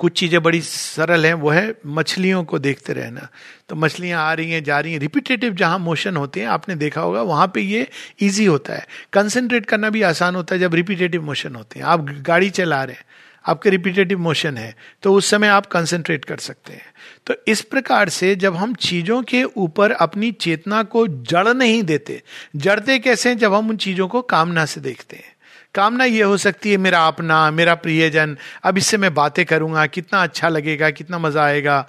कुछ 0.00 0.12
चीज़ें 0.12 0.42
बड़ी 0.42 0.60
सरल 0.60 1.26
हैं, 1.26 1.32
वो 1.34 1.50
है 1.50 1.74
मछलियों 1.86 2.42
को 2.44 2.58
देखते 2.58 2.92
रहना। 2.92 3.28
तो 3.68 3.76
मछलियाँ 3.76 4.22
आ 4.22 4.32
रही 4.32 4.50
हैं, 4.50 4.62
जा 4.64 4.80
रही 4.80 4.92
हैं। 4.92 5.00
रिपीटेटिव 5.00 5.54
जहाँ 5.54 5.78
मोशन 5.78 6.16
होते 6.16 6.40
हैं, 6.40 6.46
आपने 6.48 6.74
देखा 6.74 7.00
होगा, 7.00 7.22
वहाँ 7.22 7.46
पे 7.54 7.60
ये 7.60 7.86
इजी 8.20 8.44
होता 8.44 8.74
है। 8.74 8.86
कंसंट्रेट 9.12 9.66
करना 9.66 9.90
भी 9.90 10.02
आसान 10.04 10.36
होता 10.36 10.54
है 10.54 10.60
जब 10.60 10.74
रिपीटेटिव 10.74 11.22
मोशन 11.22 11.54
होते 11.54 11.78
हैं। 11.78 11.86
आप 11.86 12.04
गाड़ी 12.26 12.50
चला 12.50 12.82
रहे 12.84 12.96
हैं, 12.96 13.04
आपके 13.44 13.70
रिपीटेटिव 13.70 14.18
मोशन 14.18 14.56
है 14.56 14.74
तो 15.02 15.12
उस 15.14 15.30
समय 15.30 15.48
आप 15.48 15.66
कंसंट्रेट 15.66 16.24
कर 16.24 16.38
सकते 16.38 16.72
हैं। 16.72 16.92
तो 17.26 17.34
इस 17.48 17.60
प्रकार 17.62 18.08
से 18.08 18.34
जब 18.36 18.56
हम 18.56 18.74
चीज़ों 18.74 19.22
के 19.22 19.42
ऊपर 19.44 19.90
अपनी 19.92 20.30
चेतना 20.32 20.82
को 20.84 21.06
जड़ 21.06 21.48
नहीं 21.48 21.82
देते, 21.82 22.22
जड़ते 22.56 22.98
कैसे 22.98 23.34
जब 23.34 23.54
हम 23.54 23.68
उन 23.70 23.76
चीज़ों 23.76 24.08
को 24.08 24.22
कामना 24.24 24.64
से 24.64 24.80
देखते 24.80 25.16
हैं? 25.16 25.34
कामना 25.76 26.04
ये 26.06 26.22
हो 26.22 26.36
सकती 26.38 26.70
है, 26.70 26.76
मेरा 26.78 27.06
अपना, 27.06 27.50
मेरा 27.50 27.74
प्रियजन, 27.76 28.36
अब 28.64 28.78
इससे 28.78 28.96
मैं 28.96 29.14
बातें 29.14 29.44
करूँगा, 29.46 29.86
कितना 29.88 30.22
अच्छा 30.22 30.48
लगेगा, 30.48 30.90
कितना 30.92 31.18
मज़ा 31.18 31.44
आएगा। 31.44 31.86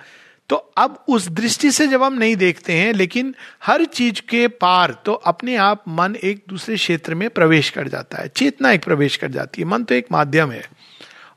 तो 0.49 0.55
अब 0.77 1.03
उस 1.09 1.27
दृष्टि 1.29 1.71
से 1.71 1.87
जब 1.87 2.03
हम 2.03 2.13
नहीं 2.13 2.35
देखते 2.35 2.73
हैं, 2.73 2.91
लेकिन 2.93 3.33
हर 3.63 3.83
चीज़ 3.85 4.21
के 4.29 4.47
पार 4.47 4.91
तो 5.05 5.13
अपने 5.25 5.55
आप 5.57 5.83
मन 5.89 6.15
एक 6.23 6.43
दूसरे 6.49 6.75
क्षेत्र 6.75 7.15
में 7.15 7.29
प्रवेश 7.29 7.69
कर 7.69 7.87
जाता 7.87 8.21
है, 8.21 8.27
चेतना 8.27 8.71
एक 8.71 8.83
प्रवेश 8.83 9.17
कर 9.17 9.31
जाती 9.31 9.61
है, 9.61 9.67
मन 9.67 9.83
तो 9.83 9.95
एक 9.95 10.07
माध्यम 10.11 10.51
है। 10.51 10.63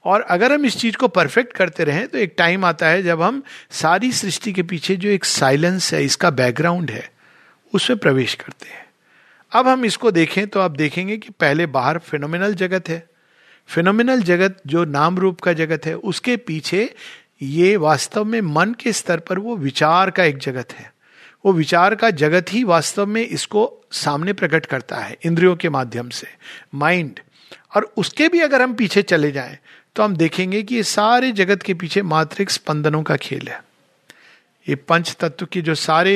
और 0.05 0.21
अगर 0.31 0.53
हम 0.53 0.65
इस 0.67 0.77
चीज़ 0.77 0.97
को 0.97 1.09
परफेक्ट 1.11 1.53
करते 1.53 1.85
रहें 1.85 2.07
तो 2.09 2.19
एक 2.19 2.35
टाइम 2.39 2.65
आता 2.65 2.89
है 2.89 3.03
जब 3.03 3.23
हम 3.23 3.43
सारी 3.73 4.13
सृष्टि 4.13 4.53
के 4.53 4.63
पीछे 4.65 4.97
जो 4.97 5.09
एक 5.09 5.25
साइलेंस 5.27 5.93
है, 5.95 6.05
इसका 6.05 6.31
बैकग्राउंड 6.33 6.91
है, 6.91 7.09
उसमें 7.73 7.99
प्रवेश 7.99 8.35
करते 8.35 8.69
हैं। 8.69 8.80
अब 9.53 9.69
हम 9.69 9.85
इसको 9.85 10.11
देखें 10.11 10.47
तो 10.47 10.61
आप 10.61 10.71
देखेंगे 10.71 11.17
कि 11.17 11.31
पहले 11.31 11.67
बाहर 11.69 11.99
फिनोमिनल 11.99 12.55
जगत 12.55 12.89
है। 12.89 13.07
फिनोमिनल 13.69 14.23
जगत 14.23 14.61
जो 14.67 14.85
नाम 14.85 15.19
रूप 15.19 15.41
का 15.41 15.53
जगत 15.53 15.87
है, 15.87 15.95
उसके 15.95 16.37
पीछे 16.37 16.95
ये 17.43 17.77
वास्तव 17.77 18.25
में 18.25 18.41
मन 18.41 18.75
के 18.81 18.93
स्तर 18.93 19.19
पर 19.19 19.39
वो 19.39 19.57
विचार 19.57 20.11
का 20.11 20.25
एक 20.25 20.39
जगत 20.39 20.73
है। 20.73 20.93
वो 21.45 21.53
विचार 21.53 21.95
का 21.95 22.11
जगत 22.13 22.53
ही 22.53 22.63
वास्तव 22.65 23.07
में 23.07 23.23
इसको 23.23 23.63
सामने 23.93 24.33
प्रकट 24.33 24.67
करता 24.67 24.97
है, 24.97 25.17
इंद्रियों 25.25 25.55
के 25.57 25.69
माध्यम 25.69 26.09
से 26.09 26.27
माइंड 26.75 27.21
और 27.77 27.93
उसके 27.97 28.29
भी 28.29 28.41
अगर 28.41 28.63
हम 28.63 28.75
पीछे 28.75 29.03
चले 29.03 29.31
जाएँ 29.33 29.57
तो 29.97 30.03
हम 30.03 30.17
देखेंगे 30.17 30.63
कि 30.63 30.75
ये 30.75 30.83
सारे 30.83 31.31
जगत 31.33 31.63
के 31.63 31.75
पीछे 31.75 32.03
मात्रिक 32.05 32.51
स्पंदनों 32.51 33.03
का 33.03 33.17
खेल 33.17 33.49
है। 33.49 33.63
ये 34.67 34.75
पंच 34.75 35.17
तत्व 35.21 35.47
के 35.47 35.61
जो 35.61 35.75
सारे 35.75 36.13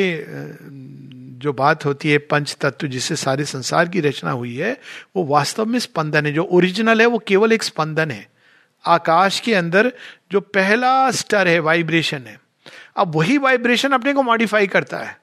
जो 1.44 1.52
बात 1.52 1.85
होती 1.85 2.11
है 2.11 2.18
पंच 2.18 2.57
तत्व 2.61 2.87
जिससे 2.87 3.16
सारे 3.16 3.44
संसार 3.44 3.88
की 3.88 4.00
रचना 4.00 4.30
हुई 4.30 4.57
है, 4.57 4.80
वो 5.16 5.24
वास्तव 5.24 5.66
में 5.66 5.78
स्पंदन 5.78 6.26
है। 6.26 6.33
जो 6.33 6.44
ओरिजिनल 6.44 7.00
है, 7.00 7.07
वो 7.07 7.18
केवल 7.18 7.52
एक 7.52 7.62
स्पंदन 7.62 8.11
है। 8.11 8.30
आकाश 8.87 9.40
के 9.40 9.54
अंदर 9.54 9.92
जो 10.33 10.40
पहला 10.40 11.11
स्टर 11.11 11.48
है 11.48 11.59
वाइब्रेशन 11.59 12.18
है। 12.18 12.40
अब 12.96 13.16
वही 13.16 13.38
वाइब्रेशन 13.38 13.88
अपने 13.88 14.12
को 14.12 14.22
मॉडिफाई 14.22 14.66
करता 14.66 14.98
है। 14.98 15.18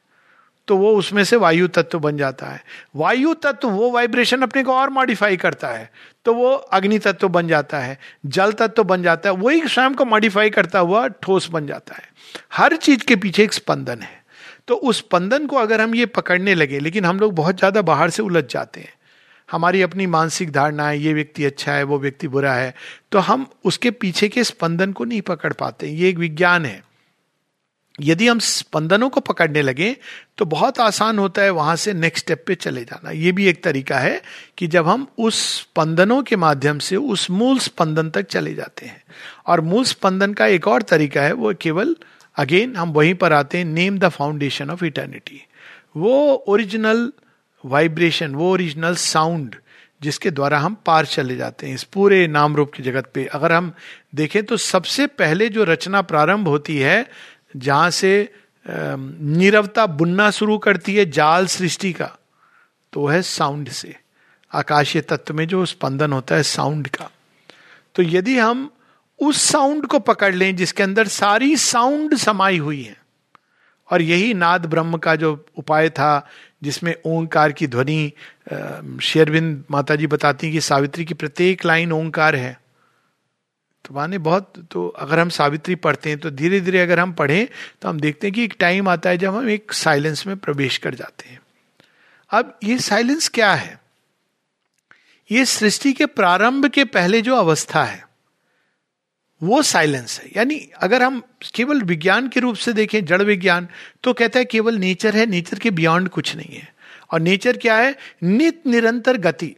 तो 0.68 0.78
वो 0.78 0.96
उसमें 0.96 1.24
से 1.24 1.36
वायु 1.36 1.68
तत्व 1.68 2.00
बन 2.00 2.18
जाता 2.18 2.46
है। 2.46 2.64
वायु 2.96 3.34
तत्व, 3.34 3.70
वो 3.70 3.92
वाइब्रेशन 3.92 4.42
अपने 4.42 4.64
को 4.64 4.74
और 4.74 4.90
मॉडिफाई 4.90 5.38
करता 5.38 5.68
है। 5.68 5.92
तो 6.26 6.34
वो 6.34 6.54
अग्नि 6.54 7.00
तत्व 7.00 7.30
बन 7.30 7.48
जाता 7.48 7.80
है, 7.80 8.00
जल 8.26 8.52
तत्व 8.52 8.84
बन 8.84 9.04
जाता 9.04 9.30
है, 9.30 9.36
वही 9.36 9.68
स्वयं 9.68 9.94
को 9.94 10.06
मॉडिफाई 10.06 10.50
करता 10.50 10.80
हुआ 10.80 11.08
ठोस 11.08 11.50
बन 11.50 11.68
जाता 11.68 11.96
है। 11.96 12.04
हर 12.54 12.76
चीज़ 12.76 13.04
के 13.04 13.16
पीछे 13.16 13.44
एक 13.44 13.54
स्पंदन 13.54 14.00
है। 14.00 14.21
तो 14.72 14.76
उस 14.78 14.98
स्पंदन 14.98 15.46
को 15.46 15.56
अगर 15.58 15.82
हम 15.82 15.96
ये 15.96 16.06
पकड़ने 16.08 16.54
लगे, 16.56 16.80
लेकिन 16.80 17.06
हम 17.06 17.20
लोग 17.20 17.34
बहुत 17.36 17.58
ज़्यादा 17.58 17.82
बाहर 17.84 18.10
से 18.10 18.24
उलझ 18.24 18.44
जाते 18.46 18.80
हैं। 18.80 18.94
हमारी 19.50 19.82
अपनी 19.82 20.06
मानसिक 20.08 20.52
धारणा 20.52 20.88
है, 20.88 21.00
ये 21.00 21.14
व्यक्ति 21.14 21.46
अच्छा 21.46 21.74
है, 21.74 21.84
वो 21.84 21.98
व्यक्ति 22.00 22.28
बुरा 22.28 22.54
है 22.54 22.74
तो 23.12 23.20
हम 23.22 23.46
उसके 23.66 23.92
पीछे 23.94 24.28
के 24.30 24.44
स्पंदन 24.44 24.92
को 24.92 25.06
नहीं 25.06 25.22
पकड़ 25.24 25.52
पाते 25.54 25.88
ये 25.90 26.10
एक 26.10 26.18
विज्ञान 26.18 26.66
है। 26.66 26.84
यदि 28.00 28.28
हम 28.28 28.40
स्पंदनों 28.40 29.10
को 29.10 29.20
पकड़ने 29.22 29.62
लगे 29.62 29.96
तो 30.38 30.46
बहुत 30.48 30.80
आसान 30.80 31.20
होता 31.20 31.42
है 31.42 31.50
वहाँ 31.52 31.76
से 31.76 31.94
नेक्स्ट 31.96 32.26
स्टेप 32.26 32.44
पे 32.48 32.56
चले 32.58 32.84
जाना। 32.84 33.12
ये 33.12 33.32
भी 33.32 33.48
एक 33.48 33.64
तरीका 33.64 33.98
है 34.00 34.22
कि 34.58 34.68
जब 34.68 34.88
हम 34.88 35.06
उस 35.20 35.44
स्पंदनों 35.52 36.22
के 36.24 36.36
माध्यम 36.38 36.80
से, 36.80 36.96
उस 36.96 37.30
मूल 37.32 37.60
स्पंदन 37.60 38.10
तक 38.10 38.28
चले 38.28 38.54
जाते 38.54 38.86
हैं। 38.86 39.04
और 39.48 39.62
मूल 39.64 39.84
स्पंदन 39.86 40.34
का 40.34 40.48
एक 40.48 40.68
और 40.68 40.82
तरीका 40.84 41.22
है, 41.22 41.34
वो 41.34 41.54
केवल 41.62 41.96
अगेन 42.38 42.76
हम 42.76 42.92
वहीं 42.94 43.14
पर 43.14 43.34
आते 43.34 43.58
हैं 43.58 43.66
name 43.66 43.98
the 44.00 44.10
foundation 44.10 44.70
of 44.70 44.86
eternity 44.86 45.42
वो 45.98 46.14
ओरिजिनल 46.48 47.12
वाइब्रेशन 47.64 48.36
वो 48.36 48.52
ओरिजिनल 48.52 48.96
साउंड 48.98 49.56
जिसके 50.02 50.32
द्वारा 50.32 50.60
हम 50.60 50.76
पार 50.86 51.06
चले 51.06 51.36
जाते 51.36 51.68
हैं, 51.68 51.74
इस 51.76 51.84
पूरे 51.84 52.28
नाम 52.28 52.56
रूप 52.56 52.72
की 52.74 52.84
जगत 52.84 53.10
पे। 53.14 53.26
अगर 53.26 53.52
हम 53.52 53.72
देखें 54.16 54.44
तो 54.44 54.58
सबसे 54.58 55.06
पहले 55.08 55.50
जो 55.50 55.64
रचना 55.64 56.02
प्रारंभ 56.02 56.48
होती 56.48 56.78
है, 56.78 57.06
जहाँ 57.58 57.90
से 57.92 58.30
नीरवता 58.66 59.86
बुनना 59.88 60.30
शुरू 60.32 60.58
करती 60.58 60.96
है 60.96 61.10
जाल 61.12 61.46
सृष्टि 61.48 61.92
का 61.94 62.10
तो 62.94 63.06
है 63.08 63.22
साउंड 63.22 63.70
से। 63.70 63.96
आकाशीय 64.52 65.02
तत्व 65.02 65.34
में 65.34 65.48
जो 65.48 65.66
स्पंदन 65.66 66.14
होता 66.14 66.36
है 66.36 66.44
साउंड 66.44 66.88
का। 66.88 67.10
तो 67.96 68.04
यदि 68.04 68.38
हम 68.40 68.70
उस 69.22 69.42
साउंड 69.42 69.86
को 69.86 70.00
पकड़ 70.00 70.34
लें 70.36 70.56
जिसके 70.56 70.84
अंदर 70.84 71.08
सारी 71.08 71.56
साउंड 71.58 72.16
समाई 72.16 72.58
हुई 72.58 72.82
है। 72.84 72.96
और 73.90 74.02
यही 74.02 74.34
नाद 74.34 74.66
ब्रह्म 74.66 74.98
का 74.98 75.16
जो 75.16 75.34
उपाय 75.58 75.90
था, 75.90 76.28
जिसमें 76.64 76.94
ओंकार 77.06 77.52
की 77.52 77.68
ध्वनि 77.68 78.12
शेरविंद 79.04 79.64
माता 79.72 79.96
जी 79.96 80.08
बताती 80.08 80.52
कि 80.52 80.62
सावित्री 80.62 81.06
की 81.06 81.14
प्रत्येक 81.14 81.66
लाइन 81.66 81.92
ओंकार 81.92 82.36
है। 82.36 82.60
तो 83.86 83.94
माने 83.96 84.18
बहुत 84.18 84.54
तो 84.72 84.88
अगर 84.88 85.20
हम 85.20 85.30
सावित्री 85.30 85.76
पढ़ते 85.76 86.10
हैं 86.10 86.20
तो 86.20 86.30
धीरे 86.32 86.60
धीरे 86.62 86.80
अगर 86.80 87.00
हम 87.00 87.14
पढ़ें 87.14 87.48
तो 87.82 87.90
हम 87.90 88.00
देखते 88.00 88.28
हैं 88.28 88.34
कि 88.34 88.44
एक 88.44 88.56
टाइम 88.60 88.90
आता 88.90 89.10
है 89.10 89.18
जब 89.18 89.36
हम 89.36 89.50
एक 89.50 89.74
साइलेंस 89.74 90.26
में 90.28 90.36
प्रवेश 90.38 90.78
कर 90.78 90.96
जाते 90.96 91.30
हैं। 91.30 91.40
अब 92.32 92.58
ये 92.64 92.78
साइलेंस 92.80 93.28
क्या 93.30 93.54
है? 93.54 93.80
ये 95.30 95.46
सृष्टि 95.46 95.94
के 95.94 96.06
प्रारंभ 96.06 96.66
के 96.66 96.86
पहले 96.86 97.22
जो 97.22 97.36
अवस्था 97.36 97.84
है 97.84 98.04
वो 99.44 99.62
साइलेंस 99.62 100.20
है। 100.20 100.30
यानी 100.38 100.56
अगर 100.80 101.04
हम 101.04 101.22
केवल 101.56 101.82
विज्ञान 101.82 102.28
के 102.28 102.40
रूप 102.40 102.56
से 102.56 102.74
देखें, 102.74 103.06
जड़ 103.06 103.22
विज्ञान 103.22 103.68
तो 104.04 104.14
कहता 104.14 104.40
है 104.40 104.46
केवल 104.46 104.76
नेचर 104.76 105.16
है 105.16 105.26
नेचर 105.26 105.60
के 105.60 105.72
बियॉन्ड 105.72 106.10
कुछ 106.10 106.36
नहीं 106.36 106.56
है। 106.56 106.74
और 107.12 107.20
नेचर 107.20 107.58
क्या 107.58 107.78
है? 107.78 107.96
नित 108.24 108.62
निरंतर 108.68 109.18
गति। 109.18 109.56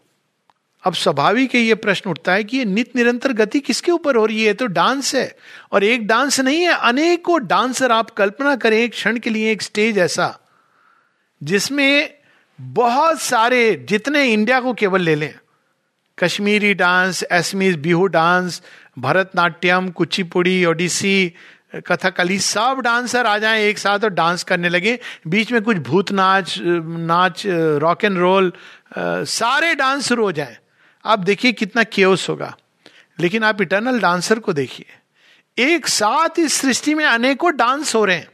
अब 0.84 0.94
स्वाभाविक 0.94 1.56
है, 1.56 1.62
ये 1.62 1.76
प्रश्न 1.76 2.10
उठता 2.10 2.34
है 2.34 2.44
कि 2.44 2.58
ये 2.58 2.66
नित 2.66 2.96
निरंतर 2.96 3.34
गति 3.34 3.60
किसके 3.60 3.92
ऊपर 3.92 4.16
हो 4.16 4.26
रही 4.26 4.44
है? 4.44 4.54
तो 4.54 4.66
डांस 4.66 5.16
है। 5.16 5.36
और 5.72 5.84
एक 5.84 6.08
डांस 6.08 6.40
नहीं 6.40 6.62
है, 6.62 6.74
अनेकों 6.74 7.48
डांसर 7.48 7.92
आप 7.92 8.10
कल्पना 8.10 8.56
करें, 8.56 8.78
एक 8.78 8.92
क्षण 8.92 9.20
के 9.20 9.30
लिए 9.30 9.52
एक 9.52 9.62
स्टेज 9.62 9.98
ऐसा, 9.98 10.40
जिसमें 11.44 12.14
बहुत 12.62 13.22
सारे, 13.22 13.86
जितने 13.90 14.34
इंडिया 14.34 14.60
को 14.60 14.74
केवल 14.74 15.02
ले 15.02 15.16
लें, 15.16 15.34
कश्मीरी 16.18 16.74
डांस 16.74 17.24
एसमीज 17.32 17.76
बिहू 17.76 18.06
डांस 18.08 18.62
भरतनाट्यम, 19.00 19.90
कुचिपुड़ी, 19.90 20.66
ओडिसी, 20.66 21.34
कथकली 21.76 22.40
सब 22.40 22.82
डांसर 22.84 23.26
आ 23.26 23.38
जाएँ 23.38 23.62
एक 23.62 23.78
साथ 23.78 24.00
और 24.04 24.10
डांस 24.10 24.44
करने 24.44 24.70
लगे। 24.70 25.00
बीच 25.28 25.52
में 25.52 25.62
कुछ 25.62 25.78
भूत 25.78 26.12
नाच 26.12 26.56
नाच 26.62 27.44
रॉक 27.48 28.04
एंड 28.04 28.18
रोल 28.18 28.54
सारे 29.26 29.76
डांस 29.76 30.08
शुरू 30.08 30.24
हो 30.24 30.32
जाए। 30.32 30.58
आप 31.06 31.20
देखिए 31.20 31.52
कितना 31.52 31.84
केओस 31.84 32.30
होगा। 32.30 32.58
लेकिन 33.20 33.44
आप 33.44 33.62
इटर्नल 33.62 34.00
डांसर 34.00 34.40
को 34.40 34.54
देखिए। 34.54 34.86
एक 35.58 35.88
साथ 35.88 36.40
इस 36.40 36.54
सृष्टि 36.54 36.94
में 36.94 37.06
अनेकों 37.06 37.56
डांस 37.56 37.96
हो 37.96 38.06
रहे 38.06 38.18
हैं। 38.18 38.28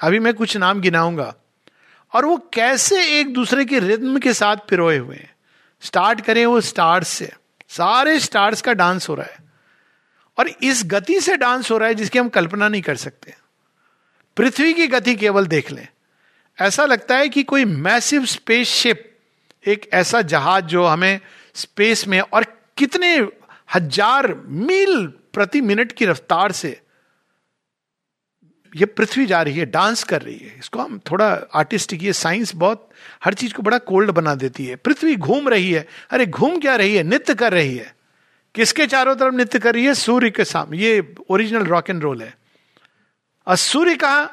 अभी 0.00 0.18
मैं 0.18 0.34
कुछ 0.34 0.56
नाम 0.56 0.80
गिनाऊँगा। 0.80 1.34
और 2.12 2.24
वो 2.24 2.50
कैसे 2.52 3.20
एक 3.20 3.32
दूसरे 3.32 3.64
के 3.64 3.78
रिद्म 3.78 4.18
के 4.18 4.34
साथ 4.34 4.56
पिरोए 4.56 4.98
हुए 4.98 5.16
हैं। 5.16 5.34
स्टार्ट 5.80 6.20
करें 6.20 6.46
वो 6.46 6.60
स्टार्स 6.60 7.08
से। 7.08 7.32
सारे 7.68 8.20
स्टार्स 8.20 8.62
का 8.62 8.72
डांस 8.72 9.08
हो 9.08 9.14
रहा 9.14 9.26
है। 9.26 9.43
और 10.38 10.48
इस 10.48 10.82
गति 10.86 11.20
से 11.20 11.36
डांस 11.36 11.70
हो 11.70 11.78
रहा 11.78 11.88
है 11.88 11.94
जिसकी 11.94 12.18
हम 12.18 12.28
कल्पना 12.28 12.68
नहीं 12.68 12.82
कर 12.82 12.96
सकते। 12.96 13.34
पृथ्वी 14.36 14.72
की 14.74 14.86
गति 14.86 15.14
केवल 15.14 15.46
देख 15.46 15.72
लें। 15.72 15.86
ऐसा 16.58 16.84
लगता 16.86 17.16
है 17.16 17.28
कि 17.28 17.42
कोई 17.42 17.64
मैसिव 17.64 18.24
स्पेसशिप 18.24 19.10
एक 19.66 19.88
ऐसा 19.92 20.22
जहाज़ 20.22 20.64
जो 20.64 20.84
हमें 20.84 21.20
स्पेस 21.54 22.06
में 22.08 22.20
और 22.20 22.44
कितने 22.76 23.16
हज़ार 23.74 24.34
मील 24.46 25.06
प्रति 25.06 25.60
मिनट 25.60 25.92
की 25.92 26.06
रफ्तार 26.06 26.52
से 26.52 26.80
ये 28.76 28.86
पृथ्वी 28.86 29.26
जा 29.26 29.42
रही 29.42 29.58
है, 29.58 29.66
डांस 29.66 30.02
कर 30.04 30.22
रही 30.22 30.38
है। 30.38 30.58
इसको 30.58 30.78
हम 30.78 31.00
थोड़ा 31.10 31.26
आर्टिस्टिक 31.54 32.02
ये 32.02 32.12
साइंस 32.12 32.54
बहुत 32.54 32.90
हर 33.24 33.34
चीज़ 33.34 33.54
को 33.54 33.62
बड़ा 33.62 33.78
कोल्ड 33.78 34.10
बना 34.10 34.34
देती 34.34 34.66
है। 34.66 34.76
पृथ्वी 34.76 35.16
घूम 35.16 35.48
रही 35.48 35.70
है। 35.72 35.86
अरे 36.10 36.26
घूम 36.26 36.58
क्या 36.58 36.76
रही 36.76 36.96
है? 36.96 37.02
नृत्य 37.02 37.34
कर 37.34 37.52
रही 37.52 37.76
है। 37.76 37.93
किसके 38.54 38.86
चारों 38.86 39.16
तरफ़ 39.16 39.34
नृत्य 39.34 39.58
कर 39.58 39.74
रही 39.74 39.84
है? 39.84 39.94
सूर्य 39.94 40.30
के 40.30 40.44
सामने 40.44 40.78
ये 40.78 41.14
ओरिजिनल 41.30 41.62
रॉक 41.62 41.90
एंड 41.90 42.02
रोल 42.02 42.22
है। 42.22 42.38
और 43.46 43.56
सूर्य 43.56 43.94
का 43.94 44.30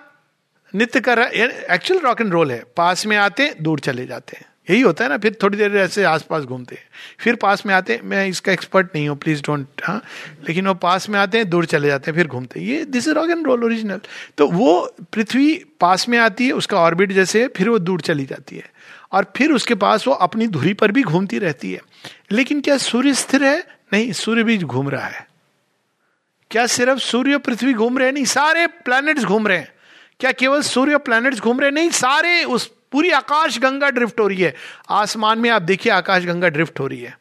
नृत्य 0.76 1.00
कर 1.00 1.18
रहा 1.18 1.26
है 1.26 1.34
एक्चुअल 1.72 2.00
रॉक 2.00 2.22
एंड 2.22 2.32
रोल 2.32 2.52
है। 2.52 2.64
पास 2.78 3.06
में 3.06 3.18
आते, 3.18 3.56
दूर 3.62 3.80
चले 3.80 4.06
जाते 4.06 4.38
हैं। 4.38 4.46
यही 4.70 4.82
होता 4.82 5.04
है 5.04 5.10
ना, 5.10 5.18
फिर 5.18 5.38
थोड़ी 5.44 5.58
देर 5.58 5.78
ऐसे 5.78 6.04
आसपास 6.04 6.44
घूमते 6.44 6.76
हैं। 6.76 6.84
फिर 7.20 7.36
पास 7.36 7.66
में 7.66 7.76
आते, 7.76 8.00
मैं 8.04 8.28
इसका 8.28 8.52
एक्सपर्ट 8.52 8.88
नहीं 8.96 9.10
हूँ 9.10 9.18
प्लीज़ 9.18 9.42
डोंट 9.42 9.68
हाँ। 9.84 10.04
लेकिन 10.48 10.68
वो 10.68 10.74
पास 10.74 11.10
में 11.10 11.20
आते 11.20 11.38
हैं, 11.38 11.50
दूर 11.50 11.66
चले 11.66 11.88
जाते 11.88 12.12
हैं, 12.12 12.18
फिर 12.18 12.28
घूमते 12.28 12.60
हैं। 12.60 12.68
ये 12.68 12.86
this 12.86 13.08
is 13.08 13.16
rock 13.16 13.30
and 13.30 13.48
roll 13.48 13.64
original 13.64 14.02
तो 14.38 14.48
वो 14.48 14.96
पृथ्वी 15.14 15.66
पास 15.80 16.10
में 16.10 16.18
आती 16.18 16.46
है, 16.46 16.52
उसका 16.52 16.78
ऑर्बिट 16.78 17.12
जैसे 17.12 17.42
है, 17.42 17.48
फिर 17.48 17.70
वो 17.70 17.80
दूर 17.80 18.02
चली 18.02 18.26
जाती 18.26 18.56
है। 18.56 18.72
और 19.12 19.34
फिर 19.38 19.52
उसके 19.52 19.76
पास 19.76 20.08
वो 20.08 20.14
अपनी 20.14 20.48
धुरी 20.48 20.74
पर 20.74 20.92
भी 20.92 21.04
घूमती 21.04 21.40
रहती 21.40 21.74
है। 21.74 21.82
लेकिन 22.32 22.62
क्या 22.62 22.78
सूर्य 22.78 23.14
स्थिर 23.14 23.44
है? 23.44 23.81
नहीं, 23.94 24.12
सूर्य 24.12 24.44
भी 24.44 24.58
घूम 24.58 24.90
रहा 24.90 25.06
है। 25.06 25.28
क्या 26.52 26.68
सिर्फ़ 26.68 27.00
सूर्य 27.00 27.38
पृथ्वी 27.38 27.74
घूम 27.74 27.98
रहे 27.98 28.12
नहीं, 28.12 28.26
सारे 28.26 28.68
प्लैनेट्स 28.68 29.24
घूम 29.24 29.48
रहे 29.48 29.58
हैं। 29.58 29.74
क्या 30.20 30.32
केवल 30.32 30.62
सूर्य 30.62 30.98
प्लैनेट्स 30.98 31.40
घूम 31.40 31.60
रहे 31.60 31.72
नहीं, 31.72 31.90
सारे 31.90 32.44
उस 32.44 32.72
पूरी 32.92 33.10
आकाश 33.10 33.60
गंगा 33.60 33.90
ड्रिफ्ट 33.90 34.20
हो 34.20 34.28
रही 34.28 34.42
है। 34.42 34.56
आसमान 34.90 35.40
में 35.40 35.50
आप 35.50 35.62
देखिए, 35.62 35.92
आकाश 35.92 36.26
गंगा 36.26 36.48
ड्रिफ्ट 36.48 36.80
हो 36.80 36.88
रही 36.88 37.02
है। 37.02 37.18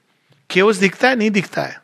केवस 0.50 0.76
दिखता 0.76 1.09
है, 1.09 1.16
नहीं 1.16 1.30
दिखता 1.30 1.62
है? 1.62 1.80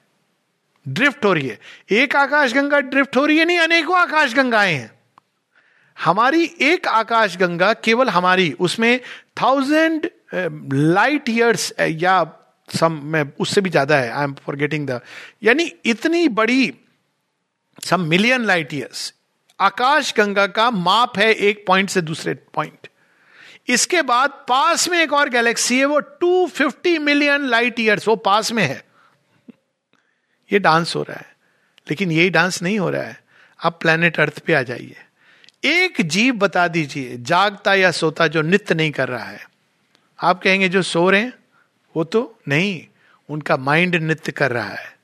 ड्रिफ्ट 0.89 1.25
हो 1.25 1.33
रही 1.33 1.49
है। 1.49 1.59
एक 1.91 2.17
आकाश 2.17 2.53
गंगा 2.53 2.81
ड्रिफ्ट 2.81 3.17
हो 3.17 3.27
रही 3.27 3.39
है, 3.39 3.45
नहीं, 3.45 3.59
अनेकों 3.59 3.99
आकाश 3.99 4.35
गंगाएँ 4.35 4.75
हैं। 4.75 4.91
हमारी 6.05 6.55
एक 6.61 6.89
आकाश 6.89 7.37
गंगा 7.37 7.73
केवल 7.73 8.09
हमारी, 8.09 8.53
उसमें 8.53 9.01
थाउज़ेंड 9.43 10.11
लाइट 10.73 11.29
ईयर्स 11.29 11.73
या 11.81 12.46
सम 12.69 13.01
में 13.05 13.33
उससे 13.41 13.61
भी 13.61 13.71
ज़्यादा 13.71 13.97
है 13.97 14.11
I 14.11 14.25
am 14.25 14.35
for 14.35 14.57
getting 14.57 14.87
the 14.87 15.01
यानी 15.43 15.73
इतनी 15.85 16.29
बड़ी 16.29 16.73
सम 17.85 18.01
मिलियन 18.01 18.45
लाइट 18.45 18.75
ईयर्स 18.75 19.13
आकाश 19.61 20.15
गंगा 20.17 20.47
का 20.47 20.71
माप 20.71 21.19
है 21.19 21.33
एक 21.33 21.65
पॉइंट 21.67 21.91
से 21.91 22.01
दूसरे 22.01 22.35
पॉइंट 22.35 22.89
इसके 23.69 24.03
बाद 24.03 24.31
पास 24.49 24.89
में 24.89 24.99
एक 24.99 25.13
और 25.13 25.29
गैलेक्सी 25.29 25.79
है, 25.79 25.85
वो 25.85 26.01
250 26.25 26.99
मिलियन 26.99 27.47
लाइट 27.47 27.81
ईयर्स 27.81 28.09
वो 28.09 28.17
पास 28.17 28.53
में 28.53 28.63
है. 28.63 28.85
ये 30.53 30.59
डांस 30.59 30.97
हो 30.97 31.03
रहा 31.03 31.17
है, 31.17 31.37
लेकिन 31.91 32.13
यही 32.13 32.31
डांस 32.31 32.63
नहीं 32.63 32.79
हो 32.79 32.91
रहा 32.91 33.03
है. 33.03 33.19
आप 33.65 33.81
प्लेनेट 33.81 34.21
अर्थ 34.21 34.39
पे 34.39 34.55
आ 34.55 34.63
जाइए. 34.63 34.97
एक 35.65 36.01
जीव 36.01 36.35
बता 36.35 36.69
दीजिए, 36.69 37.17
जागता 37.17 37.75
या 37.75 37.91
सोता, 37.91 38.27
जो 38.27 38.43
नित्य 38.43 38.75
नहीं 38.75 38.91
कर 38.91 39.09
रहा 39.09 39.25
है. 39.25 39.47
आप 40.19 40.43
कहेंगे, 40.43 40.69
जो 40.69 40.83
सो 40.83 41.11
रहे 41.11 41.21
हैं 41.21 41.33
वो 41.97 42.05
तो 42.05 42.39
नहीं, 42.49 42.83
उनका 43.29 43.57
माइंड 43.57 43.95
नृत्य 43.97 44.33
कर 44.33 44.53
रहा 44.53 44.69
है। 44.69 44.95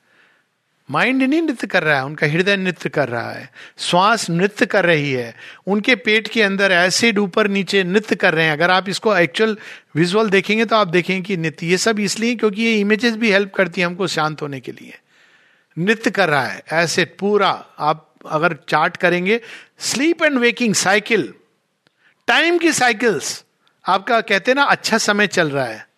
माइंड 0.91 1.23
नहीं 1.23 1.43
नृत्य 1.43 1.67
कर 1.67 1.83
रहा 1.83 1.97
है, 1.97 2.05
उनका 2.05 2.27
हृदय 2.27 2.57
नृत्य 2.57 2.89
कर 2.89 3.09
रहा 3.09 3.31
है। 3.31 3.51
श्वास 3.79 4.29
नृत्य 4.31 4.67
कर 4.67 4.85
रही 4.85 5.13
है। 5.13 5.35
उनके 5.67 5.95
पेट 5.97 6.29
के 6.29 6.43
अंदर 6.43 6.73
एसिड 6.73 7.19
ऊपर 7.19 7.49
नीचे 7.49 7.85
नृत्य 7.85 8.17
कर 8.17 8.35
रहे 8.35 8.45
हैं। 8.45 8.53
अगर 8.53 8.71
आप 8.71 8.89
इसको 8.89 9.17
एक्चुअल 9.17 9.57
विजुअल 9.95 10.31
देखेंगे 10.31 10.65
तो 10.65 10.77
आप 10.77 10.89
देखेंगे 10.89 11.23
कि 11.23 11.37
नृत्य, 11.37 11.67
ये 11.67 11.77
सब 11.79 12.01
इसलिए 12.01 12.35
क्योंकि 12.35 12.63
ये 12.63 12.81
इमेजेस 12.81 13.17
भी 13.17 13.31
हेल्प 13.33 13.55
करती 13.55 13.81
है 13.81 13.87
हमको 13.87 14.07
शांत 14.07 14.43
होने 14.43 14.61
के 14.61 14.73
लिए। 14.73 14.99
नृत्य 15.77 16.11
कर 16.11 16.29
रहा 16.29 16.47
है 16.47 16.63
एसिड 16.73 17.17
पूरा। 17.19 17.51
आप 17.79 18.09
अगर 18.27 18.57
चार्ट 18.69 18.97
करेंगे 18.97 19.41
sleep 19.81 20.23
and 20.23 20.39
waking 20.39 20.75
cycle 20.75 21.33
time 22.29 22.59
की 22.59 22.73
साइकिल्स 22.73 23.45
आपका 23.85 24.21
कहते 24.21 24.55
ना 24.55 24.63
अच्छा 24.65 24.99
समय 24.99 25.27
चल 25.27 25.51
रहा 25.51 25.65
है। 25.65 25.92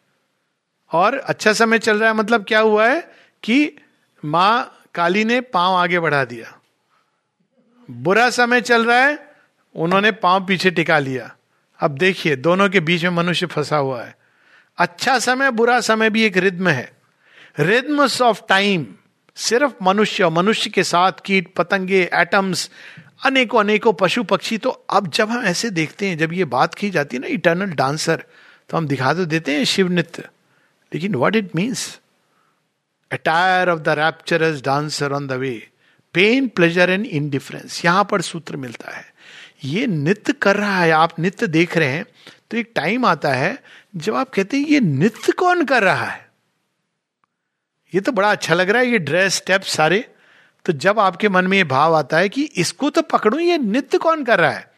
और 0.92 1.18
अच्छा 1.18 1.52
समय 1.52 1.78
चल 1.78 1.98
रहा 1.98 2.08
है 2.08 2.14
मतलब 2.14 2.44
क्या 2.44 2.60
हुआ 2.60 2.88
है 2.88 3.00
कि 3.42 3.76
माँ 4.24 4.80
काली 4.94 5.24
ने 5.24 5.40
पाँव 5.40 5.74
आगे 5.74 6.00
बढ़ा 6.00 6.24
दिया। 6.24 6.60
बुरा 7.90 8.30
समय 8.30 8.60
चल 8.60 8.84
रहा 8.84 8.98
है, 8.98 9.36
उन्होंने 9.74 10.12
पाँव 10.12 10.46
पीछे 10.46 10.70
टिका 10.70 10.98
लिया। 10.98 11.36
अब 11.80 11.90
देखिए, 11.90 12.36
दोनों 12.36 12.68
के 12.68 12.80
बीच 12.80 13.02
में 13.02 13.10
मनुष्य 13.10 13.46
फंसा 13.46 13.76
हुआ 13.76 14.02
है। 14.02 14.16
अच्छा 14.78 15.18
समय, 15.18 15.50
बुरा 15.50 15.80
समय 15.80 16.10
भी 16.10 16.22
एक 16.22 16.36
रिद्म 16.36 16.68
है। 16.68 16.92
रिद्मस 17.58 18.22
ऑफ़ 18.22 18.42
टाइम, 18.48 18.86
सिर्फ़ 19.36 19.72
मनुष्य 19.82 20.28
मनुष्य 20.28 20.70
के 20.70 20.82
साथ 20.84 21.12
कीट, 21.24 21.54
पतंगे, 21.54 22.10
एटम्स 22.14 22.70
अनेकों 23.24 23.60
अनेकों 23.60 23.92
पशु 23.92 24.22
पक्षी 24.24 24.58
तो 24.58 24.70
अब 24.70 25.10
जब 25.10 25.30
हम 25.30 25.44
ऐसे 25.44 25.70
देखते 25.70 26.06
हैं, 26.06 26.18
जब 26.18 26.32
ये 26.32 26.44
बात 26.44 26.74
की 26.74 26.90
जाती 26.90 27.16
है 27.16 27.20
ना, 27.20 27.26
इटर्नल 27.26 27.66
डांसर 27.66 28.24
तो 28.68 28.76
हम 28.76 28.86
दिखा 28.86 29.14
तो 29.14 29.24
देते 29.24 29.52
हैं 29.52 29.64
शिव 29.64 29.92
नृत्य 29.92 30.28
लेकिन 30.94 31.14
what 31.14 31.36
it 31.36 31.54
means 31.56 31.88
attire 33.10 33.70
of 33.70 33.80
the 33.80 33.88
rapturous 33.98 34.62
dancer 34.62 35.12
on 35.12 35.26
the 35.26 35.32
way 35.38 35.52
pain 36.14 36.48
pleasure 36.48 36.90
and 36.90 37.06
indifference 37.06 37.84
यहाँ 37.84 38.06
पर 38.10 38.20
सूत्र 38.22 38.56
मिलता 38.56 38.90
है। 38.90 39.04
ये 39.64 39.86
नित्य 39.86 40.32
कर 40.32 40.56
रहा 40.56 40.78
है, 40.78 40.90
आप 40.90 41.18
नित्य 41.18 41.46
देख 41.46 41.76
रहे 41.76 41.88
हैं 41.88 42.04
तो 42.50 42.56
एक 42.56 42.72
टाइम 42.76 43.04
आता 43.06 43.32
है 43.32 43.58
जब 43.96 44.14
आप 44.14 44.30
कहते 44.30 44.56
हैं, 44.56 44.66
ये 44.66 44.80
नित्य 44.80 45.32
कौन 45.32 45.64
कर 45.64 45.82
रहा 45.82 46.04
है? 46.04 46.28
ये 47.92 48.00
तो 48.00 48.12
बड़ा 48.12 48.30
अच्छा 48.30 48.54
लग 48.54 48.70
रहा 48.70 48.82
है, 48.82 48.88
ये 48.88 48.98
ड्रेस 48.98 49.34
स्टेप 49.34 49.62
सारे। 49.62 50.04
तो 50.66 50.72
जब 50.74 50.98
आपके 50.98 51.28
मन 51.28 51.46
में 51.46 51.56
ये 51.58 51.64
भाव 51.64 51.94
आता 51.94 52.18
है 52.18 52.28
कि 52.28 52.42
इसको 52.56 52.90
तो 52.90 53.02
पकड़ू, 53.02 53.38
ये 53.38 53.58
नित्य 53.58 53.98
कौन 53.98 54.24
कर 54.24 54.40
रहा 54.40 54.50
है? 54.50 54.72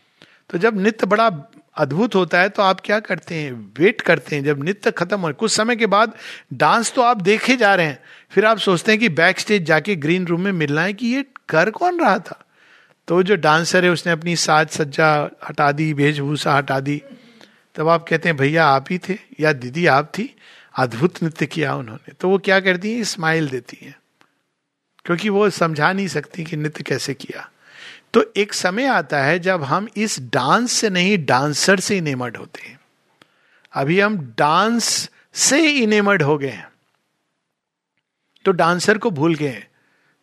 तो 0.50 0.58
जब 0.58 0.80
नित्य 0.80 1.06
बड़ा 1.06 1.28
अद्भुत 1.76 2.14
होता 2.14 2.40
है 2.40 2.48
तो 2.48 2.62
आप 2.62 2.80
क्या 2.84 3.00
करते 3.00 3.34
हैं? 3.34 3.74
वेट 3.78 4.00
करते 4.00 4.36
हैं 4.36 4.44
जब 4.44 4.64
नृत्य 4.64 4.90
खत्म 4.90 5.20
हो। 5.20 5.32
कुछ 5.32 5.52
समय 5.52 5.76
के 5.76 5.86
बाद 5.86 6.12
डांस 6.52 6.92
तो 6.92 7.02
आप 7.02 7.22
देखे 7.22 7.56
जा 7.56 7.74
रहे 7.74 7.86
हैं। 7.86 8.02
फिर 8.30 8.44
आप 8.44 8.58
सोचते 8.58 8.92
हैं 8.92 9.00
कि 9.00 9.08
बैक 9.08 9.40
स्टेज 9.40 9.62
जाके 9.62 9.96
ग्रीन 9.96 10.26
रूम 10.26 10.40
में 10.40 10.52
मिलना 10.52 10.82
है 10.82 10.92
कि 10.92 11.06
ये 11.06 11.24
कर 11.48 11.70
कौन 11.70 12.00
रहा 12.00 12.18
था? 12.18 12.44
तो 13.08 13.22
जो 13.22 13.36
डांसर 13.36 13.84
है, 13.84 13.90
उसने 13.90 14.12
अपनी 14.12 14.36
साज 14.36 14.68
सज्जा 14.68 15.30
हटा 15.48 15.72
दी, 15.72 15.92
वेशभूषा 15.92 16.52
हटा 16.52 16.80
दी। 16.80 17.02
तब 17.74 17.88
आप 17.88 18.06
कहते 18.08 18.28
हैं, 18.28 18.36
भैया, 18.36 18.66
आप 18.66 18.86
ही 18.90 18.98
थे 18.98 19.18
या 19.40 19.52
दीदी, 19.52 19.86
आप 19.86 20.12
थी? 20.18 20.36
अद्भुत 20.78 21.22
नृत्य 21.22 21.46
किया 21.46 21.74
उन्होंने। 21.74 22.12
तो 22.20 22.28
वो 22.28 22.38
क्या 22.38 22.60
करती 22.60 22.94
है? 22.94 23.04
स्माइल 23.04 23.48
देती 23.48 23.78
है। 23.82 24.00
क्योंकि 25.04 25.28
वो 25.28 25.50
समझा 25.50 25.92
नहीं 25.92 26.08
सकती 26.08 26.44
कि 26.44 26.56
नृत्य 26.56 26.84
कैसे 26.84 27.14
किया। 27.14 27.50
तो 28.16 28.32
एक 28.36 28.52
समय 28.52 28.86
आता 28.86 29.18
है 29.18 29.38
जब 29.38 29.62
हम 29.62 29.88
इस 29.96 30.20
डांस 30.20 30.72
से 30.72 30.90
नहीं, 30.90 31.26
डांसर 31.26 31.80
से 31.80 31.96
इनेमर्ड 31.96 32.36
होते 32.36 32.68
हैं। 32.68 32.80
अभी 33.72 34.00
हम 34.00 34.34
डांस 34.38 35.10
से 35.34 35.70
इनेमर्ड 35.70 36.22
हो 36.22 36.38
गए 36.38 36.48
हैं। 36.48 36.68
तो 38.44 38.52
डांसर 38.52 38.98
को 38.98 39.10
भूल 39.10 39.34
गए 39.34 39.48
हैं। 39.48 39.70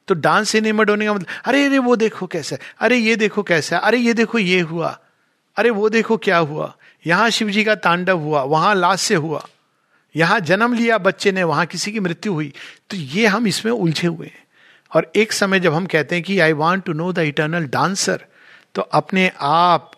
तो 0.07 0.15
डांस 0.15 0.55
इनेमर्ड 0.55 0.89
होने 0.89 1.05
का 1.05 1.13
मतलब 1.13 1.27
अरे 1.45 1.65
अरे, 1.65 1.77
वो 1.77 1.95
देखो 1.95 2.27
कैसा 2.27 2.57
अरे, 2.79 2.97
ये 2.97 3.15
देखो 3.15 3.43
कैसा 3.43 3.77
अरे, 3.77 3.97
ये 3.97 4.13
देखो 4.13 4.39
ये 4.39 4.59
हुआ। 4.59 4.99
अरे, 5.55 5.69
वो 5.69 5.89
देखो 5.89 6.17
क्या 6.17 6.37
हुआ। 6.37 6.77
यहाँ 7.07 7.29
शिव 7.29 7.49
जी 7.49 7.63
का 7.63 7.75
तांडव 7.75 8.19
हुआ, 8.19 8.43
वहाँ 8.43 8.75
लाश 8.75 9.01
से 9.01 9.15
हुआ। 9.15 9.47
यहाँ 10.15 10.39
जन्म 10.39 10.73
लिया 10.73 10.97
बच्चे 10.97 11.31
ने, 11.31 11.43
वहाँ 11.43 11.65
किसी 11.65 11.91
की 11.91 11.99
मृत्यु 11.99 12.33
हुई। 12.33 12.53
तो 12.89 12.97
ये 12.97 13.27
हम 13.27 13.47
इसमें 13.47 13.73
उलझे 13.73 14.07
हुए 14.07 14.27
हैं। 14.27 14.42
और 14.93 15.11
एक 15.15 15.31
समय 15.31 15.59
जब 15.59 15.73
हम 15.73 15.85
कहते 15.85 16.15
हैं 16.15 16.23
कि 16.23 16.39
I 16.39 16.53
want 16.53 16.83
to 16.85 16.93
know 16.93 17.11
the 17.13 17.19
eternal 17.19 17.67
dancer 17.67 18.25
तो 18.75 18.81
अपने 18.81 19.31
आप 19.39 19.91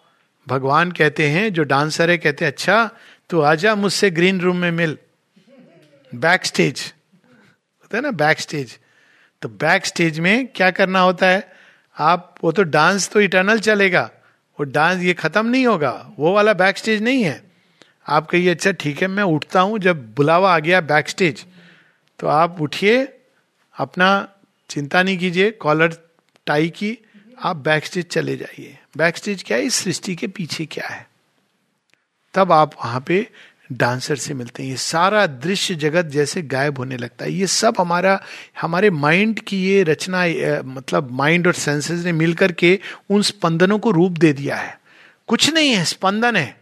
भगवान 0.48 0.92
कहते 0.92 1.28
हैं, 1.30 1.54
जो 1.54 1.64
डांसर 1.64 2.10
है, 2.10 2.18
कहते 2.18 2.46
हैं 2.46 2.52
अच्छा 2.52 2.90
तो 3.30 3.42
आजा 3.42 3.76
मुझसे 3.76 4.10
ग्रीन 4.12 4.42
रूम 4.42 4.58
में 4.58 4.72
मिल। 4.72 4.98
बैक 6.12 6.46
स्टेज 6.46 6.82
होता 7.82 7.98
है 7.98 8.04
ना 8.04 8.12
बैक 8.14 8.40
स्टेज 8.40 8.78
तो 9.42 9.50
बैक 9.50 9.86
स्टेज 9.86 10.20
में 10.20 10.48
क्या 10.48 10.70
करना 10.72 11.00
होता 11.00 11.28
है? 11.28 11.52
आप, 11.98 12.36
वो 12.44 12.52
तो 12.52 12.64
डांस 12.64 13.10
तो 13.10 13.22
इटर्नल 13.22 13.60
चलेगा। 13.60 14.10
वो 14.60 14.64
डांस 14.66 15.02
ये 15.02 15.14
खत्म 15.14 15.46
नहीं 15.46 15.66
होगा। 15.68 15.92
वो 16.20 16.34
वाला 16.34 16.54
बैक 16.54 16.78
स्टेज 16.78 17.02
नहीं 17.04 17.24
है। 17.24 17.42
आप 18.08 18.28
कहिए 18.28 18.50
अच्छा 18.50 18.72
ठीक 18.72 19.02
है, 19.02 19.08
मैं 19.08 19.24
उठता 19.24 19.62
हूँ 19.62 19.80
जब 19.80 20.14
बुलावा 20.16 20.54
आ 20.56 20.60
गया 20.60 20.82
बैक 20.84 21.10
स्टेज 21.10 21.46
तो 22.20 22.28
आप 22.28 22.62
उठिए, 22.62 23.04
अपना 23.76 24.28
चिंता 24.70 25.04
नहीं 25.04 25.18
कीजिए 25.18 25.52
कॉलर 25.52 25.98
टाई 26.46 26.70
की, 26.70 26.98
आप 27.44 27.56
बैक 27.56 27.86
स्टेज 27.86 28.06
चले 28.06 28.36
जाइए। 28.38 28.78
बैक 28.98 29.18
स्टेज 29.18 29.44
क्या 29.44 29.58
है? 29.58 29.64
इस 29.64 29.76
सृष्टि 29.76 30.16
के 30.16 30.28
पीछे 30.28 30.66
क्या 30.66 30.88
है? 30.88 31.08
तब 32.34 32.52
आप 32.52 32.74
वहाँ 32.76 33.04
पे 33.08 33.28
डांसर 33.72 34.16
से 34.16 34.34
मिलते 34.34 34.64
हैं। 34.64 34.70
ये 34.70 34.76
सारा 34.76 35.26
दृश्य 35.28 35.76
जगत 35.76 36.06
जैसे 36.06 36.42
गायब 36.42 36.78
होने 36.78 36.98
लगता 36.98 37.26
है। 37.26 37.32
ये 37.32 37.48
सब 37.48 37.76
हमारा, 37.80 38.22
हमारे 38.62 38.90
माइंड 38.90 39.40
की 39.40 39.64
ये 39.66 39.84
रचना 39.84 40.24
मतलब 40.66 41.12
माइंड 41.12 41.48
और 41.48 41.54
सेंसेस 41.54 42.06
ने 42.06 42.12
मिलकर 42.12 42.52
के 42.52 42.80
उन 43.10 43.22
स्पंदनों 43.22 43.80
को 43.80 43.92
रूप 43.92 44.12
दे 44.12 44.34
दिया 44.34 44.56
है। 44.56 44.80
कुछ 45.28 45.54
नहीं 45.54 45.72
है, 45.72 45.86
स्पंदन 45.86 46.36
है। 46.36 46.58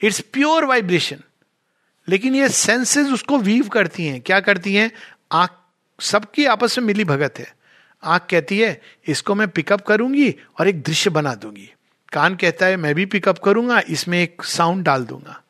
इट्स 0.00 0.20
प्योर 0.20 0.64
वाइब्रेशन 0.64 1.20
लेकिन 2.08 2.34
ये 2.34 2.48
सेंसेस 2.48 3.06
उसको 3.06 3.38
वीव 3.38 3.68
करती 3.68 4.06
हैं। 4.06 4.20
क्या 4.20 4.40
करती 4.40 4.74
हैं? 4.74 4.90
आँख 5.32 5.50
सबकी 6.00 6.46
आपस 6.46 6.78
में 6.78 6.86
मिली 6.86 7.04
भगत 7.04 7.34
है। 7.38 7.56
आँख 8.04 8.22
कहती 8.30 8.58
है, 8.58 8.82
इसको 9.06 9.34
मैं 9.34 9.48
पिकअप 9.48 9.80
करूँगी 9.80 10.36
और 10.60 10.68
एक 10.68 10.82
दृश्य 10.82 11.10
बना 11.10 11.34
दूँगी। 11.34 11.72
कान 12.12 12.34
कहता 12.34 12.66
है, 12.66 12.76
मैं 12.76 12.94
भी 12.94 13.06
पिकअप 13.06 13.38
करूँगा, 13.38 13.82
इसमें 13.88 14.22
एक 14.22 14.42
साउंड 14.42 14.84
डाल 14.84 15.04
दूँगा। 15.04 15.42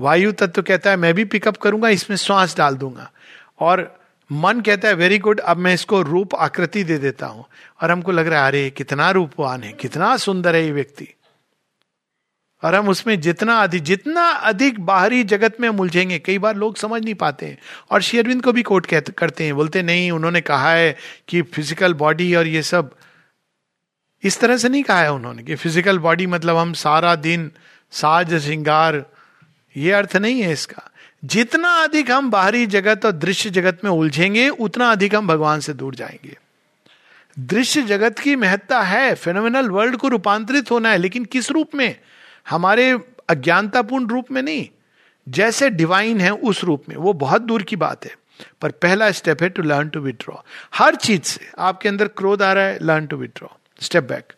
वायु 0.00 0.32
तत्व 0.32 0.62
कहता 0.62 0.90
है, 0.90 0.96
मैं 0.96 1.14
भी 1.14 1.24
पिकअप 1.24 1.56
करूँगा, 1.56 1.88
इसमें 1.88 2.16
श्वास 2.16 2.56
डाल 2.56 2.74
दूँगा। 2.74 3.12
और 3.60 4.00
मन 4.32 4.60
कहता 4.60 4.88
है 4.88 4.94
वेरी 4.94 5.18
गुड 5.18 5.40
अब 5.40 5.56
मैं 5.56 5.74
इसको 5.74 6.02
रूप 6.02 6.34
आकृति 6.34 6.84
दे 6.84 6.98
देता 6.98 7.26
हूँ। 7.26 7.44
और 7.82 7.90
हमको 7.90 8.12
लग 8.12 8.26
रहा 8.26 8.42
है, 8.42 8.48
अरे, 8.48 8.70
कितना 8.70 9.10
रूपवान 9.10 9.62
है, 9.62 9.72
कितना 9.72 10.16
सुंदर 10.16 10.56
है 10.56 10.64
ये 10.64 10.72
व्यक्ति। 10.72 11.08
और 12.62 12.74
हम 12.74 12.88
उसमें 12.88 13.20
जितना 13.20 13.56
अधिक 13.62 13.82
जितना 13.82 14.22
अधिक 14.22 14.80
बाहरी 14.80 15.22
जगत 15.24 15.56
में 15.60 15.68
उलझेंगे 15.68 16.18
कई 16.18 16.38
बार 16.38 16.56
लोग 16.56 16.76
समझ 16.76 17.02
नहीं 17.04 17.14
पाते 17.14 17.46
हैं। 17.46 17.58
और 17.90 18.02
शेयरविंद 18.02 18.42
को 18.42 18.52
भी 18.52 18.62
कोट 18.62 18.86
करते 18.86 19.44
हैं, 19.44 19.54
बोलते, 19.54 19.82
नहीं, 19.82 20.10
उन्होंने 20.10 20.40
कहा 20.40 20.72
है 20.72 20.96
कि 21.28 21.42
फ़िज़िकल 21.42 21.94
बॉडी 21.94 22.34
और 22.34 22.46
ये 22.46 22.62
सब 22.62 22.94
इस 24.22 24.40
तरह 24.40 24.56
से 24.56 24.68
नहीं 24.68 24.82
कहा 24.82 25.02
है 25.02 25.12
उन्होंने 25.12 25.42
कि 25.42 25.54
फ़िज़िकल 25.54 25.98
बॉडी 25.98 26.26
मतलब 26.26 26.56
हम 26.56 26.72
सारा 26.72 27.14
दिन 27.14 27.50
साज, 27.90 28.34
श्रृंगार, 28.34 29.04
ये 29.76 29.92
अर्थ 29.92 30.16
नहीं 30.16 30.40
है 30.42 30.52
इसका। 30.52 30.90
जितना 31.24 31.68
अधिक 31.68 32.10
हम 32.10 32.30
बाहरी 32.30 32.66
जगत 32.66 33.04
और 33.04 33.12
दृश्य 33.12 33.50
जगत 33.50 33.80
में 33.84 33.90
उलझेंगे, 33.90 34.48
उतना 34.48 34.90
अधिक 34.92 35.14
हम 35.14 35.26
भगवान 35.26 35.60
से 35.60 35.72
दूर 35.72 35.94
जाएँगे। 35.94 36.36
दृश्य 37.38 37.82
जगत 37.82 38.18
की 38.18 38.36
महत्ता 38.36 38.80
है 38.80 39.14
फेनोमिनल 39.14 39.68
वर्ल्ड 39.68 39.96
को 39.96 40.08
रूपांतरित 40.08 40.70
होना 40.70 40.90
है, 40.90 40.98
लेकिन 40.98 41.24
किस 41.24 41.50
रूप 41.50 41.74
में? 41.74 41.96
हमारे 42.46 42.90
अज्ञानतापूर्ण 43.28 44.06
रूप 44.06 44.30
में 44.30 44.42
नहीं, 44.42 44.68
जैसे 45.26 45.70
डिवाइन 45.70 46.20
है 46.20 46.30
उस 46.30 46.62
रूप 46.64 46.84
में। 46.88 46.96
वो 46.96 47.12
बहुत 47.14 47.42
दूर 47.42 47.62
की 47.62 47.76
बात 47.76 48.04
है, 48.04 48.14
पर 48.62 48.70
पहला 48.72 49.10
स्टेप 49.10 49.42
है 49.42 49.48
टू 49.48 49.62
लर्न 49.62 49.88
टू 49.88 50.00
विड्रॉ 50.00 50.36
हर 50.74 50.94
चीज़ 50.96 51.22
से 51.22 51.50
आपके 51.58 51.88
अंदर 51.88 52.08
क्रोध 52.08 52.42
आ 52.42 52.52
रहा 52.52 52.64
है 52.64 52.78
learn 52.82 53.06
to 53.06 53.16
withdraw 53.16 53.48
step 53.80 54.04
back 54.04 54.32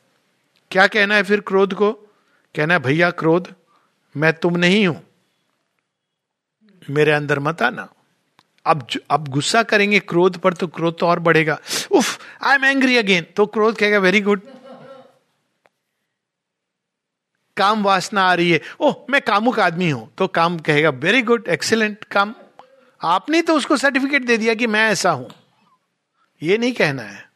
क्या 0.71 0.87
कहना 0.87 1.14
है 1.14 1.23
फिर 1.23 1.40
क्रोध 1.40 1.75
को? 1.75 1.92
कहना 2.55 2.75
है, 2.75 2.81
भैया, 2.81 3.11
क्रोध, 3.11 3.49
मैं 4.14 4.33
तुम 4.33 4.57
नहीं 4.57 4.87
हूँ। 4.87 5.03
मेरे 6.90 7.12
अंदर 7.12 7.38
मत 7.38 7.62
आना। 7.62 7.88
अब 8.66 8.87
अब 9.11 9.29
गुस्सा 9.29 9.62
करेंगे 9.62 9.99
क्रोध 10.01 10.37
पर 10.37 10.53
तो 10.53 10.66
क्रोध 10.66 10.99
तो 10.99 11.07
और 11.07 11.18
बढ़ेगा। 11.18 11.59
उफ 11.90 12.18
आई 12.44 12.55
एम 12.55 12.64
एंग्री 12.64 12.97
अगेन 12.97 13.27
तो 13.37 13.47
क्रोध 13.47 13.77
कहेगा 13.77 13.99
वेरी 13.99 14.21
गुड 14.21 14.40
काम 17.59 17.83
वासना 17.83 18.23
आ 18.23 18.35
रही 18.35 18.51
है। 18.51 18.61
ओह, 18.81 18.94
मैं 19.11 19.21
कामुक 19.21 19.61
आदमी 19.61 19.90
हूँ 19.90 20.09
तो 20.18 20.27
काम 20.29 20.59
कहेगा 20.61 20.90
वेरी 20.99 21.23
गुड 21.23 21.49
एक्सीलेंट 21.49 22.05
काम। 22.05 22.35
आपने 23.01 23.42
तो 23.42 23.55
उसको 23.55 23.77
सर्टिफिकेट 23.77 24.25
दे 24.25 24.37
दिया 24.37 24.55
कि 24.55 24.66
मैं 24.66 24.88
ऐसा 24.90 25.11
हूँ। 25.11 25.31
ये 26.42 26.59
नहीं 26.59 26.73
कहना 26.73 27.03
है। 27.03 27.27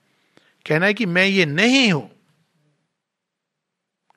कहना 0.67 0.87
है 0.87 0.95
कि 0.95 1.07
मैं 1.07 1.27
ये 1.27 1.47
नहीं 1.47 1.91
हूँ। 1.93 2.09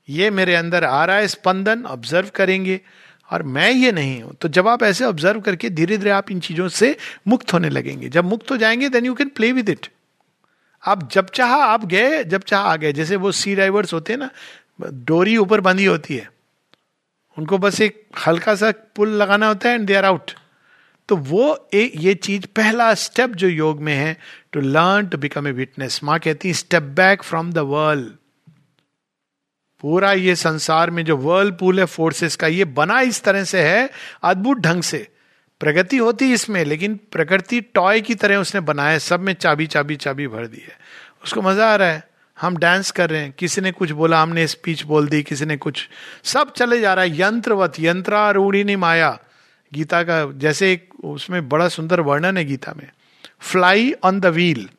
ये 0.09 0.29
मेरे 0.31 0.55
अंदर 0.55 0.83
आ 0.83 1.03
रहा 1.05 1.17
है 1.17 1.27
स्पंदन 1.27 1.85
ऑब्ज़र्व 1.85 2.29
करेंगे, 2.35 2.79
और 3.29 3.43
मैं 3.43 3.69
ये 3.71 3.91
नहीं 3.91 4.21
हूँ। 4.23 4.33
तो 4.33 4.47
जब 4.47 4.67
आप 4.67 4.83
ऐसे 4.83 5.05
ऑब्ज़र्व 5.05 5.39
करके 5.41 5.69
धीरे 5.69 5.97
धीरे 5.97 6.09
आप 6.09 6.29
इन 6.31 6.39
चीज़ों 6.39 6.67
से 6.69 6.95
मुक्त 7.27 7.53
होने 7.53 7.69
लगेंगे। 7.69 8.09
जब 8.09 8.25
मुक्त 8.25 8.51
हो 8.51 8.57
जाएँगे 8.57 8.89
then 8.89 9.05
you 9.05 9.13
can 9.13 9.29
play 9.29 9.51
with 9.51 9.69
it 9.69 9.87
आप 10.83 11.09
जब 11.11 11.29
चाह 11.29 11.53
आप 11.55 11.85
गए, 11.85 12.23
जब 12.23 12.43
चाह 12.43 12.61
आ 12.63 12.75
गए, 12.75 12.91
जैसे 12.93 13.15
वो 13.15 13.31
सी 13.31 13.55
डाइवर्स 13.55 13.93
होते 13.93 14.13
हैं 14.13 14.19
ना 14.19 14.29
डोरी 14.79 15.37
ऊपर 15.37 15.61
बंधी 15.61 15.85
होती 15.85 16.15
है। 16.15 16.29
उनको 17.37 17.57
बस 17.57 17.81
एक 17.81 18.03
हल्का 18.27 18.55
सा 18.55 18.71
पुल 18.95 19.09
लगाना 19.09 19.47
होता 19.47 19.69
है 19.69 19.75
एंड 19.75 19.87
दे 19.87 19.95
आर 19.95 20.05
आउट 20.05 20.31
तो 21.09 21.15
वो 21.15 21.69
एक 21.73 21.91
ये 21.95 22.13
चीज़ 22.15 22.45
पहला 22.55 22.93
स्टेप 22.93 23.29
जो 23.29 23.47
योग 23.47 23.81
में 23.81 23.93
है 23.93 24.17
to 24.51 24.59
learn 24.59 25.07
to 25.07 25.17
become 25.17 25.47
a 25.47 25.51
witness 25.51 25.99
माँ 26.03 26.19
कहती 26.19 26.47
है 26.47 26.53
step 26.53 26.83
back 26.83 27.23
from 27.23 27.51
the 27.53 27.57
world 27.57 28.11
पूरा 29.83 30.11
ये 30.13 30.35
संसार 30.35 30.89
में 30.89 31.05
जो 31.05 31.17
वर्ल्ड 31.17 31.57
पूल 31.57 31.79
है 31.79 31.85
फोर्सेस 31.85 32.35
का, 32.35 32.47
ये 32.47 32.65
बना 32.65 32.99
इस 33.01 33.23
तरह 33.23 33.43
से 33.43 33.61
है, 33.61 33.89
अद्भुत 34.23 34.57
ढंग 34.57 34.83
से। 34.83 35.07
प्रगति 35.59 35.97
होती 35.97 36.33
इसमें, 36.33 36.65
लेकिन 36.65 36.99
प्रकृति 37.11 37.61
टॉय 37.61 38.01
की 38.01 38.15
तरह 38.15 38.37
उसने 38.37 38.61
बनाया, 38.61 38.97
सब 38.97 39.19
में 39.19 39.33
चाबी 39.33 39.67
चाबी 39.67 39.95
चाबी 39.95 40.27
भर 40.27 40.47
दी 40.47 40.57
है। 40.57 40.77
उसको 41.23 41.41
मज़ा 41.41 41.73
आ 41.73 41.75
रहा 41.75 41.87
है। 41.87 42.03
हम 42.37 42.57
डांस 42.57 42.91
कर 42.91 43.09
रहे 43.09 43.21
हैं। 43.21 43.31
किसी 43.31 43.61
ने 43.61 43.71
कुछ 43.71 43.91
बोला, 43.91 44.21
हमने 44.21 44.47
स्पीच 44.47 44.83
बोल 44.83 45.07
दी, 45.07 45.21
किसी 45.23 45.45
ने 45.45 45.57
कुछ। 45.57 45.87
सब 46.23 46.51
चले 46.53 46.79
जा 46.79 46.93
रहा 46.93 47.05
है। 47.05 47.19
यंत्रवत 47.19 47.79
यंत्रारूढ़ी 47.79 48.75
माया। 48.75 49.17
गीता 49.71 50.01
का 50.03 50.31
जैसे 50.39 50.71
एक 50.73 51.03
उसमें 51.03 51.47
बड़ा 51.49 51.67
सुंदर 51.69 51.99
वर्णन 51.99 52.37
है 52.37 52.45
गीता 52.45 52.73
में। 52.77 52.89
फ्लाई 53.41 53.91
ऑन 54.03 54.19
द 54.19 54.25
व्हील 54.25 54.69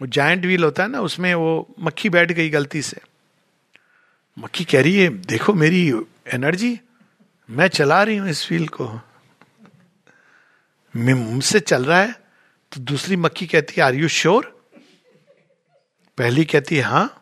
वो 0.00 0.06
जायंट 0.06 0.44
व्हील 0.44 0.64
होता 0.64 0.82
है 0.82 0.88
ना, 0.90 1.00
उसमें 1.00 1.34
वो 1.34 1.74
मक्खी 1.80 2.08
बैठ 2.08 2.32
गई 2.32 2.48
गलती 2.50 2.82
से। 2.82 3.00
मक्खी 4.36 4.64
कह 4.64 4.82
रही 4.82 4.96
है, 4.96 5.08
देखो 5.08 5.54
मेरी 5.54 5.88
एनर्जी 6.34 6.78
मैं 7.48 7.68
चला 7.68 8.02
रही 8.02 8.16
हूँ 8.16 8.28
इस 8.28 8.46
व्हील 8.50 8.66
को। 8.68 8.88
मुझसे 10.94 11.60
चल 11.60 11.84
रहा 11.84 12.00
है 12.00 12.12
तो 12.72 12.80
दूसरी 12.80 13.16
मक्खी 13.16 13.46
कहती 13.46 13.74
है 13.78 13.82
आर 13.82 13.94
यू 13.94 14.08
श्योर 14.08 14.53
पहली 16.18 16.44
कहती 16.44 16.76
है 16.76 16.82
हाँ 16.82 17.20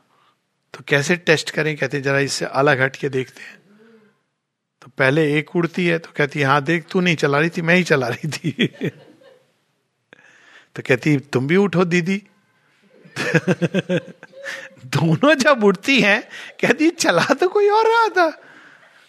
तो 0.74 0.84
कैसे 0.88 1.16
टेस्ट 1.16 1.50
करें? 1.50 1.76
कहते 1.76 2.00
जरा 2.00 2.18
इससे 2.18 2.44
अलग 2.44 2.80
हट 2.80 2.96
के 2.96 3.08
देखते 3.08 3.42
हैं। 3.42 3.62
तो 4.82 4.90
पहले 4.98 5.38
एक 5.38 5.56
उड़ती 5.56 5.86
है 5.86 5.98
तो 5.98 6.10
कहती 6.16 6.38
है 6.38 6.46
हाँ 6.46 6.62
देख, 6.62 6.84
तू 6.90 7.00
नहीं 7.00 7.16
चला 7.16 7.38
रही 7.38 7.50
थी, 7.50 7.62
मैं 7.62 7.74
ही 7.74 7.82
चला 7.82 8.08
रही 8.08 8.28
थी। 8.28 8.66
तो 10.74 10.82
कहती 10.86 11.16
तुम 11.16 11.46
भी 11.46 11.56
उठो, 11.56 11.84
दीदी। 11.84 12.22
दोनों 14.86 15.34
जब 15.34 15.64
उठती 15.64 16.00
हैं, 16.00 16.22
कहती 16.60 16.90
चला 16.90 17.24
तो 17.24 17.48
कोई 17.48 17.68
और 17.68 17.88
रहा 17.88 18.08
था। 18.08 18.42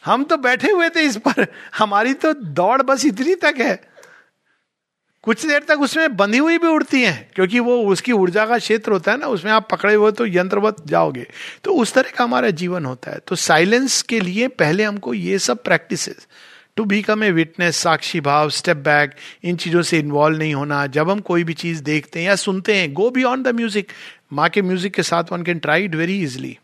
हम 0.06 0.24
तो 0.24 0.38
बैठे 0.38 0.72
हुए 0.72 0.90
थे 0.90 1.02
इस 1.02 1.18
पर। 1.18 1.48
हमारी 1.78 2.14
तो 2.14 2.34
दौड़ 2.34 2.82
बस 2.82 3.06
इतनी 3.06 3.36
तक 3.36 3.56
है। 3.58 3.93
कुछ 5.24 5.46
देर 5.46 5.64
तक 5.64 5.82
उसमें 5.82 6.16
बंधी 6.18 6.38
हुई 6.38 6.58
भी 6.58 6.68
उड़ती 6.68 7.02
हैं, 7.02 7.30
क्योंकि 7.36 7.60
वो 7.60 7.78
उसकी 7.92 8.12
ऊर्जा 8.12 8.46
का 8.46 8.58
क्षेत्र 8.58 8.92
होता 8.92 9.12
है 9.12 9.18
ना, 9.18 9.28
उसमें 9.28 9.52
आप 9.52 9.68
पकड़े 9.72 9.94
हुए 9.94 10.12
तो 10.12 10.26
यंत्रवत 10.28 10.82
जाओगे। 10.88 11.26
तो 11.64 11.74
उस 11.74 11.94
तरह 11.94 12.12
का 12.18 12.24
हमारा 12.24 12.50
जीवन 12.52 12.86
होता 12.86 13.12
है। 13.12 13.20
तो 13.28 13.36
साइलेंस 13.38 14.02
के 14.04 14.20
लिए 14.20 14.48
पहले 14.56 14.84
हमको 14.84 15.14
ये 15.14 15.38
सब 15.40 15.64
practice 15.64 16.10
to 16.78 16.84
become 16.86 17.24
a 17.24 17.30
witness 17.32 17.78
साक्षी 17.78 18.20
भाव 18.22 18.50
स्टेप 18.50 18.78
बैक 18.80 19.16
इन 19.44 19.56
चीज़ों 19.58 19.82
से 19.82 20.00
इन्वॉल्व 20.00 20.38
नहीं 20.38 20.54
होना, 20.54 20.86
जब 20.88 21.10
हम 21.10 21.20
कोई 21.22 21.44
भी 21.44 21.54
चीज़ 21.54 21.84
देखते 21.84 22.20
हैं 22.20 22.28
या 22.28 22.36
सुनते 22.36 22.76
हैं 22.76 22.92
गो 22.94 23.10
बियॉन्ड 23.12 23.48
द 23.48 23.56
म्यूज़िक 23.56 23.92
माँ 24.34 24.50
के 24.50 24.62
म्यूज़िक 24.62 24.94
के 24.94 25.04
साथ 25.04 25.32
one 25.32 25.44
can 25.44 25.60
try 25.60 25.84
it 25.86 25.96
very 25.96 26.22
easily 26.24 26.58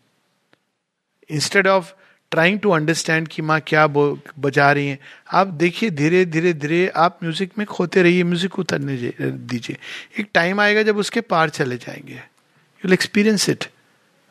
instead 1.29 1.67
of 1.67 1.93
trying 2.31 2.59
to 2.59 2.69
understand 2.69 3.27
कि 3.27 3.41
माँ 3.41 3.59
क्या 3.67 3.85
बजा 3.87 4.71
रही 4.71 4.87
हैं। 4.87 4.99
आप 5.33 5.47
देखिए, 5.47 5.89
धीरे 5.89 6.23
धीरे 6.25 6.53
धीरे 6.53 6.87
आप 6.95 7.19
म्यूज़िक 7.23 7.57
में 7.57 7.65
खोते 7.67 8.03
रहिए 8.03 8.23
म्यूज़िक 8.23 8.59
उतरने 8.59 8.97
दीजिए। 9.21 9.77
एक 10.19 10.29
टाइम 10.33 10.61
आएगा 10.61 10.83
जब 10.83 10.97
उसके 10.97 11.21
पार 11.21 11.49
चले 11.49 11.77
जाएँगे। 11.77 12.13
यू 12.13 12.83
विल 12.83 12.93
एक्सपीरियंस 12.93 13.49
इट 13.49 13.65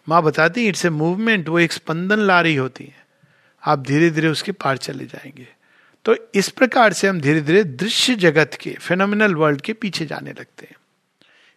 माँ 0.09 0.23
बताती 0.23 0.67
इट्स 0.69 0.85
ए 0.87 0.91
मूवमेंट 0.91 1.49
वो 1.49 1.59
एक 1.59 1.73
स्पंदन 1.73 2.19
ला 2.19 2.41
रही 2.41 2.55
होती 2.55 2.85
है। 2.85 3.07
आप 3.63 3.79
धीरे 3.79 4.11
धीरे 4.11 4.29
उसके 4.29 4.53
पार 4.53 4.77
चले 4.77 5.07
जाएँगे। 5.07 5.47
तो 6.05 6.15
इस 6.35 6.49
प्रकार 6.49 6.93
से 6.93 7.09
हम 7.09 7.21
धीरे 7.21 7.41
धीरे 7.41 7.63
दृश्य 7.65 8.15
जगत 8.15 8.59
के 8.61 8.71
फेनोमिनल 8.81 9.35
वर्ल्ड 9.35 9.61
के 9.61 9.73
पीछे 9.73 10.07
जाने 10.07 10.31
लगते 10.31 10.67
हैं। 10.67 10.77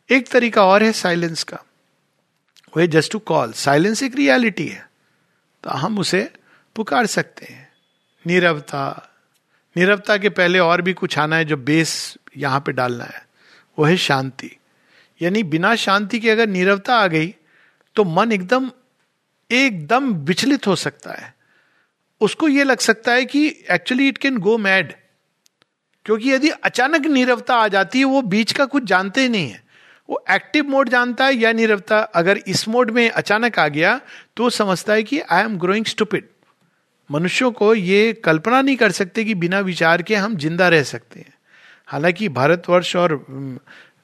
एक 0.10 0.28
तरीका 0.28 0.64
और 0.66 0.84
है 0.84 0.92
साइलेंस 0.92 1.44
का। 1.44 1.58
वो 1.58 2.80
है 2.80 2.88
जस्ट 2.88 3.12
टू 3.12 3.20
कॉल 3.20 3.52
साइलेंस 3.52 4.04
एक 4.04 4.16
रियलिटी 4.16 4.68
है। 4.68 4.90
तो 5.63 5.69
हम 5.69 6.00
उसे 6.00 6.30
पुकार 6.76 7.06
सकते 7.06 7.45
हैं। 7.45 7.69
नीरवता। 8.26 9.10
नीरवता 9.76 10.17
के 10.17 10.30
पहले 10.30 10.60
और 10.60 10.82
भी 10.82 10.93
कुछ 10.93 11.17
आना 11.19 11.36
है 11.36 11.45
जो 11.45 11.58
बेस 11.58 12.17
यहाँ 12.38 12.60
पे 12.60 12.71
डालना 12.71 13.04
है। 13.04 13.26
वो 13.78 13.86
है 13.86 13.97
शांति। 13.97 14.52
यानी 15.21 15.43
बिना 15.43 15.76
शांति 15.76 16.19
के 16.19 16.30
अगर 16.30 16.47
नीरवता 16.47 16.95
आ 16.95 17.08
गई 17.08 17.36
तो 17.95 18.04
मन 18.04 18.32
एकदम 18.32 18.71
एकदम 19.52 20.13
विचलित 20.15 20.67
हो 20.67 20.76
सकता 20.76 21.13
है। 21.13 21.34
उसको 22.21 22.47
यह 22.47 22.63
लग 22.63 22.80
सकता 22.80 23.13
है 23.13 23.26
कि 23.26 23.47
actually 23.71 24.08
it 24.08 24.17
can 24.17 24.38
go 24.38 24.58
mad 24.58 24.93
क्योंकि 26.06 26.32
यदि 26.32 26.50
अचानक 26.50 27.06
नीरवता 27.06 27.56
आ 27.56 27.67
जाती 27.67 28.00
है, 28.00 28.06
वो 28.06 28.21
बीच 28.21 28.52
का 28.52 28.65
कुछ 28.65 28.84
जानते 28.84 29.21
ही 29.21 29.30
नहीं 29.30 29.50
है। 29.50 29.63
वो 30.10 30.24
एक्टिव 30.30 30.66
मोड 30.66 30.90
जानता 30.90 31.26
है 31.26 31.36
या 31.36 31.52
नीरवता 31.52 32.00
अगर 32.00 32.38
इस 32.38 32.68
मोड 32.68 32.92
में 32.92 33.10
अचानक 33.10 33.60
आ 33.60 33.68
गया 33.68 34.00
तो 34.38 34.50
समझता 34.50 34.94
है 34.94 35.04
कि 35.04 35.20
आई 35.20 35.44
एम 35.44 35.58
ग्रोइंग 35.58 35.86
स्टूपिड 35.86 36.24
मनुष्यों 37.10 37.52
को 37.52 37.74
ये 37.76 38.14
कल्पना 38.14 38.62
नहीं 38.62 38.76
कर 38.76 38.92
सकते 38.92 39.24
कि 39.24 39.36
बिना 39.36 39.60
विचार 39.60 40.02
के 40.02 40.16
हम 40.16 40.36
ज़िंदा 40.36 40.68
रह 40.70 40.84
सकते 40.84 41.20
हैं। 41.20 41.34
हालाँकि 41.88 42.30
भारतवर्ष 42.30 42.96
और 42.96 43.14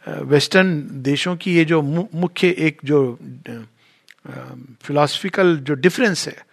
वेस्टर्न 0.07 0.81
देशों 1.03 1.36
की 1.36 1.55
ये 1.55 1.65
जो 1.65 1.81
मुख्य 1.81 2.55
एक 2.60 2.81
जो 2.86 3.19
फिलोसफिकल 4.81 5.55
जो 5.57 5.73
डिफरेंस 5.73 6.27
है, 6.27 6.45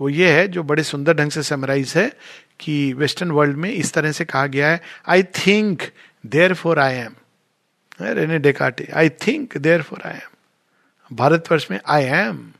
वो 0.00 0.08
ये 0.08 0.32
है, 0.32 0.48
जो 0.48 0.62
बड़े 0.62 0.82
सुंदर 0.82 1.14
ढंग 1.14 1.30
से 1.30 1.42
समराइज 1.42 1.92
है 1.96 2.12
कि 2.60 2.92
वेस्टर्न 2.92 3.30
वर्ल्ड 3.30 3.56
में 3.56 3.70
इस 3.70 3.92
तरह 3.92 4.12
से 4.12 4.24
कहा 4.24 4.46
गया 4.46 4.68
है 4.68 4.80
I 5.08 5.22
think 5.22 5.82
therefore 6.54 6.78
I 6.78 6.94
am 6.94 7.14
Rene 8.00 8.38
Descartes 8.38 8.88
I 8.94 9.08
think 9.08 9.56
therefore 9.82 10.02
I 10.04 10.14
am 10.14 11.16
Bharatvarsha 11.16 11.70
में 11.70 11.80
I 11.86 12.04
am 12.04 12.52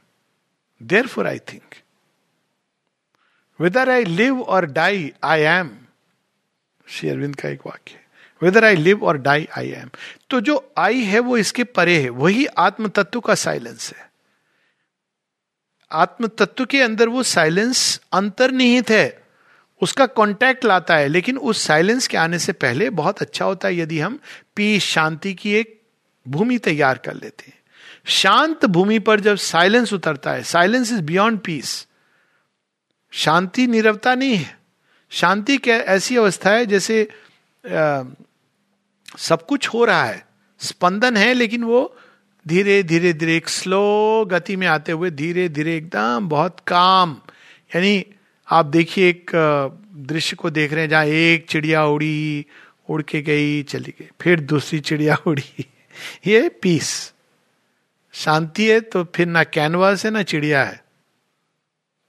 therefore 1.07 1.27
I 1.27 1.39
think 1.39 1.75
whether 3.61 3.89
I 3.91 4.05
live 4.05 4.43
और 4.43 4.67
die 4.67 5.13
I 5.25 5.41
am 5.41 5.79
Shri 6.89 7.09
Aurobindo 7.09 7.37
का 7.37 7.49
एक 7.49 7.61
वाक्य 7.67 8.05
वेदर 8.43 8.65
आई 8.65 8.77
लिव 8.77 9.05
और 9.05 9.19
डाई 9.19 9.49
आई 9.57 9.71
एम 9.71 9.91
तो 10.31 10.41
जो 10.41 10.73
आई 10.79 11.03
है, 11.03 11.19
वो 11.19 11.37
इसके 11.37 11.65
परे 11.65 12.03
है। 12.03 12.09
वही 12.09 12.47
आत्म 12.47 12.89
तत्व 12.89 13.21
का 13.21 13.35
साइलेंस 13.35 13.95
है। 13.97 14.11
आत्म 15.93 16.27
तत्व 16.27 16.65
के 16.65 16.83
अंदर 16.83 17.09
वो 17.09 17.23
साइलेंस 17.23 18.01
अंतर्निहित 18.13 18.91
है। 18.91 19.28
उसका 19.83 20.07
कांटेक्ट 20.07 20.65
लाता 20.65 20.97
है 20.97 21.09
लेकिन 21.09 21.39
उस 21.39 21.63
साइलेंस 21.63 22.07
के 22.07 22.17
आने 22.17 22.39
से 22.39 22.53
पहले 22.53 22.91
बहुत 22.91 23.23
अच्छा 23.23 23.45
होता 23.45 23.69
है 23.69 23.77
यदि 23.77 24.01
हम 24.01 24.19
पीस 24.57 24.85
शांति 24.85 25.35
की 25.35 25.55
एक 25.55 25.81
भूमि 26.29 26.59
तैयार 26.59 26.99
कर 26.99 27.15
लेते 27.15 27.45
हैं। 27.47 27.59
शांत 28.05 28.65
भूमि 28.65 28.99
पर 28.99 29.21
जब 29.21 29.37
साइलेंस 29.37 29.93
उतरता 29.93 30.31
है 30.31 30.43
साइलेंस 30.43 30.93
इज़ 30.93 31.03
बियॉन्ड 31.03 31.41
पीस 31.41 31.87
शांति 33.11 33.67
निरवता 33.67 34.15
नहीं 34.15 34.37
है। 34.37 34.59
शांति 35.11 35.61
ऐसी 35.69 36.17
अवस्था 36.17 36.51
है 36.51 36.67
जैसे 36.67 37.09
आ, 37.67 38.03
सब 39.19 39.47
कुछ 39.49 39.69
हो 39.69 39.85
रहा 39.85 40.05
है 40.05 40.27
स्पंदन 40.59 41.17
है 41.17 41.35
लेकिन 41.35 41.65
वो 41.65 41.97
धीरे 42.49 42.83
धीरे 42.83 43.13
धीरे 43.13 43.37
एक 43.37 43.49
स्लो 43.49 44.25
गति 44.25 44.57
में 44.57 44.67
आते 44.67 44.93
हुए 44.93 45.11
धीरे 45.11 45.49
धीरे 45.49 45.77
एकदम 45.77 46.29
बहुत 46.29 46.57
काम 46.67 47.21
यानी 47.77 48.07
आप 48.51 48.67
देखिए 48.67 49.09
एक 49.09 49.31
दृश्य 49.97 50.37
को 50.37 50.51
देख 50.51 50.73
रहे 50.73 50.81
हैं 50.81 50.89
जहाँ 50.89 51.05
एक 51.05 51.47
चिड़िया 51.49 51.85
उड़ी, 51.85 52.47
उड़ 52.89 53.03
के 53.03 53.23
गई, 53.23 53.63
चली 53.63 53.95
गई। 54.01 54.09
फिर 54.21 54.41
दूसरी 54.41 54.81
चिड़िया 54.81 55.17
उड़ी। 55.27 55.67
ये 56.27 56.49
पीस 56.49 57.13
शांति 58.13 58.71
है 58.71 58.81
तो 58.81 59.05
फिर 59.05 59.27
ना 59.27 59.45
कैनवास 59.45 60.05
है, 60.05 60.11
ना 60.11 60.23
चिड़िया 60.23 60.65
है। 60.65 60.85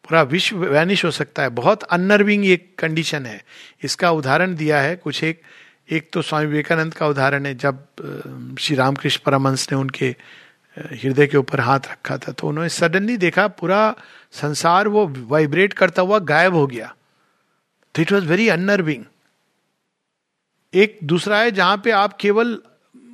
पूरा 0.04 0.21
विश्व 0.21 0.58
वैनिश 0.58 1.06
हो 1.06 1.12
सकता 1.12 1.41
है। 1.41 1.49
बहुत 1.49 1.84
अनर्विंग 1.84 2.45
एक 2.45 2.75
कंडीशन 2.80 3.25
है। 3.25 3.43
इसका 3.84 4.12
उदाहरण 4.12 4.56
दिया 4.56 4.82
है 4.82 4.95
कुछ 4.95 5.23
एक 5.23 5.41
एक 5.91 6.10
तो 6.13 6.21
स्वामी 6.21 6.45
विवेकानंद 6.45 6.93
का 6.93 7.08
उदाहरण 7.08 7.45
है 7.45 7.56
जब 7.56 7.86
श्री 8.60 8.75
रामकृष्ण 8.75 9.21
परमंश 9.25 9.67
ने 9.71 9.78
उनके 9.78 10.15
हृदय 10.80 11.28
के 11.28 11.38
ऊपर 11.38 11.60
हाथ 11.60 11.80
रखा 11.80 12.18
था। 12.18 12.32
तो 12.32 12.48
उन्होंने 12.48 12.70
सडनली 12.70 13.18
देखा, 13.18 13.48
पूरा 13.48 13.96
संसार 14.32 14.88
वो 14.88 15.08
वाइब्रेट 15.08 15.74
करता 15.74 16.02
हुआ 16.02 16.20
गायब 16.20 16.54
हो 16.54 16.68
गया। 16.68 16.96
तो 17.96 18.02
इट 18.02 18.12
वॉज़ 18.12 18.26
वेरी 18.26 18.50
अनर्विंग 18.50 19.06
एक 20.74 21.00
दूसरा 21.04 21.39
है, 21.39 21.52
जहाँ 21.52 21.78
पे 21.78 21.92
आप 21.92 22.18
केवल, 22.18 22.62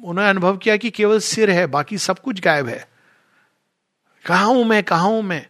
उन्होंने 0.04 0.30
अनुभव 0.30 0.58
किया 0.58 0.78
कि 0.78 0.90
केवल 0.90 1.20
सिर 1.20 1.50
है, 1.50 1.68
बाकी 1.68 1.98
सब 1.98 2.20
कुछ 2.20 2.42
गायब 2.42 2.68
है। 2.68 2.88
कहा 4.26 4.44
हूँ 4.44 4.66
मैं, 4.66 4.84
कहा 4.84 5.02
हूँ 5.02 5.22
मैं? 5.24 5.46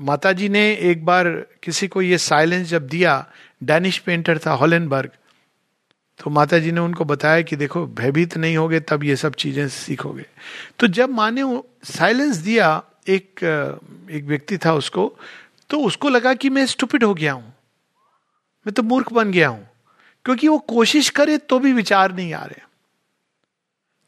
माता 0.00 0.32
जी 0.32 0.48
ने 0.48 0.72
एक 0.74 1.04
बार 1.04 1.28
किसी 1.62 1.88
को 1.88 2.02
ये 2.02 2.18
साइलेंस 2.18 2.68
जब 2.68 2.86
दिया 2.86 3.26
डैनिश 3.62 3.98
पेंटर 3.98 4.38
था 4.38 4.52
हॉलेनबर्ग 4.52 5.10
तो 6.22 6.30
माता 6.30 6.58
जी 6.58 6.72
ने 6.72 6.80
उनको 6.80 7.04
बताया 7.04 7.42
कि 7.42 7.56
देखो, 7.56 7.86
भयभीत 7.86 8.36
नहीं 8.36 8.56
होगे, 8.56 8.80
तब 8.80 9.04
ये 9.04 9.16
सब 9.16 9.34
चीज़ें 9.34 9.68
सीखोगे। 9.68 10.26
तो 10.78 10.86
जब 10.86 11.10
माँ 11.10 11.30
ने 11.30 11.62
साइलेंस 11.84 12.36
दिया, 12.36 12.82
एक 13.08 13.44
एक 14.10 14.24
व्यक्ति 14.24 14.58
था 14.58 14.74
उसको 14.74 15.12
तो 15.70 15.80
उसको 15.80 16.08
लगा 16.08 16.34
कि 16.34 16.50
मैं 16.50 16.66
स्टूपिड 16.66 17.04
हो 17.04 17.14
गया 17.14 17.32
हूँ। 17.32 17.54
मैं 18.66 18.72
तो 18.72 18.82
मूर्ख 18.82 19.12
बन 19.12 19.30
गया 19.30 19.48
हूँ। 19.48 19.68
क्योंकि 20.24 20.48
वो 20.48 20.58
कोशिश 20.58 21.10
करे 21.10 21.38
तो 21.38 21.58
भी 21.58 21.72
विचार 21.72 22.14
नहीं 22.14 22.34
आ 22.34 22.44
रहे। 22.44 22.62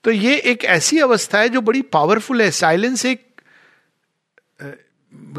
तो 0.05 0.11
ये 0.11 0.37
एक 0.37 0.65
ऐसी 0.65 0.99
अवस्था 0.99 1.39
है 1.39 1.49
जो 1.49 1.61
बड़ी 1.61 1.83
पावरफुल 1.83 2.43
है। 2.43 2.51
साइलेंस 2.51 3.07
एक 3.07 3.34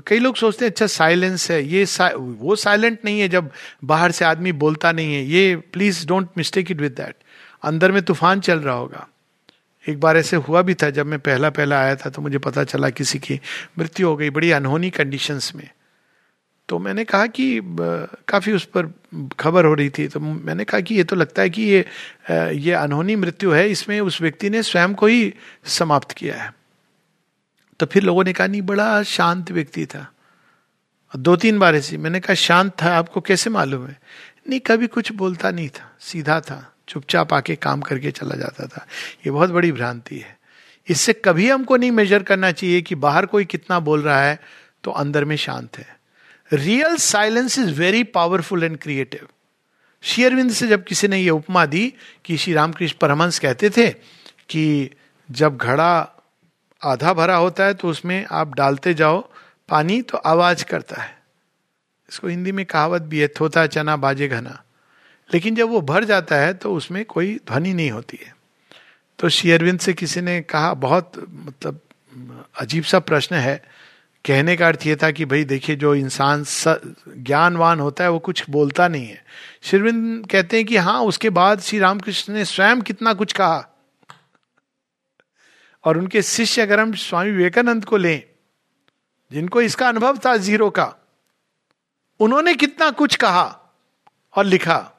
कई 0.07 0.19
लोग 0.19 0.35
सोचते 0.35 0.65
हैं 0.65 0.71
अच्छा 0.71 0.87
साइलेंस 0.87 1.49
है 1.51 1.61
ये 1.63 1.85
सा, 1.85 2.11
वो 2.15 2.55
साइलेंट 2.57 2.99
नहीं 3.05 3.19
है 3.19 3.27
जब 3.29 3.49
बाहर 3.83 4.11
से 4.11 4.25
आदमी 4.25 4.51
बोलता 4.53 4.91
नहीं 4.91 5.13
है। 5.15 5.23
ये 5.25 5.55
please 5.73 6.05
don't 6.07 6.29
mistake 6.37 6.71
it 6.71 6.81
with 6.81 6.91
that 6.91 7.15
अंदर 7.63 7.91
में 7.91 8.01
तूफ़ान 8.03 8.39
चल 8.39 8.59
रहा 8.59 8.75
होगा। 8.75 9.07
एक 9.85 9.99
बार 9.99 10.17
ऐसे 10.17 10.35
हुआ 10.37 10.61
भी 10.61 10.73
था 10.73 10.89
जब 10.89 11.05
मैं 11.05 11.19
पहला 11.19 11.49
पहला 11.51 11.79
आया 11.79 11.95
था 11.95 12.09
तो 12.09 12.21
मुझे 12.21 12.37
पता 12.39 12.63
चला 12.63 12.89
किसी 12.89 13.19
की 13.19 13.39
मृत्यु 13.79 14.07
हो 14.07 14.15
गई 14.17 14.29
बड़ी 14.29 14.51
अनहोनी 14.51 14.89
कंडीशंस 14.89 15.51
में। 15.55 15.69
तो 16.69 16.79
मैंने 16.79 17.03
कहा 17.05 17.25
कि 17.27 17.61
काफ़ी 18.27 18.53
उस 18.53 18.63
पर 18.75 18.85
खबर 19.39 19.65
हो 19.65 19.73
रही 19.73 19.89
थी। 19.89 20.07
तो 20.07 20.19
मैंने 20.19 20.63
कहा 20.63 20.79
कि 20.81 20.95
ये 20.95 21.03
तो 21.03 21.15
लगता 21.15 21.41
है 21.41 21.49
कि 21.49 21.61
ये 21.63 21.85
ये 22.59 22.71
अनहोनी 22.73 23.15
मृत्यु 23.15 23.51
है 23.51 23.69
इसमें 23.69 23.99
उस 24.01 24.21
व्यक्ति 24.21 24.49
ने 24.49 24.63
स्वयं 24.63 24.93
को 24.93 25.07
ही 25.07 25.33
समाप्त 25.65 26.11
किया 26.11 26.35
है। 26.35 26.53
तो 27.79 27.85
फिर 27.85 28.03
लोगों 28.03 28.23
ने 28.23 28.33
कहा, 28.33 28.47
नहीं, 28.47 28.61
बड़ा 28.61 29.03
शांत 29.03 29.51
व्यक्ति 29.51 29.85
था। 29.85 30.11
दो 31.15 31.35
तीन 31.35 31.59
बार 31.59 31.75
ऐसी, 31.75 31.97
मैंने 31.97 32.19
कहा, 32.19 32.33
शांत 32.33 32.71
था, 32.81 32.97
आपको 32.97 33.21
कैसे 33.21 33.49
मालूम 33.49 33.87
है? 33.87 33.99
नहीं, 34.49 34.59
कभी 34.59 34.87
कुछ 34.87 35.11
बोलता 35.11 35.51
नहीं 35.51 35.69
था, 35.69 35.95
सीधा 35.99 36.39
था, 36.39 36.75
चुपचाप 36.87 37.33
आके 37.33 37.55
काम 37.55 37.81
करके 37.81 38.11
चला 38.11 38.35
जाता 38.35 38.67
था। 38.67 38.87
ये 39.25 39.31
बहुत 39.31 39.49
बड़ी 39.49 39.71
भ्रांति 39.71 40.17
है। 40.17 40.37
इससे 40.89 41.13
कभी 41.13 41.49
हमको 41.49 41.77
नहीं 41.77 41.91
मेजर 41.91 42.23
करना 42.23 42.51
चाहिए 42.51 42.81
कि 42.81 42.95
बाहर 42.95 43.25
कोई 43.25 43.45
कितना 43.45 43.79
बोल 43.79 44.01
रहा 44.01 44.21
है 44.21 44.39
तो 44.83 44.91
अंदर 44.91 45.25
में 45.25 45.35
शांत 45.35 45.77
है। 45.77 45.99
Real 46.53 46.95
silence 46.95 47.59
is 47.59 47.71
very 47.71 48.03
powerful 48.03 48.63
and 48.63 48.77
creative 48.77 49.27
शेयरविंद 50.01 50.51
से 50.51 50.67
जब 50.67 50.83
किसी 50.83 51.07
ने 51.07 51.17
यह 51.17 51.31
उपमा 51.31 51.65
दी 51.65 51.93
कि 52.25 52.37
श्री 52.37 52.53
रामकृष्ण 52.53 52.97
परमहंस 53.01 53.39
कहते 53.39 53.69
थे 53.69 53.89
कि 54.49 54.89
जब 55.31 55.57
घड़ा 55.57 56.14
आधा 56.85 57.13
भरा 57.13 57.35
होता 57.35 57.63
है 57.63 57.73
तो 57.73 57.87
उसमें 57.87 58.25
आप 58.31 58.55
डालते 58.55 58.93
जाओ, 58.93 59.21
पानी 59.69 60.01
तो 60.01 60.17
आवाज़ 60.17 60.65
करता 60.65 61.01
है। 61.01 61.17
इसको 62.09 62.27
हिंदी 62.27 62.51
में 62.51 62.65
कहावत 62.65 63.01
भी 63.01 63.19
है 63.19 63.27
थोता 63.27 63.67
चना, 63.67 63.95
बाजे, 63.97 64.27
घना। 64.27 64.61
लेकिन 65.33 65.55
जब 65.55 65.69
वो 65.69 65.81
भर 65.81 66.03
जाता 66.03 66.35
है 66.35 66.53
तो 66.53 66.73
उसमें 66.73 67.05
कोई 67.05 67.39
ध्वनि 67.47 67.73
नहीं 67.73 67.91
होती 67.91 68.19
है। 68.25 68.35
तो 69.19 69.29
शेयरविंद 69.29 69.79
से 69.79 69.93
किसी 69.93 70.21
ने 70.21 70.41
कहा, 70.41 70.73
बहुत 70.73 71.11
मतलब 71.29 71.79
अजीब 72.59 72.83
सा 72.83 72.99
प्रश्न 72.99 73.35
है। 73.35 73.63
कहने 74.25 74.57
का 74.57 74.67
अर्थ 74.67 74.87
ये 74.87 74.95
था 74.95 75.11
कि 75.11 75.25
भाई 75.25 75.43
देखिए, 75.43 75.75
जो 75.75 75.95
इंसान 75.95 76.45
ज्ञानवान 77.17 77.79
होता 77.79 78.03
है, 78.03 78.09
वो 78.09 78.19
कुछ 78.19 78.49
बोलता 78.49 78.87
नहीं 78.87 79.07
है। 79.07 79.23
शेरविंद 79.61 80.27
कहते 80.27 80.57
हैं 80.57 80.65
कि 80.65 80.77
हाँ 80.77 81.01
उसके 81.01 81.29
बाद 81.29 81.59
श्री 81.59 81.79
रामकृष्ण 81.79 82.33
ने 82.33 82.45
स्वयं 82.45 82.81
कितना 82.81 83.13
कुछ 83.13 83.33
कहा। 83.33 83.74
और 85.85 85.97
उनके 85.97 86.21
शिष्य 86.21 86.61
अगर 86.61 86.79
हम 86.79 86.93
स्वामी 86.93 87.31
विवेकानंद 87.31 87.85
को 87.85 87.97
लें, 87.97 88.23
जिनको 89.31 89.61
इसका 89.61 89.89
अनुभव 89.89 90.17
था 90.17 90.37
ज़ीरो 90.37 90.69
का, 90.69 90.95
उन्होंने 92.19 92.53
कितना 92.53 92.89
कुछ 92.89 93.15
कहा 93.15 93.59
और 94.35 94.45
लिखा। 94.45 94.91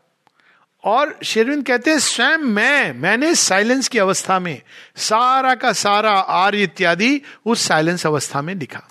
और 0.85 1.19
शेरविंद 1.25 1.67
कहते 1.67 1.91
हैं, 1.91 1.99
स्वयं 1.99 2.39
मैं, 2.39 2.93
मैंने 2.93 3.35
साइलेंस 3.35 3.89
की 3.89 3.99
अवस्था 3.99 4.39
में 4.39 4.63
सारा 4.97 5.55
का 5.55 5.73
सारा 5.73 6.13
आर्य 6.13 6.63
इत्यादि 6.63 7.23
उस 7.47 7.61
साइलेंस 7.61 8.07
अवस्था 8.07 8.43
में 8.43 8.55
लिखा। 8.55 8.89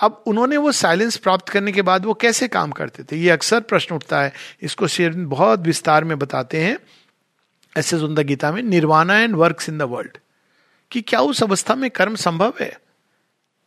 अब 0.00 0.22
उन्होंने 0.26 0.56
वो 0.56 0.72
साइलेंस 0.72 1.16
प्राप्त 1.16 1.48
करने 1.48 1.72
के 1.72 1.82
बाद 1.82 2.04
वो 2.04 2.14
कैसे 2.14 2.48
काम 2.48 2.70
करते 2.70 3.02
थे? 3.02 3.16
ये 3.16 3.30
अक्सर 3.30 3.60
प्रश्न 3.60 3.94
उठता 3.94 4.22
है। 4.22 4.32
इसको 4.62 4.86
शेरविंद 4.86 5.26
बहुत 5.26 5.60
विस्तार 5.60 6.04
में 6.04 6.18
बताते 6.18 6.64
हैं। 6.64 6.78
ऐसे 7.76 7.98
सुंदर 7.98 8.22
गीता 8.22 8.52
में 8.52 8.62
nirvana 8.62 9.18
and 9.18 9.36
work 9.36 9.56
in 9.68 9.78
the 9.78 9.82
world. 9.82 10.18
कि 10.92 11.00
क्या 11.02 11.20
उस 11.22 11.42
अवस्था 11.42 11.74
में 11.74 11.90
कर्म 11.90 12.14
संभव 12.16 12.52
है? 12.60 12.76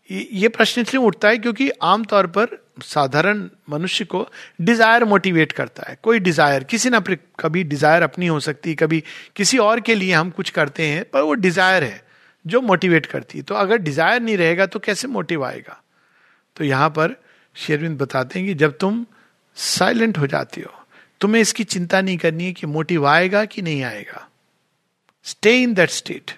ये 0.09 0.47
प्रश्न 0.49 0.81
इसलिए 0.81 1.03
उठता 1.03 1.29
है 1.29 1.37
क्योंकि 1.37 1.69
आमतौर 1.83 2.27
पर 2.27 2.57
साधारण 2.83 3.47
मनुष्य 3.69 4.05
को 4.05 4.25
डिज़ायर 4.61 5.03
मोटिवेट 5.05 5.51
करता 5.51 5.83
है। 5.89 5.97
कोई 6.03 6.19
डिज़ायर 6.19 6.63
किसी 6.63 6.89
ना 6.89 6.99
कभी 7.39 7.63
डिज़ायर 7.63 8.03
अपनी 8.03 8.27
हो 8.27 8.39
सकती, 8.39 8.73
कभी 8.75 9.03
किसी 9.35 9.57
और 9.57 9.79
के 9.79 9.95
लिए 9.95 10.13
हम 10.13 10.29
कुछ 10.29 10.49
करते 10.49 10.87
हैं, 10.87 11.03
पर 11.03 11.21
वो 11.21 11.33
डिज़ायर 11.35 11.83
है, 11.83 12.01
जो 12.45 12.61
मोटिवेट 12.61 13.05
करती 13.05 13.37
है। 13.37 13.43
तो 13.43 13.55
अगर 13.55 13.77
डिज़ायर 13.79 14.21
नहीं 14.21 14.37
रहेगा 14.37 14.65
तो 14.65 14.79
कैसे 14.79 15.07
मोटिव 15.07 15.45
आएगा? 15.45 15.81
तो 16.55 16.63
यहाँ 16.63 16.89
पर 16.89 17.15
शेरविंद 17.55 17.97
बताते 17.97 18.39
हैं 18.39 18.47
कि 18.47 18.53
जब 18.55 18.77
तुम 18.77 19.05
साइलेंट 19.57 20.17
हो 20.17 20.27
जाती 20.27 20.61
हो, 20.61 20.73
तुम्हें 21.21 21.41
इसकी 21.41 21.63
चिंता 21.65 22.01
नहीं 22.01 22.17
करनी 22.17 22.45
है 22.45 22.53
कि 22.53 22.67
मोटिव 22.67 23.07
आएगा 23.07 23.45
कि 23.45 23.61
नहीं 23.61 23.83
आएगा। 23.83 24.27
स्टे 25.25 25.57
इन 25.61 25.73
दैट 25.73 25.89
स्टेट 25.91 26.31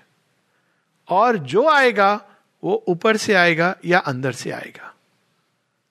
और 1.11 1.37
जो 1.37 1.67
आएगा, 1.69 2.21
वो 2.63 2.83
ऊपर 2.87 3.17
से 3.17 3.33
आएगा 3.33 3.75
या 3.85 3.99
अंदर 3.99 4.31
से 4.31 4.51
आएगा। 4.51 4.93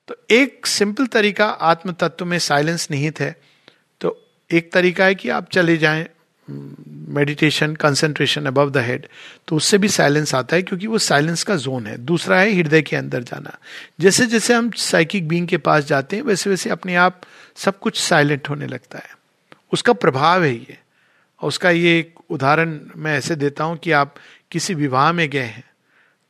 तो 0.07 0.15
एक 0.31 0.65
सिंपल 0.67 1.05
तरीका 1.05 1.45
आत्म 1.45 1.91
तत्व 1.91 2.25
में 2.25 2.39
साइलेंस 2.39 2.87
निहित 2.91 3.19
है। 3.19 3.35
तो 4.01 4.17
एक 4.51 4.71
तरीका 4.71 5.05
है 5.05 5.15
कि 5.15 5.29
आप 5.29 5.49
चले 5.49 5.77
जाएँ 5.77 6.07
meditation 7.09 7.75
concentration 7.75 8.45
above 8.45 8.69
the 8.69 8.77
head 8.77 9.07
तो 9.47 9.55
उससे 9.55 9.77
भी 9.77 9.87
साइलेंस 9.87 10.35
आता 10.35 10.55
है 10.55 10.61
क्योंकि 10.61 10.87
वो 10.87 10.97
साइलेंस 10.97 11.43
का 11.43 11.55
जोन 11.55 11.87
है। 11.87 11.97
दूसरा 11.97 12.39
है 12.39 12.53
हृदय 12.55 12.81
के 12.81 12.95
अंदर 12.95 13.23
जाना। 13.23 13.57
जैसे 13.99 14.25
जैसे 14.25 14.53
हम 14.53 14.71
साइकिक 14.71 15.27
बींग 15.27 15.47
के 15.47 15.57
पास 15.57 15.85
जाते 15.85 16.15
हैं 16.15 16.23
वैसे 16.23 16.49
वैसे 16.49 16.69
अपने 16.69 16.95
आप 16.95 17.21
सब 17.55 17.79
कुछ 17.79 17.99
साइलेंट 17.99 18.49
होने 18.49 18.67
लगता 18.67 18.97
है। 18.97 19.15
उसका 19.73 19.93
प्रभाव 19.93 20.43
है 20.43 20.53
ये। 20.53 20.77
और 21.41 21.47
उसका 21.47 21.69
ये 21.69 21.97
एक 21.99 22.19
उदाहरण 22.29 22.79
मैं 22.95 23.17
ऐसे 23.17 23.35
देता 23.35 23.63
हूँ 23.63 23.77
कि 23.77 23.91
आप 23.91 24.15
किसी 24.51 24.73
विवाह 24.73 25.11
में 25.11 25.29
गए 25.29 25.43
हैं 25.43 25.63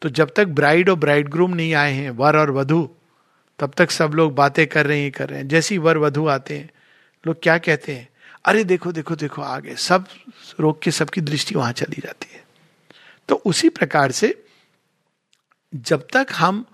तो 0.02 0.10
जब 0.10 0.34
तक 0.36 0.46
ब्राइड 0.46 0.90
और 0.90 0.96
ब्राइड 0.96 1.30
ग्रूम 1.30 1.54
नहीं 1.54 1.74
आए 1.74 1.94
हैं, 1.94 2.10
वर 2.10 2.38
और 2.38 2.52
वधु, 2.52 2.90
तब 3.60 3.74
तक 3.78 3.92
सब 3.92 4.12
लोग 4.14 4.36
बातें 4.36 4.68
कर 4.68 4.88
रहे 4.88 5.02
हैं 5.02 5.12
कर 5.12 5.30
रहे 5.30 5.40
हैं। 5.40 5.48
जैसी 5.48 5.78
वर 5.78 5.98
वधु 5.98 6.28
आते 6.28 6.58
हैं, 6.58 6.70
लोग 7.28 7.42
क्या 7.44 7.58
कहते 7.58 7.96
हैं? 7.96 8.10
अरे 8.46 8.64
देखो 8.64 8.92
देखो 8.92 9.16
देखो, 9.16 9.42
आगे 9.42 9.76
सब 9.76 10.06
रोक 10.60 10.82
के, 10.82 10.92
सबकी 10.92 11.22
दृष्टि 11.22 11.56
वहाँ 11.56 11.72
चली 11.72 12.02
जाती 12.02 12.34
है। 12.34 12.44
तो 13.28 13.36
उसी 13.36 13.70
प्रकार 13.70 14.12
से 14.12 14.46
जब 15.76 16.08
तक 16.14 16.28
हम 16.32 16.66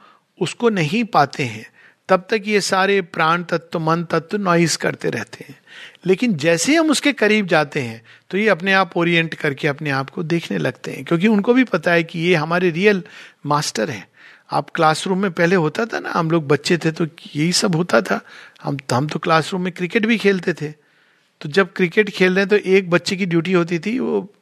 उसको 0.42 0.70
नहीं 0.70 1.04
पाते 1.04 1.44
हैं 1.44 1.66
तब 2.10 2.28
तक 2.30 2.42
ये 2.46 2.62
सारे 2.62 3.02
प्राण 3.02 3.44
तत्व, 3.44 3.80
मन 3.80 4.04
तत्व 4.04 4.38
नॉइस 4.38 4.76
करते 4.78 5.10
रहते 5.10 5.46
हैं। 5.50 5.60
लेकिन 6.06 6.34
जैसे 6.34 6.72
ही 6.72 6.78
हम 6.78 6.90
उसके 6.90 7.14
करीब 7.14 7.48
जाते 7.48 7.82
हैं 7.82 8.02
तो 8.30 8.38
ये 8.38 8.48
अपने 8.50 8.74
आप 8.74 8.98
ओरिएंट 8.98 9.34
करके 9.34 9.68
अपने 9.68 9.90
आप 9.90 10.10
को 10.10 10.24
देखने 10.24 10.58
लगते 10.58 10.92
हैं। 10.92 11.04
क्योंकि 11.06 11.28
उनको 11.28 11.54
भी 11.54 11.64
पता 11.64 11.92
है 11.92 12.04
कि 12.04 12.20
ये 12.20 12.36
हमारे 12.36 12.70
रियल 12.70 13.04
मास्टर 13.46 13.90
हैं। 13.90 14.08
आप 14.52 14.70
क्लासरूम 14.70 15.22
में 15.22 15.32
पहले 15.32 15.56
होता 15.56 15.86
था 15.86 16.00
ना, 16.00 16.12
हम 16.12 16.32
लोग 16.32 16.48
बच्चे 16.48 16.78
थे 16.78 16.92
तो 16.92 17.06
यही 17.36 17.52
सब 17.54 17.76
होता 17.76 18.02
था। 18.02 18.22
हम 18.64 18.78
हम 18.94 19.08
तो 19.08 19.20
क्लासरूम 19.20 19.62
में 19.62 19.74
क्रिकेट 19.74 20.06
भी 20.06 20.18
खेलते 20.18 20.54
थे। 20.54 20.72
तो 21.42 21.50
जब 21.50 21.74
क्रिकेट 21.74 22.10
खेल 22.10 22.36
रहे 22.36 22.40
हैं 22.40 22.50
तो 22.50 22.56
एक 22.56 22.90
बच्चे 22.90 23.16
की 23.16 23.26
ड्यूटी 23.26 23.54
होती 23.54 23.80
थी, 23.80 24.00
वो 24.00 24.34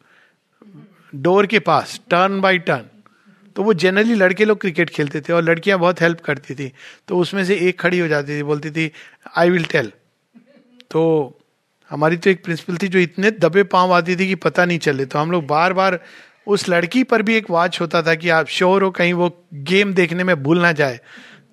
डोर 1.16 1.45
के 1.47 1.59
पास, 1.59 1.99
टर्न 2.09 2.41
बाय 2.41 2.57
टर्न। 2.57 2.86
तो 3.55 3.63
वो 3.63 3.73
जनरली 3.75 4.15
लड़के 4.15 4.45
लोग 4.45 4.59
क्रिकेट 4.61 4.89
खेलते 4.89 5.21
थे 5.21 5.33
और 5.33 5.43
लड़कियाँ 5.43 5.79
बहुत 5.79 6.01
हेल्प 6.01 6.19
करती 6.21 6.55
थी। 6.55 6.71
तो 7.07 7.17
उसमें 7.17 7.43
से 7.45 7.55
एक 7.59 7.79
खड़ी 7.79 7.99
हो 7.99 8.07
जाती 8.07 8.37
थी, 8.37 8.43
बोलती 8.43 8.71
थी 8.71 8.91
आई 9.37 9.49
विल 9.49 9.65
टेल 9.65 9.91
तो 10.91 11.39
हमारी 11.91 12.17
तो 12.17 12.29
एक 12.29 12.43
प्रिंसिपल 12.43 12.77
थी 12.77 12.87
जो 12.87 12.99
इतने 12.99 13.31
दबे 13.31 13.63
पाँव 13.65 13.93
आती 13.93 14.15
थी 14.15 14.27
कि 14.27 14.35
पता 14.37 14.65
नहीं 14.65 14.79
चले। 14.79 15.05
तो 15.05 15.19
हम 15.19 15.31
लोग 15.31 15.45
बार 15.47 15.73
बार 15.73 15.99
उस 16.47 16.67
लड़की 16.69 17.03
पर 17.03 17.21
भी 17.21 17.35
एक 17.35 17.49
वॉच 17.49 17.79
होता 17.81 18.01
था 18.03 18.15
कि 18.15 18.29
आप 18.29 18.47
श्योर 18.47 18.83
हो 18.83 18.89
कहीं 18.91 19.13
वो 19.13 19.29
गेम 19.53 19.93
देखने 19.93 20.23
में 20.23 20.35
भूल 20.43 20.61
ना 20.61 20.71
जाए। 20.71 20.99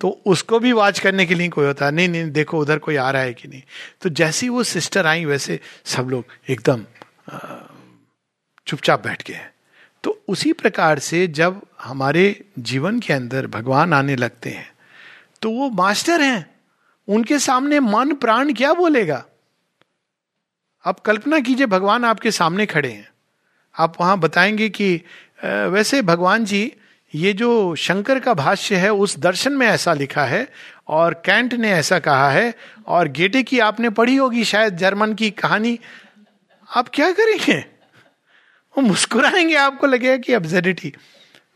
तो 0.00 0.08
उसको 0.26 0.58
भी 0.58 0.72
वॉच 0.72 0.98
करने 0.98 1.26
के 1.26 1.34
लिए 1.34 1.48
कोई 1.48 1.66
होता, 1.66 1.90
नहीं 1.90 2.08
नहीं, 2.08 2.30
देखो 2.30 2.58
उधर 2.58 2.78
कोई 2.78 2.96
आ 2.96 3.10
रहा 3.10 3.22
है 3.22 3.34
कि 3.34 3.48
नहीं? 3.48 3.62
तो 4.02 4.08
जैसी 4.10 4.48
वो 4.48 4.62
सिस्टर 4.64 5.06
आई, 5.06 5.24
वैसे 5.24 5.58
सब 5.84 6.08
लोग 6.10 6.24
एकदम 6.50 6.84
चुपचाप 8.66 9.04
बैठ 9.04 9.22
गए 9.28 9.40
तो 10.04 10.22
उसी 10.28 10.52
प्रकार 10.52 10.98
से 10.98 11.26
जब 11.26 11.60
हमारे 11.82 12.44
जीवन 12.58 13.00
के 13.00 13.12
अंदर 13.12 13.46
भगवान 13.46 13.92
आने 13.92 14.16
लगते 14.16 14.50
हैं 14.50 14.70
तो 15.42 15.50
वो 15.50 15.68
मास्टर 15.70 16.20
हैं। 16.20 16.50
उनके 17.08 17.38
सामने 17.38 17.80
मन 17.80 18.14
प्राण 18.14 18.52
क्या 18.52 18.72
बोलेगा? 18.74 19.24
आप 20.84 21.00
कल्पना 21.00 21.40
कीजिए, 21.40 21.66
भगवान 21.66 22.04
आपके 22.04 22.30
सामने 22.30 22.66
खड़े 22.66 22.90
हैं। 22.90 23.08
आप 23.74 24.00
वहाँ 24.00 24.18
बताएँगे 24.18 24.68
कि 24.68 24.94
वैसे 25.44 26.02
भगवान 26.02 26.44
जी, 26.44 26.72
ये 27.14 27.32
जो 27.32 27.74
शंकर 27.74 28.20
का 28.20 28.34
भाष्य 28.34 28.76
है, 28.76 28.92
उस 28.92 29.18
दर्शन 29.18 29.52
में 29.52 29.66
ऐसा 29.66 29.92
लिखा 29.94 30.24
है 30.24 30.46
और 30.88 31.14
कैंट 31.26 31.54
ने 31.54 31.70
ऐसा 31.70 31.98
कहा 31.98 32.30
है 32.30 32.54
और 32.86 33.08
गेटे 33.08 33.42
की 33.42 33.58
आपने 33.58 33.90
पढ़ी 33.90 34.16
होगी 34.16 34.44
शायद 34.44 34.76
जर्मन 34.76 35.14
की 35.14 35.30
कहानी। 35.30 35.78
आप 36.68 36.88
क्या 36.88 37.10
करेंगे? 37.12 37.71
वो 38.78 38.82
मुस्कुराएँगे 38.82 39.54
आपको 39.54 39.86
लगेगा 39.86 40.16
कि 40.16 40.32
अब्जर्डिटी 40.32 40.94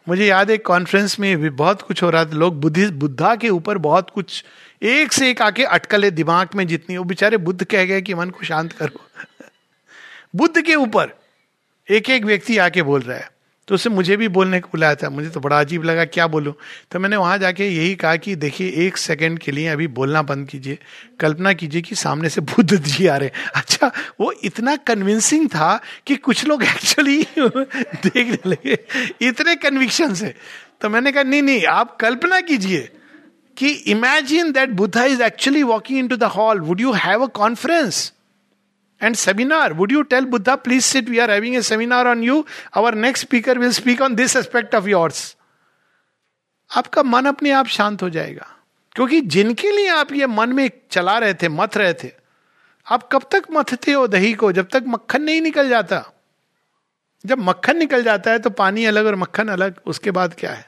मुझे 0.08 0.26
याद 0.26 0.50
है 0.50 0.58
कॉन्फ्रेंस 0.58 1.20
में 1.20 1.38
भी 1.38 1.50
बहुत 1.50 1.82
कुछ 1.82 2.02
हो 2.02 2.10
रहा 2.10 2.24
था। 2.24 2.30
लोग 2.30 2.60
बुद्धिस्ट 2.60 2.94
बुद्धा 2.94 3.36
के 3.36 3.48
ऊपर 3.48 3.78
बहुत 3.78 4.10
कुछ 4.10 4.44
एक 4.82 5.12
से 5.12 5.30
एक 5.30 5.42
आके 5.42 5.64
अटकले 5.64 6.10
दिमाग 6.10 6.48
में 6.54 6.66
जितनी, 6.66 6.96
वो 6.96 7.04
बेचारे 7.04 7.36
बुद्ध 7.36 7.64
कह 7.64 7.84
गए 7.84 8.02
कि 8.02 8.14
मन 8.14 8.30
को 8.30 8.44
शांत 8.44 8.72
करो। 8.72 9.00
बुद्ध 10.36 10.62
के 10.62 10.74
ऊपर 10.74 11.10
एक 11.90 12.10
एक 12.10 12.24
व्यक्ति 12.24 12.58
आके 12.58 12.82
बोल 12.82 13.00
रहा 13.00 13.18
है। 13.18 13.35
तो 13.68 13.74
उससे 13.74 13.90
मुझे 13.90 14.16
भी 14.16 14.28
बोलने 14.28 14.60
को 14.60 14.68
बुलाया 14.68 14.94
था। 14.94 15.10
मुझे 15.10 15.28
तो 15.28 15.40
बड़ा 15.40 15.60
अजीब 15.60 15.84
लगा, 15.84 16.04
क्या 16.04 16.26
बोलूँ? 16.26 16.54
तो 16.90 16.98
मैंने 16.98 17.16
वहाँ 17.16 17.38
जाके 17.38 17.68
यही 17.68 17.94
कहा 17.94 18.16
कि 18.16 18.34
देखिए, 18.36 18.86
एक 18.86 18.96
सेकंड 18.96 19.38
के 19.38 19.52
लिए 19.52 19.68
अभी 19.68 19.86
बोलना 19.86 20.22
बंद 20.22 20.48
कीजिए। 20.48 20.78
कल्पना 21.20 21.52
कीजिए 21.52 21.82
कि 21.82 21.94
सामने 21.94 22.28
से 22.28 22.40
बुद्ध 22.40 22.76
जी 22.76 23.06
आ 23.06 23.16
रहे 23.16 23.30
अच्छा 23.54 23.90
वो 24.20 24.32
इतना 24.44 24.76
कन्विंसिंग 24.76 25.48
था 25.48 25.80
कि 26.06 26.16
कुछ 26.16 26.46
लोग 26.46 26.62
एक्चुअली 26.62 27.22
देखने 27.38 28.50
लगे। 28.50 28.78
इतने 29.28 29.54
कन्विक्शन 29.56 30.14
से 30.14 30.34
तो 30.80 30.88
मैंने 30.88 31.12
कहा, 31.12 31.22
नहीं 31.22 31.42
नहीं, 31.42 31.66
आप 31.66 31.96
कल्पना 31.96 32.40
कीजिए 32.40 32.92
कि 33.56 33.68
imagine 33.68 34.52
that 34.52 34.70
Buddha 34.70 35.04
is 35.04 35.22
actually 35.22 35.62
walking 35.62 35.98
into 36.08 36.16
the 36.16 36.24
hall 36.24 36.60
would 36.60 36.80
you 36.80 36.92
have 36.92 37.22
a 37.22 37.26
conference 37.26 38.12
and 39.00 39.16
seminar. 39.16 39.74
Would 39.74 39.90
you 39.90 40.04
tell 40.04 40.24
Buddha, 40.24 40.56
please 40.56 40.84
sit, 40.84 41.08
we 41.08 41.20
are 41.20 41.28
having 41.28 41.56
a 41.56 41.62
seminar 41.62 42.06
on 42.06 42.22
you. 42.22 42.46
Our 42.74 42.92
next 42.92 43.22
speaker 43.22 43.54
will 43.54 43.72
speak 43.72 44.00
on 44.00 44.14
this 44.14 44.36
aspect 44.36 44.74
of 44.74 44.88
yours. 44.88 45.34
आपका 46.70 47.02
मन 47.02 47.26
अपने 47.26 47.50
आप 47.50 47.66
शांत 47.66 48.02
हो 48.02 48.08
जाएगा 48.10 48.46
क्योंकि 48.96 49.20
जिनके 49.20 49.70
लिए 49.70 49.88
आप 49.88 50.12
ये 50.12 50.26
मन 50.26 50.52
में 50.52 50.70
चला 50.90 51.18
रहे 51.18 51.34
थे 51.34 51.48
मथ 51.48 51.76
रहे 51.76 51.92
थे 51.94 52.10
आप 52.86 53.08
कब 53.12 53.22
तक 53.32 53.46
मथते 53.52 53.92
हो 53.92 54.06
दही 54.06 54.32
को 54.34 54.50
जब 54.52 54.68
तक 54.72 54.84
मक्खन 54.88 55.22
नहीं 55.22 55.40
निकल 55.40 55.68
जाता 55.68 56.02
जब 57.24 57.38
मक्खन 57.38 57.76
निकल 57.76 58.02
जाता 58.02 58.30
है 58.30 58.38
तो 58.38 58.50
पानी 58.50 58.84
अलग 58.84 59.06
और 59.06 59.14
मक्खन 59.14 59.48
अलग 59.48 59.80
उसके 59.86 60.10
बाद 60.10 60.34
क्या 60.34 60.52
है 60.52 60.66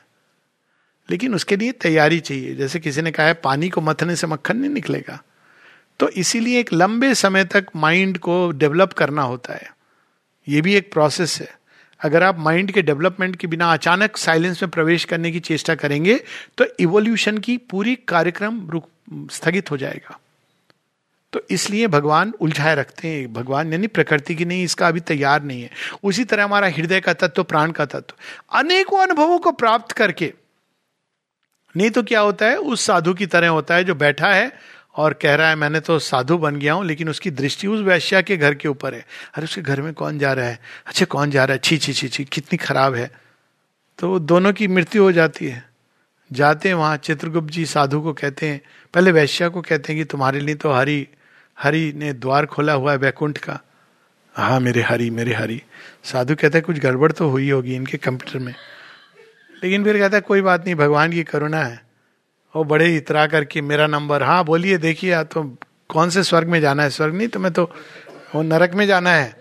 लेकिन 1.10 1.34
उसके 1.34 1.56
लिए 1.56 1.72
तैयारी 1.72 2.20
चाहिए 2.20 2.54
जैसे 2.54 2.80
किसी 2.80 3.02
ने 3.02 3.10
कहा 3.10 3.26
है 3.26 3.34
पानी 3.34 3.68
को 3.68 3.80
मथने 3.80 4.16
से 4.16 4.26
मक्खन 4.26 4.56
नहीं 4.56 4.70
निकलेगा 4.70 5.22
तो 6.00 6.08
इसीलिए 6.08 6.60
एक 6.60 6.72
लंबे 6.72 7.14
समय 7.14 7.44
तक 7.44 7.66
माइंड 7.76 8.18
को 8.18 8.50
डेवलप 8.50 8.92
करना 8.92 9.22
होता 9.22 9.54
है। 9.54 9.70
ये 10.46 10.60
भी 10.60 10.74
एक 10.74 10.92
प्रोसेस 10.92 11.40
है। 11.40 11.56
अगर 12.00 12.22
आप 12.22 12.38
माइंड 12.38 12.70
के 12.72 12.82
डेवलपमेंट 12.82 13.36
के 13.36 13.46
बिना 13.46 13.72
अचानक 13.72 14.16
साइलेंस 14.16 14.62
में 14.62 14.70
प्रवेश 14.70 15.04
करने 15.04 15.32
की 15.32 15.40
चेष्टा 15.40 15.74
करेंगे 15.74 16.14
तो 16.58 16.66
इवोल्यूशन 16.80 17.38
की 17.38 17.56
पूरी 17.70 17.94
कार्यक्रम 18.08 18.60
रुक, 18.70 18.88
स्थगित 19.32 19.70
हो 19.70 19.76
जाएगा। 19.76 20.18
तो 21.32 21.40
इसलिए 21.50 21.86
भगवान 21.86 22.32
उलझाए 22.40 22.74
रखते 22.74 23.08
हैं। 23.08 23.32
भगवान 23.32 23.72
यानी 23.72 23.86
प्रकृति 23.86 24.34
की 24.34 24.44
नहीं, 24.44 24.64
इसका 24.64 24.88
अभी 24.88 25.00
तैयार 25.00 25.42
नहीं 25.42 25.62
है। 25.62 25.70
उसी 26.02 26.24
तरह 26.24 26.44
हमारा 26.44 26.68
हृदय 26.68 27.00
का 27.00 27.12
तत्व, 27.14 27.42
प्राण 27.42 27.70
का 27.70 27.84
तत्व। 27.86 28.14
अनेकों 28.58 29.00
अनुभवों 29.00 29.38
को 29.38 29.52
प्राप्त 29.52 29.92
करके, 29.92 30.32
नहीं 31.74 31.90
तो 31.90 32.02
क्या 32.02 32.20
होता 32.20 32.46
है? 32.46 32.56
उस 32.56 32.84
साधु 32.84 33.14
की 33.14 33.26
तरह 33.26 33.48
होता 33.48 33.74
है 33.74 33.84
जो 33.84 33.94
बैठा 33.96 34.28
है 34.28 34.52
और 34.98 35.12
कह 35.12 35.34
रहा 35.34 35.48
है, 35.48 35.54
मैंने 35.54 35.80
तो 35.80 35.98
साधु 35.98 36.38
बन 36.38 36.56
गया 36.56 36.72
हूँ, 36.72 36.84
लेकिन 36.84 37.08
उसकी 37.08 37.30
दृष्टि 37.30 37.66
उस 37.66 37.80
वैश्या 37.80 38.20
के 38.20 38.36
घर 38.36 38.54
के 38.54 38.68
ऊपर 38.68 38.94
है। 38.94 39.06
अरे, 39.34 39.44
उसके 39.44 39.60
घर 39.60 39.82
में 39.82 39.94
कौन 39.94 40.18
जा 40.18 40.32
रहा 40.32 40.46
है? 40.46 40.58
अच्छा 40.86 41.04
कौन 41.04 41.30
जा 41.30 41.44
रहा 41.44 41.52
है? 41.52 41.60
छी 41.64 41.78
छी 41.78 41.92
छी 41.92 42.08
छी, 42.08 42.24
कितनी 42.24 42.56
खराब 42.56 42.94
है। 42.94 43.10
तो 43.98 44.18
दोनों 44.18 44.52
की 44.52 44.68
मृत्यु 44.68 45.02
हो 45.02 45.12
जाती 45.12 45.46
है। 45.46 45.68
जाते 46.32 46.68
हैं 46.68 46.76
वहाँ, 46.76 46.96
चित्रगुप्त 46.96 47.48
जी 47.48 47.66
साधु 47.66 48.00
को 48.00 48.12
कहते 48.12 48.48
हैं, 48.48 48.60
पहले 48.94 49.12
वैश्या 49.12 49.48
को 49.48 49.60
कहते 49.60 49.92
हैं 49.92 50.02
कि 50.02 50.04
तुम्हारे 50.04 50.40
लिए 50.40 50.54
तो 50.54 50.72
हरि 50.72 51.06
हरि 51.58 51.92
ने 51.96 52.12
द्वार 52.12 52.46
खोला 52.46 52.72
हुआ 52.72 52.92
है 52.92 52.98
वैकुंठ 52.98 53.38
का। 53.38 53.60
हाँ 54.34 54.60
मेरे 54.60 54.82
हरि 54.82 55.10
मेरे 55.10 55.34
हरि। 55.34 55.62
साधु 56.04 56.34
कहते 56.34 56.58
हैं, 56.58 56.64
कुछ 56.64 56.78
गड़बड़ 56.78 57.12
तो 57.12 57.28
हुई 57.28 57.50
होगी 57.50 57.74
इनके 57.74 57.98
कंप्यूटर 57.98 58.38
में। 58.38 58.54
लेकिन 59.64 59.84
फिर 59.84 59.98
कहता 59.98 60.16
है, 60.16 60.20
कोई 60.20 60.40
बात 60.40 60.64
नहीं, 60.64 60.74
भगवान 60.74 61.12
की 61.12 61.22
करुणा 61.22 61.62
है। 61.62 61.87
वो 62.56 62.64
बड़े 62.64 62.96
इतरा 62.96 63.26
करके 63.26 63.60
मेरा 63.60 63.86
नंबर। 63.86 64.22
हाँ 64.22 64.44
बोलिए, 64.44 64.78
देखिए 64.78 65.24
तो 65.24 65.58
कौन 65.88 66.10
से 66.10 66.22
स्वर्ग 66.22 66.48
में 66.48 66.60
जाना 66.60 66.82
है? 66.82 66.90
स्वर्ग 66.90 67.14
नहीं 67.14 67.28
तो 67.28 67.40
मैं 67.40 67.52
तो 67.52 67.72
वो 68.34 68.42
नरक 68.42 68.74
में 68.74 68.86
जाना 68.86 69.10
है। 69.10 69.36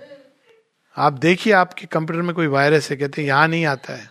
आप 0.98 1.14
देखिए, 1.14 1.54
आपके 1.54 1.86
कंप्यूटर 1.86 2.22
में 2.22 2.36
कोई 2.36 2.48
वायरस 2.48 2.92
है, 2.92 2.98
कहते 2.98 3.24
यहाँ 3.24 3.48
नहीं 3.48 3.66
आता 3.66 3.94
है। 3.94 4.10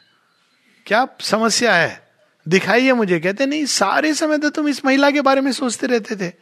क्या 0.86 1.08
समस्या 1.20 1.74
है? 1.74 2.06
दिखाइए 2.48 2.92
मुझे, 2.92 3.20
कहते 3.20 3.46
नहीं, 3.46 3.66
सारे 3.66 4.14
समय 4.14 4.38
तो 4.38 4.50
तुम 4.50 4.68
इस 4.68 4.84
महिला 4.84 5.10
के 5.10 5.20
बारे 5.20 5.40
में 5.40 5.52
सोचते 5.52 5.86
रहते 5.86 6.16
थे। 6.16 6.32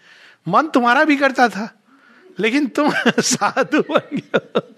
मन 0.48 0.66
तुम्हारा 0.66 1.04
भी 1.04 1.16
करता 1.16 1.48
था, 1.48 1.68
लेकिन 2.40 2.66
तुम 2.66 2.92
साधु 3.18 3.80
बन 3.80 4.16
गए 4.16 4.72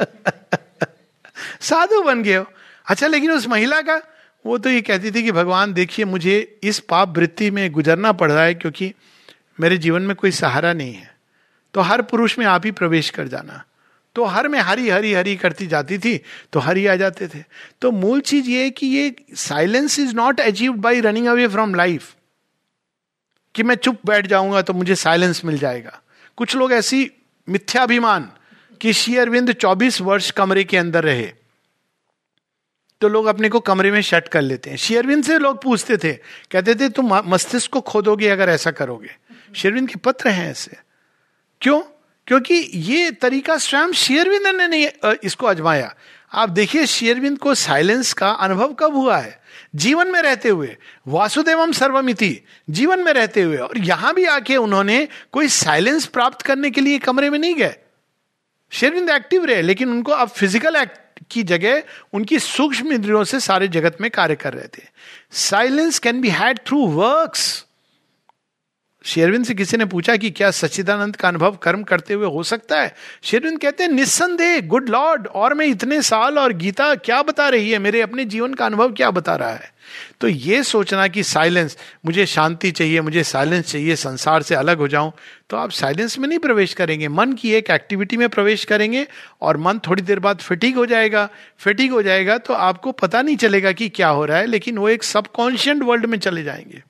साधु 1.61 2.03
बन 2.03 2.23
गए 2.23 2.37
हो। 2.37 2.45
अच्छा 2.87 3.07
लेकिन 3.07 3.31
उस 3.31 3.49
महिला 3.49 3.81
का 3.81 4.03
वो 4.47 4.59
तो 4.59 4.71
ये 4.71 4.81
कहती 4.81 5.11
थी 5.11 5.23
कि 5.23 5.33
भगवान, 5.33 5.73
देखिए, 5.73 6.05
मुझे 6.05 6.59
इस 6.63 6.79
पाप 6.79 7.19
वृत्ति 7.19 7.51
में 7.51 7.73
गुजरना 7.73 8.13
पड़ 8.13 8.33
रहा 8.33 8.45
है 8.45 8.55
क्योंकि 8.55 8.95
मेरे 9.61 9.77
जीवन 9.77 10.03
में 10.03 10.17
कोई 10.17 10.31
सहारा 10.31 10.73
नहीं 10.73 10.95
है। 10.95 11.17
तो 11.75 11.81
हर 11.81 12.03
पुरुष 12.03 12.39
में 12.39 12.47
आप 12.47 12.67
ही 12.67 12.71
प्रवेश 12.71 13.11
कर 13.11 13.29
जाना। 13.29 13.65
तो 14.15 14.25
हर 14.25 14.49
में 14.49 14.61
हरी 14.61 14.89
हरी 14.89 15.13
हरी 15.13 15.37
करती 15.37 15.67
जाती 15.67 15.99
थी 15.99 16.21
तो 16.53 16.61
हरी 16.61 16.87
आ 16.87 16.97
जाते 16.97 17.29
थे। 17.29 17.45
तो 17.81 17.91
मूल 17.91 18.21
चीज़ 18.21 18.47
ये 18.47 18.63
है 18.63 18.71
कि 18.71 18.87
ये 18.87 19.15
silence 19.35 19.99
is 19.99 20.15
not 20.15 20.41
achieve 20.41 20.73
by 20.73 21.01
running 21.01 21.27
away 21.27 21.49
from 21.49 21.75
life. 21.75 22.15
कि 23.55 23.63
मैं 23.63 23.75
चुप 23.75 23.99
बैठ 24.07 24.27
जाऊँगा 24.27 24.63
तो 24.63 24.73
मुझे 24.73 24.95
साइलेंस 24.95 25.45
मिल 25.45 25.59
जाएगा। 25.59 26.01
कुछ 26.37 26.57
लोग 26.57 26.73
ऐसी 26.73 27.11
मिथ्याभिमान 27.49 28.33
कि 28.81 28.93
शेयरविंद 28.93 29.53
24 29.53 30.01
वर्ष 30.01 30.31
कमरे 30.31 30.65
के 30.65 30.77
अंदर 30.77 31.05
रहे। 31.05 31.33
तो 33.01 33.09
लोग 33.09 33.27
अपने 33.27 33.49
को 33.49 33.61
कमरे 33.61 33.91
में 33.91 34.01
शट 34.01 34.29
कर 34.29 34.43
लेते 34.43 34.71
हैं। 34.71 34.77
शेयरविंद 34.77 35.25
से 35.25 35.39
लोग 35.39 35.63
पूछते 35.63 35.97
थे, 35.97 36.13
कहते 36.51 36.75
थे, 36.75 36.89
तुम 36.89 37.15
मस्तिष्क 37.27 37.71
को 37.71 37.81
खोदोगे 37.81 38.29
अगर 38.29 38.49
ऐसा 38.49 38.71
करोगे? 38.71 39.11
शेयरविंद 39.57 39.89
के 39.89 39.97
पत्र 39.97 40.29
हैं 40.29 40.51
ऐसे। 40.51 40.77
क्यों? 41.61 41.81
क्योंकि 42.27 42.55
ये 42.75 43.11
तरीका 43.11 43.57
स्वयं 43.57 43.93
शेयरविंद 43.93 44.47
ने 44.47 44.69
नहीं 44.69 45.15
इसको 45.25 45.47
अजमाया। 45.47 45.95
आप 46.33 46.49
देखिए 46.49 46.87
शेयरविंद 46.87 47.39
को 47.39 47.55
साइलेंस 47.55 48.13
का 48.13 48.31
अनुभव 48.31 48.73
कब 48.73 48.95
हुआ 48.95 49.17
है? 49.19 49.41
जीवन 49.75 50.09
में 50.09 50.21
रहते 50.23 50.49
हुए, 50.49 50.77
वासुदेवम 51.09 51.73
सर्वमिति, 51.73 52.41
जीवन 52.71 53.01
में 53.01 53.13
रहते 53.13 53.43
हुए। 53.43 53.57
और 53.57 53.79
यहाँ 53.79 54.15
भी 54.15 54.25
आके 54.25 54.57
उन्होंने 54.57 55.09
कोई 55.33 55.49
साइलेंस 55.49 56.07
प्राप्त 56.07 56.43
करने 56.43 56.71
के 56.71 56.81
लिए 56.81 56.99
कमरे 56.99 57.31
में 57.31 57.39
नहीं 57.39 57.55
गए। 57.55 57.75
शेरविंद 58.73 59.11
एक्टिव 59.11 59.45
रहे, 59.45 59.63
लेकिन 59.63 59.91
उनको 59.91 60.13
अब 60.13 60.29
फ़िज़िकल 60.29 60.77
एक्ट 60.77 60.99
की 61.31 61.43
जगह 61.43 61.83
उनकी 62.13 62.39
सूक्ष्म 62.39 62.93
इंद्रियों 62.93 63.25
से 63.25 63.41
सारे 63.41 63.69
जगत 63.69 63.97
में 64.01 64.11
कार्य 64.11 64.35
कर 64.35 64.53
रहे 64.53 64.67
थे। 64.67 64.83
Silence 65.33 65.99
can 65.99 66.21
be 66.21 66.29
had 66.29 66.59
through 66.59 66.87
works 66.87 67.66
शेरविंद 69.07 69.45
से 69.45 69.55
किसी 69.55 69.77
ने 69.77 69.85
पूछा 69.85 70.17
कि 70.17 70.31
क्या 70.31 70.51
सच्चिदानंद 70.51 71.17
का 71.17 71.29
अनुभव 71.29 71.57
कर्म 71.63 71.83
करते 71.83 72.15
हुए 72.15 72.27
हो 72.27 72.43
सकता 72.43 72.81
है? 72.81 72.95
शेरविंद 73.23 73.59
कहते 73.61 73.85
हैं, 73.85 73.91
निस्संदेह 73.91 74.61
गुड 74.61 74.89
लॉर्ड 74.89 75.27
और 75.27 75.55
मैं 75.55 75.67
इतने 75.67 76.01
साल 76.03 76.39
और 76.39 76.53
गीता 76.53 76.95
क्या 76.95 77.23
बता 77.23 77.49
रही 77.49 77.71
है? 77.71 77.79
मेरे 77.79 78.01
अपने 78.01 78.25
जीवन 78.25 78.55
का 78.55 78.67
अनुभव 78.67 78.93
क्या 78.93 79.11
बता 79.11 79.35
रहा 79.37 79.51
है? 79.51 79.75
तो 80.21 80.29
ये 80.29 80.63
सोचना 80.63 81.07
कि 81.09 81.23
साइलेंस, 81.23 81.77
मुझे 82.07 82.25
शांति 82.27 82.71
चाहिए, 82.71 83.01
मुझे 83.01 83.23
साइलेंस 83.25 83.65
चाहिए, 83.65 83.97
संसार 83.97 84.43
से 84.43 84.55
अलग 84.55 84.79
हो 84.79 84.89
जाऊँ 84.89 85.13
तो 85.51 85.57
आप 85.57 85.71
साइलेंस 85.71 86.19
में 86.19 86.29
नहीं 86.29 86.39
प्रवेश 86.39 86.75
करेंगे। 86.75 87.09
मन 87.09 87.33
की 87.33 87.53
एक 87.53 87.71
एक्टिविटी 87.71 88.17
में 88.17 88.29
प्रवेश 88.29 88.65
करेंगे 88.65 89.07
और 89.43 89.57
मन 89.57 89.79
थोड़ी 89.79 90.03
देर 90.03 90.19
बाद 90.19 90.39
फिटिक 90.39 90.77
हो 90.77 90.87
जाएगा। 90.87 91.29
फिटिक 91.59 91.91
हो 91.91 92.03
जाएगा 92.03 92.39
तो 92.39 92.55
आपको 92.55 92.93
पता 92.95 93.23
नहीं 93.23 93.37
चलेगा 93.37 93.73
कि 93.73 93.89
क्या 93.89 94.09
हो 94.09 94.25
रहा 94.25 94.39
है, 94.39 94.47
लेकिन 94.47 94.79
वो 94.79 94.89
एक 94.89 95.05
सबकॉन्शियंट 95.05 95.83
वर्ल्ड 95.83 96.07
में 96.07 96.19
चले 96.19 96.43
जाएँगे। 96.43 96.83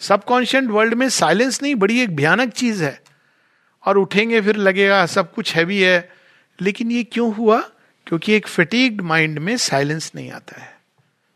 सबकॉन्शियंट 0.00 0.70
वर्ल्ड 0.70 0.94
में 0.94 1.08
साइलेंस 1.08 1.62
नहीं, 1.62 1.74
बड़ी 1.74 2.00
एक 2.00 2.16
भयानक 2.16 2.52
चीज़ 2.52 2.84
है। 2.84 3.02
और 3.86 3.98
उठेंगे 3.98 4.40
फिर 4.40 4.56
लगेगा, 4.56 5.06
सब 5.06 5.34
कुछ 5.34 5.56
हैवी 5.56 5.80
है। 5.80 6.12
लेकिन 6.60 6.90
ये 6.90 7.04
क्यों 7.04 7.34
हुआ? 7.34 7.60
क्योंकि 8.06 8.32
एक 8.32 8.46
फिटिक्ड 8.46 9.00
माइंड 9.00 9.38
में 9.38 9.56
साइलेंस 9.56 10.12
नहीं 10.14 10.30
आता 10.30 10.60
है। 10.60 10.80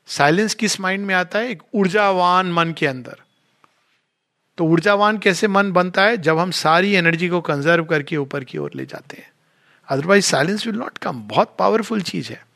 साइलेंस 0.07 0.55
किस 0.55 0.81
माइंड 0.81 1.07
में 1.07 1.15
आता 1.15 1.39
है? 1.39 1.49
एक 1.49 1.63
ऊर्जावान 1.75 2.53
मन 2.53 2.75
के 2.79 2.87
अंदर। 2.87 3.17
तो 4.59 4.65
ऊर्जावान 4.65 5.19
कैसे 5.19 5.49
मन 5.49 5.73
बनता 5.73 6.03
है? 6.03 6.17
जब 6.17 6.39
हम 6.39 6.51
सारी 6.51 6.93
एनर्जी 6.93 7.29
को 7.29 7.41
कंजर्व 7.41 7.85
करके 7.85 8.17
ऊपर 8.17 8.45
की 8.45 8.59
ओर 8.59 8.71
ले 8.77 8.87
जाते 8.87 9.17
हैं। 9.17 9.31
Otherwise 9.89 10.25
silence 10.25 10.67
will 10.67 10.77
not 10.77 10.99
come 10.99 11.23
बहुत 11.23 11.57
पावरफुल 11.59 12.03
चीज़ 12.03 12.31
है। 12.31 12.48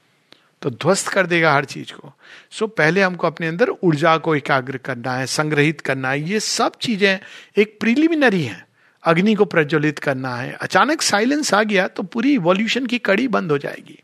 तो 0.62 0.70
ध्वस्त 0.70 1.08
कर 1.08 1.26
देगा 1.26 1.52
हर 1.52 1.64
चीज़ 1.64 1.92
को। 1.92 2.12
सो 2.50 2.64
so, 2.66 2.70
पहले 2.72 3.02
हमको 3.02 3.26
अपने 3.26 3.46
अंदर 3.46 3.70
ऊर्जा 3.82 4.16
को 4.16 4.34
एकाग्र 4.34 4.76
करना 4.76 5.14
है 5.14 5.26
संग्रहित 5.26 5.80
करना 5.80 6.10
है। 6.10 6.22
ये 6.22 6.40
सब 6.40 6.72
चीज़ें 6.80 7.18
एक 7.56 7.76
प्रिलिमिनरी 7.80 8.42
है। 8.42 8.66
अग्नि 9.02 9.34
को 9.34 9.44
प्रज्वलित 9.44 9.98
करना 9.98 10.34
है। 10.36 10.52
अचानक 10.52 11.02
साइलेंस 11.02 11.52
आ 11.54 11.62
गया 11.62 11.86
तो 11.88 12.02
पूरी 12.02 12.32
इवोल्यूशन 12.34 12.86
की 12.86 12.98
कड़ी 12.98 13.28
बंद 13.28 13.52
हो 13.52 13.58
जाएगी। 13.58 13.98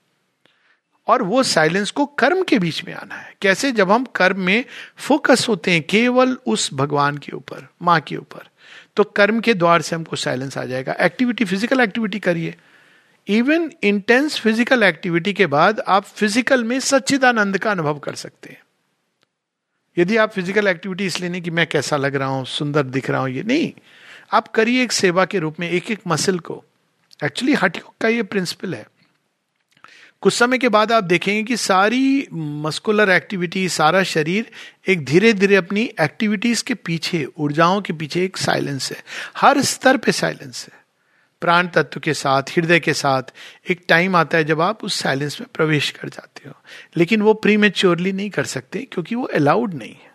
और 1.07 1.23
वो 1.23 1.43
साइलेंस 1.43 1.91
को 1.91 2.07
कर्म 2.19 2.43
के 2.43 2.59
बीच 2.59 2.85
में 2.85 2.93
आना 2.95 3.15
है। 3.15 3.35
कैसे? 3.43 3.73
जब 3.73 3.91
हम 3.91 4.05
कर्म 4.15 4.41
में 4.41 4.65
फोकस 4.97 5.47
होते 5.49 5.71
हैं 5.71 5.83
केवल 5.83 6.37
उस 6.47 6.73
भगवान 6.75 7.19
के 7.19 7.33
ऊपर 7.33 7.67
माँ 7.83 8.01
के 8.01 8.17
ऊपर 8.17 8.49
तो 8.97 9.05
कर्म 9.05 9.41
के 9.41 9.55
द्वार 9.55 9.83
से 9.83 9.97
हमको 9.97 10.17
साइलेंस 10.17 10.59
आ 10.59 10.65
जाएगा। 10.65 10.97
एक्टिविटी 11.01 11.45
फ़िज़िकल 11.45 11.81
एक्टिविटी 11.81 12.19
करिए। 12.19 12.55
इवन 13.29 13.70
इंटेंस 13.85 14.39
फ़िज़िकल 14.41 14.83
एक्टिविटी 14.83 15.33
के 15.33 15.47
बाद 15.47 15.81
आप 15.89 16.05
फ़िज़िकल 16.05 16.64
में 16.64 16.79
सच्चिदानंद 16.81 17.59
का 17.59 17.70
अनुभव 17.70 17.99
कर 17.99 18.14
सकते 18.14 18.51
हैं। 18.51 18.62
यदि 19.97 20.16
आप 20.16 20.33
फ़िज़िकल 20.33 20.68
एक्टिविटी 20.68 21.07
इसलिए 21.07 21.31
नहीं 21.31 21.43
कि 21.43 21.51
मैं 21.51 21.66
कैसा 21.66 21.97
लग 21.97 22.14
रहा 22.16 22.29
हूँ, 22.29 22.45
सुंदर 22.45 22.83
दिख 22.83 23.11
रहा 23.11 23.20
हूँ, 23.20 23.31
ये 23.31 23.43
नहीं। 23.43 23.72
आप 24.33 24.49
करिए 24.49 24.83
एक 24.83 24.93
सेवा 24.93 25.24
के 25.24 25.39
रूप 25.39 25.61
में 25.61 25.70
एक 25.70 25.91
एक 25.91 26.01
मसल 26.07 26.39
को 26.39 26.62
एक्चुअली 27.24 27.55
हटयोग 27.55 27.93
का 28.01 28.09
ये 28.09 28.22
प्रिंसिपल 28.22 28.74
है। 28.74 28.87
कुछ 30.22 30.35
समय 30.35 30.59
के 30.59 30.68
बाद 30.68 30.93
आप 30.93 31.05
देखेंगे 31.05 31.43
कि 31.43 31.57
सारी 31.57 32.29
मस्कुलर 32.33 33.11
एक्टिविटी 33.11 33.68
सारा 33.68 34.03
शरीर 34.03 34.51
एक 34.89 35.05
धीरे 35.05 35.33
धीरे 35.33 35.57
अपनी 35.57 35.83
एक्टिविटीज़ 36.01 36.64
के 36.64 36.74
पीछे, 36.74 37.24
ऊर्जाओं 37.39 37.81
के 37.81 37.93
पीछे 37.93 38.24
एक 38.24 38.37
साइलेंस 38.37 38.91
है। 38.93 39.03
हर 39.37 39.61
स्तर 39.62 39.97
पे 39.97 40.12
साइलेंस 40.12 40.66
है। 40.72 40.78
प्राण 41.41 41.68
तत्व 41.68 42.01
के 42.01 42.14
साथ, 42.14 42.43
हृदय 42.43 42.80
के 42.80 42.95
साथ 42.95 43.22
एक 43.70 43.84
टाइम 43.89 44.16
आता 44.16 44.39
है 44.39 44.45
जब 44.45 44.61
आप 44.61 44.84
उस 44.84 44.95
साइलेंस 44.95 45.41
में 45.41 45.49
प्रवेश 45.55 45.91
कर 45.91 46.09
जाते 46.09 46.49
हो। 46.49 46.55
लेकिन 46.97 47.22
वो 47.22 47.34
प्री 47.34 47.57
मेच्योरली 47.57 48.12
नहीं 48.12 48.30
कर 48.30 48.45
सकते 48.45 48.78
क्योंकि 48.78 49.14
वो 49.14 49.22
अलाउड 49.22 49.74
नहीं 49.74 49.95
है। 49.95 50.09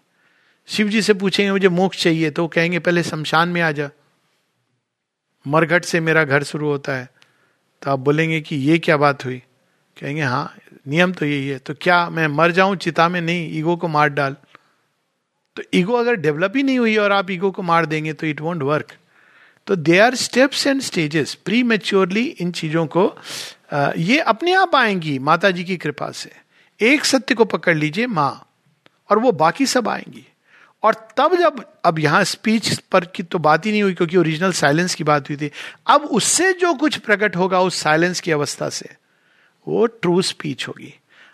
शिव 0.68 0.90
जी 0.90 1.02
से 1.02 1.14
पूछेंगे, 1.14 1.52
मुझे 1.52 1.70
मोक्ष 1.70 2.04
चाहिए। 2.04 2.30
तो 2.30 2.48
कहेंगे, 2.48 2.80
पहले 2.80 3.04
शमशान 3.04 3.50
में 3.50 3.62
आ 3.62 3.72
जा। 3.72 3.90
मरघट 5.48 5.86
से 5.86 6.00
मेरा 6.00 6.24
घर 6.24 6.44
शुरू 6.44 6.68
होता 6.68 6.96
है। 6.96 7.10
तो 7.82 7.92
आप 7.92 8.00
बोलेंगे 8.00 8.42
कि 8.42 8.56
ये 8.56 8.80
क्या 8.80 8.98
बात 8.98 9.26
हुई? 9.26 9.44
कहेंगे 10.02 10.22
हाँ 10.22 10.56
नियम 10.88 11.14
तो 11.14 11.26
यही 11.26 11.48
है। 11.48 11.60
तो 11.60 11.74
क्या 11.74 12.10
मैं 12.10 12.28
मर 12.28 12.52
जाऊँ 12.52 12.76
चिता 12.76 13.10
में? 13.10 13.22
नहीं, 13.22 13.60
ईगो 13.60 13.76
को 13.76 13.88
मार 13.88 14.08
डाल। 14.08 14.36
तो 15.56 15.64
ईगो 15.74 15.94
अगर 15.94 16.16
डेवलप 16.16 16.54
ही 16.56 16.64
नहीं 16.64 16.80
हुई 16.80 16.98
और 16.98 17.12
आप 17.12 17.32
ईगो 17.32 17.52
को 17.52 17.62
मार 17.62 17.86
देंगे 17.86 18.14
तो 18.14 18.28
इट 18.28 18.42
वोंट 18.42 18.62
वर्क 18.62 18.96
तो 19.68 19.76
they 19.76 19.98
are 20.00 20.16
steps 20.16 20.66
and 20.68 20.82
stages 20.82 21.34
prematurely 21.64 22.24
इन 22.24 22.52
चीज़ों 22.52 22.86
को 22.88 23.06
ये 23.98 24.20
अपने 24.20 24.54
आप 24.54 24.76
आएँगी 24.76 25.18
माता 25.20 25.52
जी 25.52 25.64
की 25.64 25.78
कृपा 25.78 26.10
से। 26.12 26.32
एक 26.80 27.06
सत्य 27.06 27.36
को 27.36 27.46
पकड़ 27.46 27.76
लीजिए, 27.78 28.08
माँ, 28.08 28.48
और 29.10 29.20
वो 29.20 29.32
बाकी 29.32 29.66
सब 29.66 29.88
आएँगी। 29.90 30.26
और 30.84 30.96
तब 31.18 31.36
जब, 31.36 31.64
अब 31.86 32.00
यहाँ 32.00 32.24
स्पीच 32.24 32.78
पर 32.92 33.06
की 33.06 33.24
तो 33.24 33.40
बात 33.40 33.66
ही 33.66 33.72
नहीं 33.72 33.84
हुई 33.84 33.94
क्योंकि 33.94 34.18
ओरिजिनल 34.18 34.52
साइलेंस 34.52 34.96
की 34.96 35.04
बात 35.04 35.30
हुई 35.30 35.38
थी। 35.38 35.50
अब 35.88 36.02
उससे 36.02 36.52
जो 36.54 36.74
कुछ 36.74 36.98
प्रकट 36.98 37.36
होगा 37.36 37.60
उस 37.60 37.82
साइलेंस 37.82 38.22
की 38.22 38.32
अवस्था 38.32 38.70
से, 38.70 38.90
वो 39.68 39.86
ट्रू 39.86 40.22
स्पीच 40.22 40.68
होगी। 40.68 40.94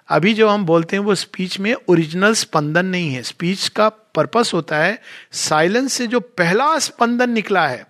अभी 0.09 0.33
जो 0.33 0.47
हम 0.49 0.65
बोलते 0.65 0.95
हैं 0.95 1.03
वो 1.03 1.15
स्पीच 1.15 1.59
में 1.59 1.73
ओरिजिनल 1.89 2.33
स्पंदन 2.33 2.85
नहीं 2.85 3.13
है। 3.13 3.23
स्पीच 3.23 3.67
का 3.67 3.89
पर्पस 3.89 4.51
होता 4.53 4.77
है 4.77 5.01
साइलेंस 5.31 5.93
से 5.93 6.07
जो 6.07 6.19
पहला 6.19 6.77
स्पंदन 6.79 7.29
निकला 7.29 7.67
है 7.67 7.85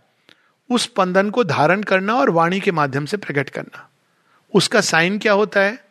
उस 0.69 0.83
स्पंदन 0.83 1.29
को 1.29 1.43
धारण 1.43 1.83
करना 1.83 2.15
और 2.15 2.29
वाणी 2.29 2.59
के 2.59 2.71
माध्यम 2.71 3.05
से 3.05 3.17
प्रकट 3.17 3.49
करना। 3.49 3.89
उसका 4.53 4.81
साइन 4.81 5.19
क्या 5.19 5.33
होता 5.33 5.59
है? 5.59 5.85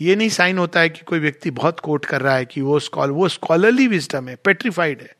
ये 0.00 0.16
नहीं 0.16 0.28
साइन 0.28 0.58
होता 0.58 0.80
है 0.80 0.88
कि 0.88 1.00
कोई 1.00 1.18
व्यक्ति 1.18 1.50
बहुत 1.50 1.80
कोट 1.80 2.04
कर 2.04 2.20
रहा 2.20 2.36
है 2.36 2.44
कि 2.44 2.60
वो 2.60 2.78
स्कॉल, 2.78 3.10
वो 3.10 3.28
स्कॉलरली 3.28 3.86
विजडम 3.86 4.28
है, 4.28 4.36
पेट्रीफाइड 4.36 5.00
है। 5.00 5.16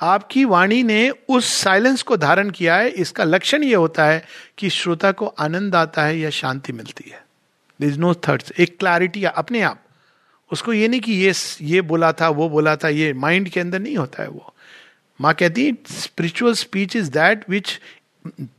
आपकी 0.00 0.44
वाणी 0.44 0.82
ने 0.82 1.10
उस 1.10 1.44
साइलेंस 1.44 2.02
को 2.02 2.16
धारण 2.16 2.50
किया 2.50 2.76
है, 2.76 2.88
इसका 2.88 3.24
लक्षण 3.24 3.62
ये 3.62 3.74
होता 3.74 4.04
है 4.04 4.24
कि 4.58 4.70
श्रोता 4.70 5.12
को 5.12 5.26
आनंद 5.26 5.76
आता 5.76 6.04
है 6.04 6.18
या 6.18 6.30
शांति 6.30 6.72
मिलती 6.72 7.10
है। 7.10 7.24
इज़ 7.80 7.98
नो 7.98 8.14
थर्ड्स 8.14 8.52
एक 8.58 8.78
क्लैरिटी 8.78 9.24
अपने 9.24 9.60
आप। 9.60 9.84
उसको 10.52 10.72
ये 10.72 10.88
नहीं 10.88 11.00
कि 11.00 11.12
ये 11.12 11.32
ये 11.62 11.80
बोला 11.80 12.12
था, 12.12 12.28
वो 12.28 12.48
बोला 12.48 12.76
था, 12.76 12.88
ये 12.88 13.12
माइंड 13.12 13.48
के 13.48 13.60
अंदर 13.60 13.78
नहीं 13.78 13.96
होता 13.96 14.22
है 14.22 14.28
वो। 14.28 14.54
माँ 15.20 15.34
कहती 15.34 15.74
spiritual 15.86 16.54
speech 16.54 16.96
is 16.96 17.10
that 17.10 17.50
which 17.50 17.80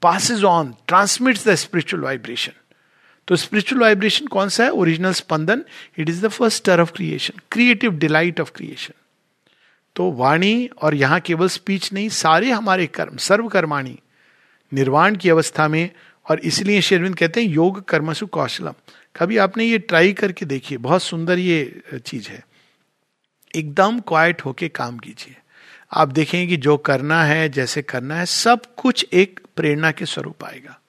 passes 0.02 0.44
on 0.44 0.74
transmits 0.88 1.48
the 1.48 1.56
spiritual 1.56 2.04
vibration 2.04 2.54
तो 3.28 3.36
स्पिरिचुअल 3.36 3.82
वाइब्रेशन 3.82 4.28
कौन 4.28 4.50
सा 4.50 4.64
है? 4.64 4.70
Original 4.70 5.14
Spandan 5.14 5.64
it 6.00 6.10
is 6.10 6.26
the 6.26 6.30
first 6.30 6.58
stir 6.58 6.82
of 6.82 6.92
creation 6.92 7.40
creative 7.52 7.98
delight 7.98 8.40
of 8.40 8.52
creation 8.52 8.94
तो 9.96 10.12
वाणी 10.12 10.70
और 10.82 10.96
यहाँ 10.96 11.20
केवल 11.20 11.48
स्पीच 11.48 11.92
नहीं, 11.94 12.10
सारे 12.10 12.52
हमारे 12.52 12.88
कर्म 12.88 13.18
सर्व 13.18 13.48
कर्माणी 13.48 14.00
निर्वाण 14.72 15.16
की 15.16 15.30
अवस्था 15.30 15.68
में 15.68 15.90
और 16.30 16.40
इसलिए 16.40 16.82
शेरविंद 16.82 17.16
कहते 17.16 17.42
हैं, 17.42 17.50
योग 17.50 17.84
कर्मसु 17.84 18.26
कौशलम। 18.28 18.74
कभी 19.16 19.38
आपने 19.38 19.66
ये 19.66 19.78
ट्राई 19.78 20.14
करके 20.14 20.46
देखिए, 20.46 20.78
बहुत 20.78 21.04
सुंदर 21.04 21.40
ये 21.40 21.82
चीज़ 22.06 22.30
है। 22.30 22.44
एकदम 23.56 24.00
क्वाइट 24.00 24.42
होके 24.46 24.68
काम 24.70 24.98
कीजिए। 24.98 25.36
आप 25.94 26.08
देखेंगे 26.08 26.48
कि 26.48 26.58
जो 26.58 26.78
करना 26.78 27.24
है, 27.24 27.50
जैसे 27.50 27.82
करना 27.82 28.16
है, 28.16 28.26
सब 28.26 28.62
कुछ 28.76 29.06
एक 29.14 29.40
प्रेरणा 29.56 29.92
के 29.92 30.06
स्वरूप 30.06 30.44
आएगा। 30.44 30.80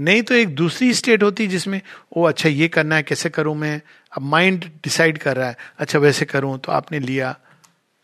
नहीं 0.00 0.22
तो 0.22 0.34
एक 0.34 0.54
दूसरी 0.54 0.94
स्टेट 0.94 1.22
होती 1.22 1.46
जिसमें, 1.46 1.80
ओ 2.16 2.24
अच्छा 2.24 2.48
ये 2.48 2.68
करना 2.68 2.96
है, 2.96 3.02
कैसे 3.02 3.30
करूँ 3.30 3.56
मैं? 3.56 3.82
अब 4.16 4.22
माइंड 4.22 4.64
डिसाइड 4.64 5.18
कर 5.18 5.36
रहा 5.36 5.48
है 5.48 5.56
अच्छा 5.78 5.98
वैसे 5.98 6.24
करूँ 6.24 6.58
तो 6.58 6.72
आपने 6.72 6.98
लिया। 6.98 7.38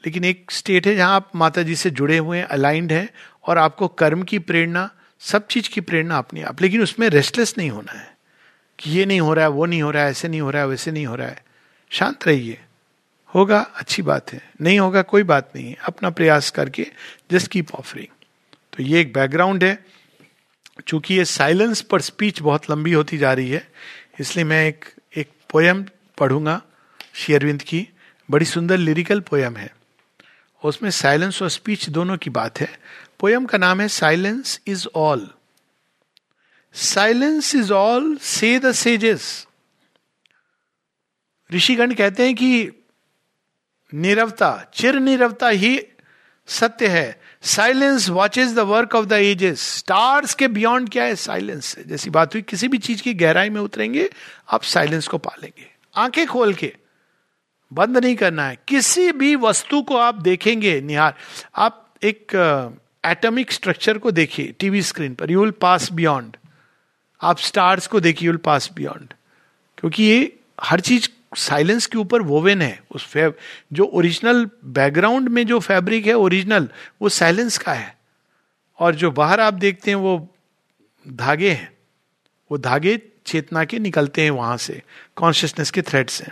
लेकिन 0.07 0.25
एक 0.25 0.51
स्टेट 0.51 0.87
है 0.87 0.97
जहाँ 0.97 1.15
आप 1.15 1.31
माता 1.37 1.63
जी 1.63 1.77
से 1.77 1.91
जुड़े 1.91 2.19
हुए 2.19 2.39
हैं 2.39 2.45
अलाइंड 2.45 2.93
हैं, 2.93 3.09
और 3.45 3.59
आपको 3.59 3.89
कर्म 3.89 4.23
की 4.23 4.39
प्रेरणा, 4.39 4.91
सब 5.21 5.47
चीज़ 5.47 5.69
की 5.69 5.81
प्रेरणा 5.81 6.19
अपनी 6.19 6.43
आप। 6.43 6.63
लेकिन 6.63 6.83
उसमें 6.83 7.09
रेस्टलेस 7.09 7.55
नहीं 7.59 7.71
होना 7.71 7.93
है 7.93 8.17
कि 8.79 8.91
ये 8.91 9.07
नहीं 9.07 9.21
हो 9.21 9.35
रहा 9.35 9.45
है, 9.45 9.51
वो 9.51 9.67
नहीं 9.67 9.83
हो 9.83 9.91
रहा 9.91 10.05
है, 10.05 10.11
ऐसे 10.11 10.29
नहीं 10.29 10.41
हो 10.41 10.51
रहा 10.51 10.63
है, 10.63 10.69
वैसे 10.69 10.91
नहीं 10.91 11.07
हो 11.07 11.15
रहा 11.15 11.29
है। 11.29 11.45
शांत 11.91 12.27
रहिए। 12.27 12.61
होगा, 13.35 13.61
अच्छी 13.61 14.03
बात 14.03 14.33
है। 14.33 14.51
नहीं 14.61 14.79
होगा, 14.79 15.03
कोई 15.03 15.23
बात 15.23 15.53
नहीं 15.57 15.69
है। 15.69 15.77
अपना 15.85 16.11
प्रयास 16.11 16.51
करके 16.51 16.87
जस्ट 17.33 17.51
कीप 17.51 17.75
ऑफरिंग 17.75 18.14
तो 18.75 18.83
ये 18.83 19.01
एक 19.01 19.13
बैकग्राउंड 19.13 19.65
है। 19.65 19.79
चूँकि 20.87 21.15
ये 21.15 21.25
साइलेंस 21.25 21.81
पर 21.81 22.01
स्पीच 22.01 22.41
बहुत 22.43 22.71
लंबी 22.71 22.93
होती 22.93 23.19
जा 23.19 23.33
रही 23.33 23.51
है, 23.51 23.67
इसलिए 24.21 24.45
मैं 24.45 24.67
एक 24.69 24.85
एक 25.17 25.31
पोयम 25.51 25.85
पढ़ूँगा 26.19 26.61
शेयरविंद 27.15 27.63
की। 27.63 27.87
बड़ी 28.29 28.47
सुंदर 28.47 28.77
लिरिकल 28.79 29.21
पोयम 29.21 29.57
है। 29.57 29.73
उसमें 30.63 30.91
साइलेंस 30.91 31.41
और 31.43 31.49
स्पीच 31.51 31.89
दोनों 31.91 32.17
की 32.17 32.31
बात 32.31 32.61
है। 32.61 32.69
पोयम 33.21 33.45
का 33.47 33.59
नाम 33.59 33.81
है 33.81 33.89
silence 33.89 34.61
is 34.67 34.87
all 34.97 35.29
silence 36.75 37.55
is 37.55 37.73
all 37.73 38.17
say 38.17 38.59
the 38.59 38.73
sages 38.73 39.47
ऋषिगण 41.51 41.95
कहते 41.95 42.25
हैं 42.27 42.35
कि 42.35 42.71
निरवता 43.93 44.71
चिर 44.75 44.99
निरवता 45.01 45.49
ही 45.49 45.77
सत्य 46.47 46.87
है। 46.87 47.21
Silence 47.43 48.09
watches 48.09 48.55
the 48.55 48.59
work 48.59 48.95
of 48.95 49.07
the 49.07 49.13
ages 49.13 49.61
stars 49.61 50.35
के 50.35 50.49
बियॉन्ड 50.49 50.91
क्या 50.91 51.05
है? 51.05 51.17
साइलेंस 51.17 51.77
जैसी 51.87 52.11
बात 52.11 52.35
हुई 52.35 52.43
किसी 52.43 52.69
भी 52.69 52.79
चीज़ 52.79 53.03
की 53.03 53.15
गहराई 53.15 53.51
में 53.51 53.61
उतरेंगे 53.61 54.11
आप 54.51 54.63
साइलेंस 54.63 55.09
को 55.09 55.19
पालेंगे। 55.19 55.67
आँखें 55.97 56.27
खोल 56.27 56.55
के। 56.55 56.75
बंद 57.73 57.99
नहीं 57.99 58.17
करना 58.17 58.47
है। 58.49 58.59
किसी 58.69 59.13
भी 59.13 59.37
वस्तु 59.37 59.83
को 59.83 59.97
आप 59.97 60.15
देखेंगे 60.15 60.81
निहार। 60.81 61.15
आप 61.57 61.95
एक 62.03 62.35
एटॉमिक 63.05 63.47
uh, 63.47 63.53
स्ट्रक्चर 63.53 63.99
को 63.99 64.11
देखिए 64.11 64.55
टीवी 64.59 64.83
स्क्रीन 64.83 65.15
पर। 65.15 65.31
यू 65.31 65.41
विल 65.41 65.51
पास 65.51 65.93
बियॉन्ड 65.93 66.37
आप 67.23 67.39
स्टार्स 67.39 67.87
को 67.87 68.01
देखिए 68.01 68.27
यू 68.27 68.33
विल 68.33 68.39
पास 68.39 68.71
बियॉन्ड 68.75 69.13
क्योंकि 69.79 70.03
ये 70.03 70.39
हर 70.61 70.81
चीज़ 70.81 71.09
साइलेंस 71.37 71.87
के 71.87 71.99
ऊपर 71.99 72.23
वोवेन 72.23 72.63
है, 72.63 72.83
उस 72.91 73.07
फैब, 73.07 73.37
जो 73.73 73.85
ओरिजिनल 73.85 74.51
बैकग्राउंड 74.65 75.29
में 75.29 75.47
जो 75.47 75.61
फैब्रिक 75.61 76.07
है, 76.07 76.15
ओरिजिनल, 76.15 76.69
वो 77.03 77.09
साइलेंस 77.09 77.59
का 77.59 77.73
है। 77.73 77.97
और 78.79 78.95
जो 78.95 79.11
बाहर 79.11 79.41
आप 79.41 79.55
देखते 79.55 79.91
हैं, 79.91 79.97
वो 79.97 80.35
धागे 81.09 81.51
हैं। 81.51 81.73
वो 82.51 82.59
धागे 82.59 83.01
चेतना 83.27 83.65
के 83.65 83.79
निकलते 83.79 84.23
हैं 84.23 84.31
वहाँ 84.31 84.57
से 84.57 84.83
कॉन्शियसनेस 85.17 85.71
के 85.71 85.83
थ्रेड 85.83 86.11
से 86.11 86.27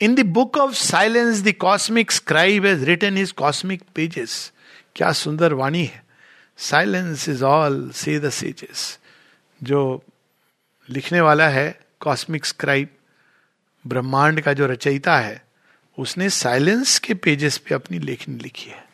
in 0.00 0.14
the 0.14 0.20
book 0.20 0.58
of 0.58 0.74
silence 0.74 1.42
the 1.42 1.52
cosmic 1.52 2.12
scribe 2.12 2.66
has 2.66 2.84
written 2.84 3.16
his 3.16 3.32
cosmic 3.32 3.82
pages 3.94 4.52
क्या 4.96 5.12
सुंदर 5.12 5.52
वाणी 5.52 5.84
है। 5.84 6.04
Silence 6.58 7.28
is 7.28 7.44
all 7.44 7.90
say 7.94 8.18
the 8.18 8.30
sages 8.30 8.98
जो 9.62 10.02
लिखने 10.90 11.20
वाला 11.20 11.48
है 11.48 11.80
कॉस्मिक 12.00 12.46
स्क्राइब 12.46 12.88
ब्रह्मांड 13.86 14.40
का 14.40 14.52
जो 14.52 14.66
रचयिता 14.66 15.16
है, 15.16 15.46
उसने 15.98 16.30
साइलेंस 16.30 16.98
के 16.98 17.14
पेजेस 17.14 17.58
पे 17.58 17.74
अपनी 17.74 17.98
लेखनी 17.98 18.38
लिखी 18.38 18.70
है। 18.70 18.84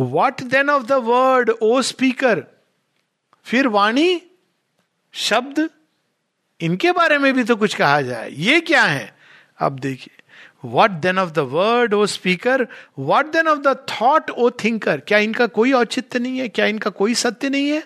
What 0.00 0.42
then 0.42 0.70
of 0.70 0.82
the 0.82 0.92
word 0.92 1.50
O 1.62 1.82
speaker 1.82 2.44
फिर 3.44 3.68
वाणी, 3.68 4.22
शब्द, 5.12 5.70
इनके 6.60 6.92
बारे 6.92 7.18
में 7.18 7.34
भी 7.34 7.44
तो 7.44 7.56
कुछ 7.56 7.74
कहा 7.74 8.02
जाए। 8.02 8.30
ये 8.30 8.60
क्या 8.60 8.82
है? 8.82 9.16
अब 9.58 9.78
देखिए। 9.78 10.22
What 10.64 10.90
then 10.90 11.18
of 11.18 11.30
the 11.30 11.38
word 11.38 11.94
O 11.94 12.06
speaker 12.06 12.66
what 12.98 13.26
then 13.26 13.48
of 13.48 13.58
the 13.58 13.86
thought 13.88 14.30
O 14.30 14.50
thinker 14.50 15.00
क्या 15.00 15.18
इनका 15.18 15.46
कोई 15.46 15.72
औचित्य 15.72 16.18
नहीं 16.18 16.38
है? 16.38 16.48
क्या 16.48 16.66
इनका 16.66 16.90
कोई 16.90 17.14
सत्य 17.14 17.48
नहीं 17.48 17.68
है? 17.68 17.82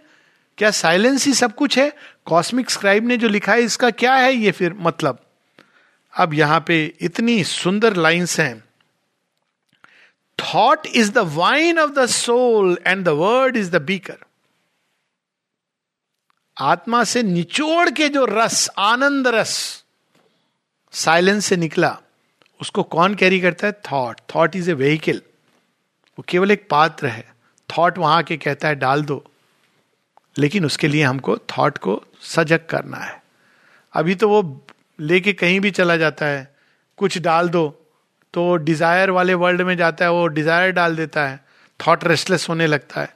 क्या 0.58 0.70
साइलेंस 0.70 1.26
ही 1.26 1.34
सब 1.34 1.54
कुछ 1.54 1.78
है? 1.78 1.92
कॉस्मिक 2.24 2.70
स्क्राइब 2.70 3.06
ने 3.06 3.16
जो 3.16 3.28
लिखा 3.28 3.52
है, 3.52 3.62
इसका 3.62 3.90
क्या 3.90 4.14
है? 4.14 4.34
ये 4.34 4.50
फिर 4.50 4.74
मतलब। 4.74 5.18
अब 6.16 6.34
यहाँ 6.34 6.64
पे 6.66 6.94
इतनी 7.00 7.44
सुंदर 7.44 7.96
लाइन्स 7.96 8.40
हैं। 8.40 8.64
Thought 10.38 10.86
is 10.86 11.12
the 11.12 11.18
wine 11.18 11.78
of 11.78 11.90
the 11.90 12.06
soul 12.06 12.78
and 12.86 13.04
the 13.04 13.08
word 13.08 13.56
is 13.56 13.70
the 13.70 13.82
beaker 13.82 14.16
आत्मा 16.58 17.04
से 17.04 17.22
निचोड़ 17.22 17.90
के 17.90 18.08
जो 18.08 18.24
रस, 18.24 18.68
आनंद 18.78 19.28
रस 19.28 19.84
साइलेंस 20.92 21.46
से 21.46 21.56
निकला, 21.56 21.98
उसको 22.60 22.82
कौन 22.82 23.14
कैरी 23.14 23.40
करता 23.40 23.66
है? 23.66 23.72
Thought 23.72 24.20
thought 24.34 24.56
is 24.56 24.70
a 24.70 24.74
vehicle 24.74 25.22
वो 26.18 26.24
केवल 26.28 26.50
एक 26.50 26.66
पात्र 26.70 27.06
है। 27.06 27.34
थॉट 27.68 27.98
वहाँ 27.98 28.22
के 28.22 28.36
कहता 28.36 28.68
है, 28.68 28.74
डाल 28.74 29.02
दो। 29.02 29.24
लेकिन 30.38 30.64
उसके 30.64 30.88
लिए 30.88 31.02
हमको 31.02 31.38
थॉट 31.38 31.78
को 31.78 32.02
सजग 32.20 32.66
करना 32.66 32.96
है। 32.96 33.22
अभी 33.92 34.14
तो 34.14 34.28
वो 34.28 34.66
लेके 35.02 35.32
कहीं 35.34 35.60
भी 35.60 35.70
चला 35.72 35.96
जाता 35.96 36.26
है, 36.26 36.54
कुछ 36.98 37.18
डाल 37.20 37.48
दो 37.48 37.68
तो 38.34 38.54
डिज़ायर 38.58 39.10
वाले 39.10 39.34
वर्ल्ड 39.36 39.62
में 39.62 39.76
जाता 39.76 40.04
है, 40.04 40.10
वो 40.10 40.26
डिज़ायर 40.28 40.70
डाल 40.72 40.96
देता 40.96 41.26
है 41.26 41.40
थॉट 41.80 42.04
रेस्टलेस 42.04 42.48
होने 42.48 42.66
लगता 42.66 43.00
है। 43.00 43.14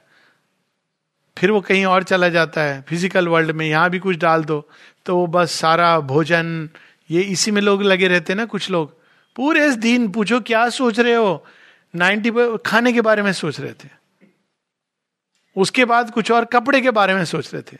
फिर 1.37 1.51
वो 1.51 1.61
कहीं 1.61 1.85
और 1.85 2.03
चला 2.03 2.29
जाता 2.29 2.61
है 2.61 2.81
फ़िज़िकल 2.81 3.27
वर्ल्ड 3.27 3.51
में, 3.51 3.65
यहाँ 3.65 3.89
भी 3.89 3.99
कुछ 3.99 4.17
डाल 4.17 4.43
दो 4.43 4.67
तो 5.05 5.15
वो 5.15 5.27
बस 5.27 5.51
सारा 5.53 5.99
भोजन, 6.01 6.69
ये 7.09 7.21
इसी 7.23 7.51
में 7.51 7.61
लोग 7.61 7.83
लगे 7.83 8.07
रहते 8.07 8.33
हैं 8.33 8.37
ना 8.37 8.45
कुछ 8.47 8.69
लोग। 8.71 8.95
पूरे 9.35 9.69
दिन 9.71 10.07
पूछो, 10.11 10.39
क्या 10.41 10.69
सोच 10.71 10.99
रहे 10.99 11.13
हो? 11.13 11.45
नाइन्टी 11.93 12.31
खाने 12.65 12.93
के 12.93 13.01
बारे 13.01 13.21
में 13.21 13.31
सोच 13.33 13.59
रहे 13.59 13.73
थे। 13.73 13.89
उसके 15.55 15.85
बाद 15.85 16.09
कुछ 16.11 16.31
और 16.31 16.45
कपड़े 16.45 16.81
के 16.81 16.91
बारे 16.91 17.15
में 17.15 17.23
सोच 17.25 17.53
रहे 17.53 17.61
थे। 17.63 17.77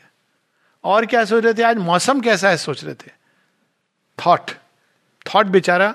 और 0.84 1.06
क्या 1.06 1.24
सोच 1.24 1.44
रहे 1.44 1.54
थे? 1.54 1.62
आज 1.62 1.78
मौसम 1.78 2.20
कैसा 2.20 2.50
है, 2.50 2.56
सोच 2.56 2.84
रहे 2.84 2.94
थे। 2.94 3.10
थॉट 4.26 4.50
थॉट 5.26 5.46
बेचारा 5.46 5.94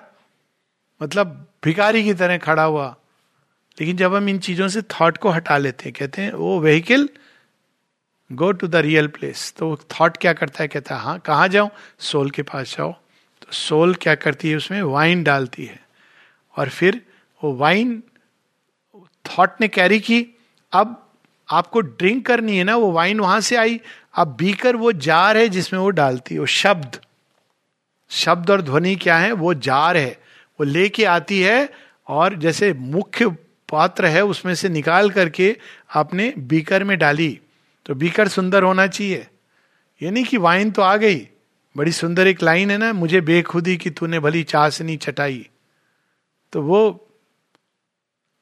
मतलब 1.03 1.47
भिकारी 1.63 2.03
की 2.03 2.13
तरह 2.13 2.37
खड़ा 2.37 2.63
हुआ। 2.63 2.95
लेकिन 3.79 3.97
जब 3.97 4.15
हम 4.15 4.29
इन 4.29 4.39
चीज़ों 4.39 4.67
से 4.67 4.81
थॉट 4.81 5.17
को 5.17 5.29
हटा 5.29 5.57
लेते 5.57 5.83
हैं, 5.85 5.93
कहते 5.99 6.21
हैं 6.21 6.33
वो 6.33 6.59
vehicle 6.59 7.09
go 8.31 8.51
to 8.51 8.67
the 8.67 8.75
real 8.75 9.07
place 9.07 9.53
तो 9.57 9.79
थॉट 9.91 10.17
क्या 10.17 10.33
करता 10.33 10.63
है? 10.63 10.67
कहता 10.67 10.95
है 10.95 11.01
हाँ 11.01 11.19
कहाँ 11.19 11.47
जाऊँ? 11.47 11.69
सोल 11.99 12.29
के 12.29 12.41
पास 12.41 12.75
जाओ। 12.77 12.91
तो 13.41 13.51
सोल 13.51 13.95
क्या 13.95 14.15
करती 14.15 14.49
है 14.49 14.55
उसमें? 14.55 14.81
वाइन 14.81 15.23
डालती 15.23 15.65
है। 15.65 15.83
और 16.57 16.69
फिर 16.69 17.01
वो 17.43 17.55
वाइन 17.55 18.03
थॉट 19.25 19.61
ने 19.61 19.67
कैरी 19.67 19.99
की। 19.99 20.27
अब 20.71 21.11
आपको 21.49 21.81
ड्रिंक 21.81 22.25
करनी 22.25 22.57
है 22.57 22.63
ना, 22.63 22.75
वो 22.75 22.91
वाइन 22.91 23.19
वहाँ 23.19 23.39
से 23.41 23.55
आई। 23.55 23.81
अब 24.13 24.35
बीकर 24.35 24.75
वो 24.75 24.91
जार 24.91 25.37
है 25.37 25.49
जिसमें 25.49 25.79
वो 25.79 25.89
डालती 25.89 26.35
है, 26.35 26.39
वो 26.39 26.45
शब्द। 26.45 26.99
शब्द 28.13 28.51
और 28.51 28.61
ध्वनि 28.61 28.95
क्या 28.95 29.17
है? 29.17 29.31
वो 29.31 29.53
जार 29.53 29.97
है। 29.97 30.19
वो 30.59 30.63
लेके 30.63 31.05
आती 31.05 31.41
है 31.41 31.69
और 32.07 32.35
जैसे 32.35 32.73
मुख्य 32.73 33.29
पात्र 33.69 34.05
है, 34.05 34.23
उसमें 34.23 34.53
से 34.55 34.69
निकाल 34.69 35.09
करके 35.09 35.55
आपने 35.95 36.33
बीकर 36.39 36.83
में 36.83 36.97
डाली। 36.97 37.39
तो 37.85 37.95
बीकर 37.95 38.27
सुंदर 38.27 38.63
होना 38.63 38.87
चाहिए। 38.87 39.27
ये 40.01 40.11
नहीं 40.11 40.23
कि 40.23 40.37
वाइन 40.37 40.71
तो 40.71 40.81
आ 40.81 40.95
गई। 40.97 41.27
बड़ी 41.75 41.91
सुंदर 41.91 42.27
एक 42.27 42.43
लाइन 42.43 42.71
है 42.71 42.77
ना, 42.77 42.91
मुझे 42.93 43.21
बेखुदी 43.21 43.77
कि 43.77 43.89
तूने 43.89 44.19
भली 44.19 44.43
चाशनी 44.43 44.97
चटाई 44.97 45.47
तो 46.53 46.61
वो 46.61 47.09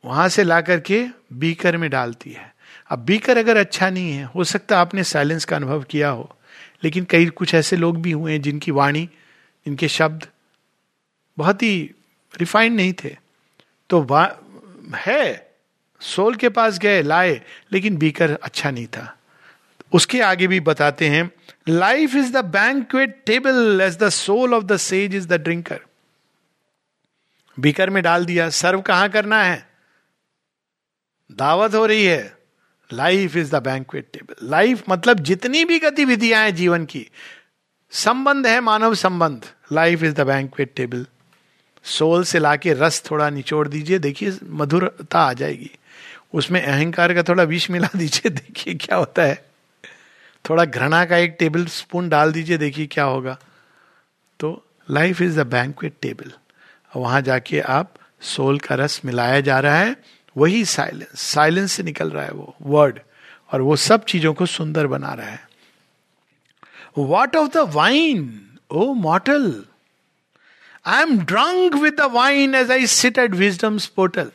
वहाँ 0.03 0.28
से 0.30 0.43
ला 0.43 0.59
करके 0.61 1.05
बीकर 1.34 1.78
में 1.78 1.89
डालती 1.89 2.32
है। 2.32 2.53
अब 2.89 2.99
बीकर 2.99 3.38
अगर 3.38 3.57
अच्छा 3.57 3.89
नहीं 3.89 4.11
है, 4.11 4.24
हो 4.26 4.43
सकता 4.43 4.80
आपने 4.80 5.03
साइलेंस 5.03 5.45
का 5.45 5.55
अनुभव 5.55 5.84
किया 5.84 6.09
हो, 6.09 6.30
लेकिन 6.84 7.05
कई 7.09 7.26
कुछ 7.28 7.53
ऐसे 7.55 7.76
लोग 7.76 8.01
भी 8.01 8.11
हुए 8.11 8.32
हैं 8.32 8.41
जिनकी 8.41 8.72
वाणी 8.72 9.07
इनके 9.66 9.88
शब्द 9.88 10.28
बहुत 11.38 11.64
ही 11.64 11.91
रिफाइंड 12.34 12.76
नहीं 12.76 12.93
थे। 12.93 13.16
तो 13.89 14.01
है, 14.95 15.51
सोल 16.01 16.36
के 16.36 16.49
पास 16.49 16.78
गए, 16.80 17.01
लाए, 17.01 17.41
लेकिन 17.72 17.97
बीकर 17.97 18.32
अच्छा 18.34 18.72
नहीं 18.72 18.88
था। 18.88 19.18
उसके 19.93 20.22
आगे 20.22 20.47
भी 20.47 20.59
बताते 20.59 21.07
हैं 21.09 21.30
life 21.70 22.16
is 22.16 22.32
the 22.34 22.43
banquet 22.45 23.22
table 23.26 23.82
as 23.82 23.97
the 23.97 24.09
soul 24.09 24.53
of 24.53 24.64
the 24.64 24.78
sage 24.78 25.16
is 25.16 25.28
the 25.28 25.34
drinker 25.34 25.80
beaker 27.57 27.89
में 27.89 28.01
डाल 28.03 28.26
दिया, 28.26 28.49
सर्व 28.49 28.82
कहाँ 28.82 29.09
करना 29.09 29.43
है? 29.43 29.68
दावत 31.30 31.76
हो 31.76 31.86
रही 31.86 32.05
है 32.05 32.38
life 32.89 33.36
is 33.36 33.55
the 33.55 33.62
banquet 33.64 34.07
table 34.14 34.49
life 34.49 34.84
मतलब 34.89 35.20
जितनी 35.20 35.64
भी 35.66 35.80
गतिविधियाँ 35.80 36.43
हैं 36.43 36.55
जीवन 36.55 36.86
की 36.86 37.07
संबंध 37.93 38.47
है 38.47 38.59
मानव 38.61 38.93
संबंध। 38.95 39.45
Life 39.71 40.03
is 40.03 40.13
the 40.13 40.21
banquet 40.21 40.71
table 40.75 41.05
soul 41.83 42.23
से 42.23 42.39
लाके 42.39 42.73
रस 42.73 43.03
थोड़ा 43.11 43.29
निचोड़ 43.29 43.67
दीजिए, 43.67 43.99
देखिए 43.99 44.37
मधुरता 44.43 45.19
आ 45.19 45.33
जाएगी। 45.33 45.71
उसमें 46.33 46.61
अहंकार 46.63 47.13
का 47.13 47.23
थोड़ा 47.23 47.43
विष 47.43 47.69
मिला 47.71 47.87
दीजिए, 47.95 48.29
देखिए 48.29 48.73
क्या 48.73 48.95
होता 48.95 49.21
है। 49.21 49.43
थोड़ा 50.49 50.65
घृणा 50.65 51.03
का 51.05 51.17
एक 51.17 51.35
टेबल 51.39 51.65
स्पून 51.65 52.09
डाल 52.09 52.31
दीजिए, 52.31 52.57
देखिए 52.57 52.85
क्या 52.85 53.03
होगा। 53.03 53.37
तो 54.39 54.65
life 54.91 55.21
is 55.21 55.39
the 55.39 55.47
banquet 55.47 55.93
table 56.01 56.31
वहाँ 56.95 57.21
जाके 57.21 57.59
आप 57.59 57.93
सोल 58.21 58.59
का 58.59 58.75
रस 58.75 59.01
मिलाया 59.05 59.39
जा 59.41 59.59
रहा 59.59 59.77
है, 59.77 59.95
वही 60.37 60.65
साइलेंस 60.65 61.19
साइलेंस 61.21 61.71
से 61.71 61.83
निकल 61.83 62.09
रहा 62.09 62.23
है 62.23 62.31
वो 62.31 62.55
वर्ड 62.61 62.99
और 63.51 63.61
वो 63.61 63.75
सब 63.75 64.05
चीज़ों 64.05 64.33
को 64.33 64.45
सुंदर 64.45 64.87
बना 64.87 65.13
रहा 65.13 65.27
है। 65.27 65.50
What 66.97 67.35
of 67.35 67.49
the 67.49 67.57
wine 67.57 68.41
o 68.71 68.93
mortal 68.93 69.65
I 70.85 71.01
am 71.01 71.19
drunk 71.19 71.75
with 71.75 71.93
the 71.93 72.01
wine 72.01 72.55
as 72.55 72.71
I 72.71 72.87
sit 72.87 73.17
at 73.17 73.31
wisdom's 73.31 73.85
portal 73.85 74.31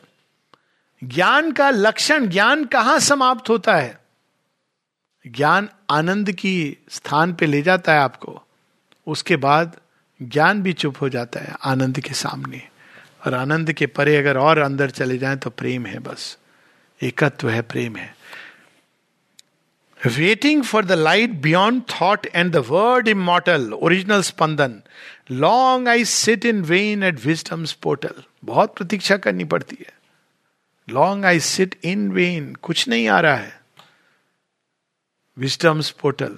ज्ञान 1.03 1.51
का 1.51 1.69
लक्षण, 1.69 2.27
ज्ञान 2.27 2.65
कहाँ 2.65 2.99
समाप्त 2.99 3.49
होता 3.49 3.75
है? 3.75 3.99
ज्ञान 5.27 5.69
आनंद 5.89 6.31
की 6.31 6.77
स्थान 6.89 7.33
पे 7.33 7.45
ले 7.45 7.61
जाता 7.61 7.93
है 7.93 7.99
आपको। 7.99 8.43
उसके 9.07 9.35
बाद 9.35 9.77
ज्ञान 10.21 10.61
भी 10.61 10.73
चुप 10.73 10.95
हो 11.01 11.09
जाता 11.09 11.39
है 11.39 11.55
आनंद 11.63 11.99
के 11.99 12.13
सामने। 12.13 12.67
और 13.25 13.33
आनंद 13.33 13.73
के 13.73 13.85
परे 13.85 14.17
अगर 14.17 14.37
और 14.37 14.57
अंदर 14.57 14.89
चले 14.89 15.17
जाएँ 15.17 15.37
तो 15.37 15.49
प्रेम 15.49 15.85
है 15.85 15.99
बस। 15.99 16.37
एकत्व 17.03 17.49
है 17.49 17.61
प्रेम 17.61 17.95
है। 17.95 18.16
Waiting 20.05 20.63
for 20.63 20.85
the 20.85 20.91
light 20.91 21.31
beyond 21.41 21.83
thought 21.91 22.27
and 22.35 22.51
the 22.51 22.63
word 22.67 23.07
immortal 23.07 23.71
original 23.73 24.21
Spandan 24.21 24.81
long 25.31 25.87
I 25.87 26.05
sit 26.05 26.45
in 26.45 26.61
vain 26.61 27.03
at 27.03 27.25
wisdom's 27.25 27.73
portal 27.73 28.23
बहुत 28.45 28.75
प्रतीक्षा 28.75 29.17
करनी 29.17 29.43
पड़ती 29.43 29.77
है। 29.79 29.93
Long 30.89 31.25
I 31.25 31.39
sit 31.39 31.75
in 31.83 32.11
vain 32.11 32.53
कुछ 32.61 32.87
नहीं 32.87 33.07
आ 33.07 33.19
रहा 33.19 33.35
है। 33.35 33.61
विस्टम्स 35.37 35.89
पोर्टल 35.89 36.37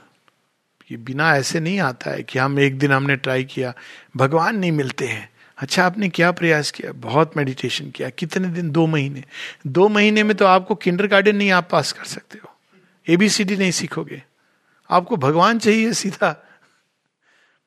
ये 0.92 0.98
बिना 0.98 1.36
ऐसे 1.36 1.60
नहीं 1.60 1.80
आता 1.80 2.12
है 2.12 2.24
कि 2.24 2.40
हम 2.40 2.60
एक 2.60 2.80
दिन 2.80 2.92
हमने 2.92 3.16
ट्राई 3.16 3.44
किया। 3.44 3.74
भगवान 4.18 4.56
नहीं 4.56 4.72
मिलते 4.72 5.08
हैं। 5.08 5.30
अच्छा 5.58 5.86
आपने 5.86 6.10
क्या 6.10 6.32
प्रयास 6.32 6.72
किया? 6.72 6.92
बहुत 6.92 7.38
मेडिटेशन 7.38 7.92
किया। 7.92 8.10
कितने 8.10 8.48
दिन? 8.48 8.72
दो 8.72 8.86
महीने। 8.88 9.24
दो 9.68 9.88
महीने 9.90 10.24
में 10.24 10.38
तो 10.38 10.46
आपको 10.46 10.76
किंडर 10.76 11.08
गार्डन 11.08 11.36
नहीं 11.36 11.52
आप 11.52 11.70
पास 11.72 11.92
कर 11.92 12.06
सकते 12.06 12.40
हो। 12.44 12.49
एबीसीडी 13.10 13.56
नहीं 13.58 13.72
सीखोगे। 13.72 14.24
आपको 14.90 15.18
भगवान 15.18 15.60
चाहिए 15.60 15.94
सीधा। 15.94 16.32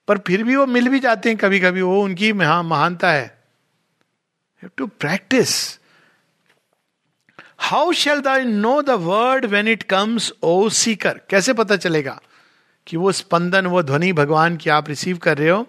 पर 0.09 0.19
फिर 0.19 0.43
भी 0.45 0.57
वो 0.57 0.67
मिल 0.67 0.89
भी 0.89 0.99
जाते 1.01 1.29
हैं 1.29 1.39
कभी 1.39 1.61
कभी 1.61 1.83
वो 1.83 2.03
उनकी 2.05 2.33
महानता 2.33 3.13
है। 3.13 3.43
To 4.77 4.87
practise 4.87 5.79
how 7.59 7.93
shall 7.93 8.21
thy 8.21 8.45
know 8.45 8.81
the 8.83 8.91
word 8.91 9.45
when 9.45 9.69
it 9.69 9.83
comes 9.83 10.33
o 10.43 10.69
seeker 10.69 11.21
कैसे 11.31 11.53
पता 11.53 11.77
चलेगा 11.77 12.21
कि 12.87 12.97
वो 12.97 13.13
स्पंदन, 13.13 13.67
वो 13.67 13.83
ध्वनि 13.83 14.13
भगवान 14.13 14.57
की 14.57 14.71
आप 14.71 14.89
रिसीव 14.89 15.19
कर 15.19 15.39
रहे 15.39 15.49
हो? 15.49 15.67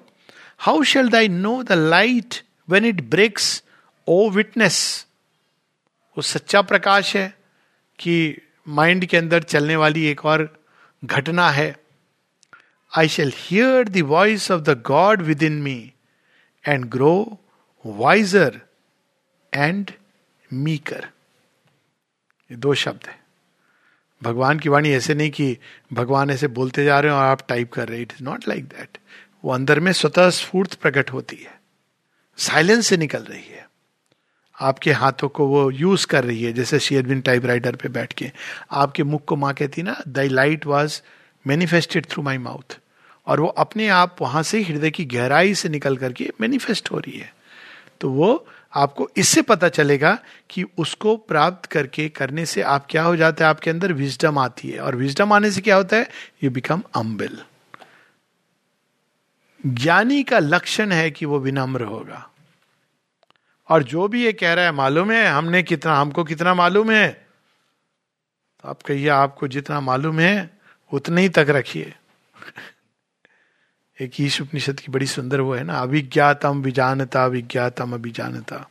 How 0.60 0.84
shall 0.84 1.10
thy 1.10 1.28
know 1.28 1.64
the 1.64 1.72
light 1.72 2.42
when 2.70 2.86
it 2.86 3.02
breaks 3.02 3.64
o 4.08 4.30
witness 4.30 5.06
वो 6.18 6.22
सच्चा 6.22 6.62
प्रकाश 6.62 7.16
है 7.16 7.28
कि 8.00 8.38
माइंड 8.68 9.06
के 9.06 9.18
अंदर 9.18 9.44
चलने 9.44 9.76
वाली 9.76 10.06
एक 10.06 10.26
और 10.26 10.64
घटना 11.06 11.50
है। 11.50 11.76
I 12.98 13.08
shall 13.08 13.34
hear 13.36 13.90
the 13.90 13.98
voice 13.98 14.52
of 14.52 14.62
the 14.62 14.82
god 14.82 15.22
within 15.44 15.62
me 15.62 15.94
and 16.68 16.86
grow 16.86 17.40
wiser 17.86 18.62
and 19.54 19.92
meeker 20.54 21.08
ये 22.52 22.58
दो 22.58 22.74
शब्द 22.74 23.08
है। 23.08 23.20
भगवान 24.24 24.60
की 24.60 24.70
वाणी 24.70 24.92
ऐसे 24.92 25.14
नहीं 25.14 25.32
कि 25.32 25.58
भगवान 25.94 26.30
ऐसे 26.30 26.48
बोलते 26.48 26.86
जा 26.86 27.00
रहे 27.00 27.12
हैं 27.12 27.20
और 27.20 27.26
आप 27.26 27.48
टाइप 27.48 27.74
कर 27.74 27.88
रहे 27.88 27.98
हैं। 27.98 28.04
It 28.04 28.14
is 28.14 28.24
not 28.24 28.48
like 28.48 28.66
that 28.66 28.98
वो 29.46 29.52
अंदर 29.52 29.80
में 29.80 29.92
स्वतः 29.94 30.30
स्फूर्त 30.30 30.74
प्रकट 30.74 31.12
होती 31.12 31.36
है। 31.36 31.62
साइलेंस 32.38 32.88
से 32.88 32.98
निकल 32.98 33.24
रही 33.24 33.44
है। 33.44 33.70
आपके 34.62 34.92
हाथों 34.92 35.30
को 35.30 35.48
वो 35.48 35.72
यूज़ 35.72 36.08
कर 36.08 36.24
रही 36.24 36.44
है, 36.44 36.54
जैसे 36.54 36.80
शेयरबिन 36.80 37.22
टाइप 37.22 37.46
राइटर 37.46 37.76
पर 37.76 37.90
बैठ 37.90 38.14
के। 38.14 38.32
आपके 38.72 39.04
मुख 39.04 39.26
को 39.26 39.36
माँ 39.36 39.54
कहती 39.54 39.84
ना 39.84 40.02
thy 40.08 40.28
light 40.28 40.66
was 40.66 41.02
manifested 41.48 42.06
through 42.06 42.24
my 42.24 42.38
mouth 42.38 42.78
और 43.28 43.40
वो 43.40 43.48
अपने 43.48 43.88
आप 43.88 44.16
वहाँ 44.22 44.44
से 44.44 44.62
हृदय 44.62 44.92
की 44.92 45.06
गहराई 45.06 45.56
से 45.56 45.70
निकल 45.70 45.98
करके 45.98 46.30
मैनिफेस्ट 46.42 46.92
हो 46.92 47.00
रही 47.00 47.20
है। 47.20 47.34
तो 48.02 48.10
वो 48.10 48.48
आपको 48.76 49.10
इससे 49.18 49.42
पता 49.42 49.70
चलेगा 49.70 50.20
कि 50.50 50.64
उसको 50.78 51.16
प्राप्त 51.18 51.66
करके 51.66 52.10
करने 52.10 52.46
से 52.46 52.62
आप 52.62 52.88
क्या 52.90 53.04
हो 53.04 53.16
जाता 53.16 53.44
है, 53.44 53.50
आपके 53.50 53.70
अंदर 53.70 53.94
विजडम 53.94 54.38
आती 54.38 54.70
है। 54.70 54.80
और 54.80 54.96
विजडम 54.96 55.34
आने 55.34 55.52
से 55.52 55.62
क्या 55.62 55.76
होता 55.76 55.98
है? 55.98 56.10
यू 56.44 56.52
बिकम 56.52 56.84
अम्बिल 56.96 57.40
ज्ञानी 59.66 60.24
का 60.24 60.40
लक्षण 60.40 60.92
है 60.92 61.12
कि 61.12 61.26
वो 61.26 61.40
विनम्र 61.40 61.82
होगा। 61.82 62.30
और 63.74 63.84
जो 63.84 64.08
भी 64.08 64.26
ये 64.26 64.34
कह 64.34 64.54
रहा 64.54 64.66
है, 64.66 64.72
मालूम 64.72 65.12
है? 65.12 65.28
हमने 65.28 65.64
कितना, 65.64 65.96
हमको 65.96 66.24
कितना 66.24 66.54
मालूम 66.54 66.92
है? 66.92 67.28
तो 68.62 68.70
आप 68.70 68.82
कहिए, 68.82 69.10
आपको 69.10 69.48
जितना 69.48 69.80
मालूम 69.80 70.20
है, 70.20 70.50
उतने 70.92 71.22
ही 71.22 71.30
तक 71.30 71.46
रखिए। 71.50 71.96
एक 74.02 74.22
ईश 74.22 74.42
उपनिषद 74.42 74.80
की 74.80 74.92
बड़ी 74.92 75.06
सुंदर 75.06 75.42
वो 75.42 75.56
है 75.56 75.64
ना, 75.64 75.80
अभिज्ञातम 75.80 76.62
विजानता 76.62 77.26
विज्ञातम 77.26 77.94
अभिजानता। 77.94 78.70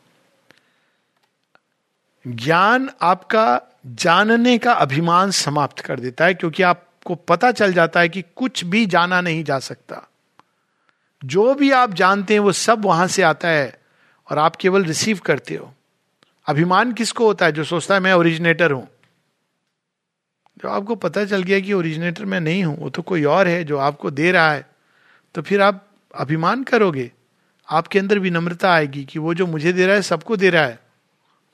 ज्ञान 2.27 2.91
आपका 3.03 3.63
जानने 3.87 4.59
का 4.59 4.73
अभिमान 4.73 5.31
समाप्त 5.31 5.79
कर 5.79 6.01
देता 6.01 6.25
है, 6.25 6.35
क्योंकि 6.35 6.63
आपको 6.63 7.15
पता 7.15 7.53
चल 7.53 7.73
जाता 7.73 8.01
है 8.01 8.09
कि 8.09 8.25
कुछ 8.37 8.65
भी 8.65 8.87
जाना 8.87 9.21
नहीं 9.21 9.45
जा 9.45 9.59
सकता। 9.59 10.11
जो 11.25 11.55
भी 11.55 11.71
आप 11.71 11.95
जानते 11.95 12.35
हैं, 12.35 12.41
वो 12.41 12.53
सब 12.53 12.85
वहाँ 12.85 13.07
से 13.07 13.23
आता 13.23 13.49
है। 13.49 13.82
और 14.33 14.39
आप 14.39 14.57
केवल 14.57 14.85
रिसीव 14.85 15.19
करते 15.19 15.55
हो। 15.55 15.75
अभिमान 16.47 16.93
किसको 16.93 17.25
होता 17.25 17.47
है 17.47 17.53
जो 17.53 17.65
सोचता 17.65 17.95
है, 17.95 18.01
मैं 18.01 18.13
ओरिजिनेटर 18.13 18.71
हूँ 18.71 18.89
जो 20.63 20.69
आपको 20.69 20.95
पता 20.95 21.25
चल 21.25 21.43
गया 21.43 21.61
कि 21.61 21.73
ओरिजिनेटर 21.73 22.25
मैं 22.25 22.41
नहीं 22.41 22.65
हूँ, 22.65 22.77
वो 22.79 22.91
तो 22.91 23.03
कोई 23.03 23.25
और 23.25 23.49
है 23.49 23.65
जो 23.65 23.79
आपको 23.79 24.11
दे 24.11 24.33
रहा 24.33 24.53
है। 24.53 24.71
तो 25.35 25.43
फिर 25.43 25.61
आप 25.61 25.89
अभिमान 26.15 26.65
करोगे। 26.65 27.13
आपके 27.69 27.99
अंदर 27.99 28.19
विनम्रता 28.19 28.73
आएगी 28.73 29.05
कि 29.05 29.19
वो 29.19 29.35
जो 29.35 29.47
मुझे 29.47 29.73
दे 29.73 29.87
रहा 29.87 29.95
है, 29.95 30.03
सबको 30.03 30.37
दे 30.37 30.51
रहा 30.51 30.65
है। 30.65 30.79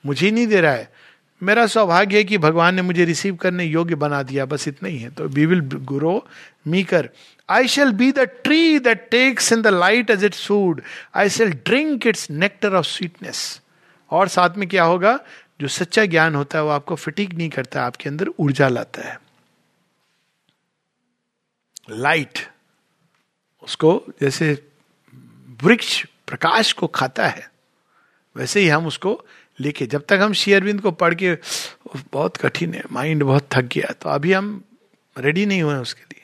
मुझे 0.05 0.31
नहीं 0.31 0.47
दे 0.47 0.61
रहा 0.61 0.71
है। 0.71 0.93
मेरा 1.41 1.65
सौभाग्य 1.67 2.17
है 2.17 2.23
कि 2.23 2.37
भगवान 2.37 2.75
ने 2.75 2.81
मुझे 2.81 3.05
रिसीव 3.05 3.35
करने 3.35 3.65
योग्य 3.65 3.95
बना 3.95 4.21
दिया। 4.23 4.45
बस 4.45 4.67
इतना 4.67 4.89
ही 4.89 4.97
है। 4.97 5.09
तो 5.09 5.27
वी 5.27 5.45
विल 5.45 5.59
ग्रो 5.61 6.27
मी 6.67 6.83
कर 6.83 7.09
I 7.49 7.67
shall 7.67 7.91
be 7.91 8.11
the 8.11 8.19
tree 8.19 8.79
that 8.79 9.07
takes 9.11 9.51
in 9.53 9.61
the 9.61 9.67
light 9.67 10.09
as 10.09 10.23
its 10.23 10.45
food 10.47 10.81
I 11.15 11.29
shall 11.29 11.51
drink 11.65 12.07
its 12.07 12.29
nectar 12.31 12.75
of 12.75 12.85
sweetness 12.85 13.61
और 14.11 14.27
साथ 14.27 14.57
में 14.57 14.67
क्या 14.69 14.83
होगा? 14.83 15.19
जो 15.61 15.67
सच्चा 15.67 16.05
ज्ञान 16.05 16.35
होता 16.35 16.57
है, 16.57 16.63
वो 16.63 16.69
आपको 16.69 16.95
फिटिक 16.95 17.33
नहीं 17.33 17.49
करता, 17.49 17.83
आपके 17.83 18.09
अंदर 18.09 18.29
ऊर्जा 18.39 18.67
लाता 18.67 19.01
है। 19.01 19.19
लाइट 21.89 22.39
उसको 23.63 24.03
जैसे 24.21 24.51
वृक्ष 25.63 26.05
प्रकाश 26.27 26.71
को 26.73 26.87
खाता 26.87 27.27
है, 27.27 27.49
वैसे 28.35 28.59
ही 28.59 28.67
हम 28.67 28.85
उसको 28.87 29.13
लेके 29.59 29.85
जब 29.85 30.05
तक 30.05 30.19
हम 30.21 30.33
शेयरबिंद 30.33 30.81
को 30.81 30.91
पढ़ 30.91 31.13
के 31.13 31.37
बहुत 32.13 32.37
कठिन 32.37 32.73
है 32.73 32.83
माइंड 32.91 33.23
बहुत 33.23 33.47
थक 33.51 33.63
गया 33.63 33.91
तो 33.91 34.09
अभी 34.09 34.33
हम 34.33 34.63
रेडी 35.17 35.45
नहीं 35.45 35.61
हुए 35.61 35.75
उसके 35.75 36.01
लिए। 36.01 36.15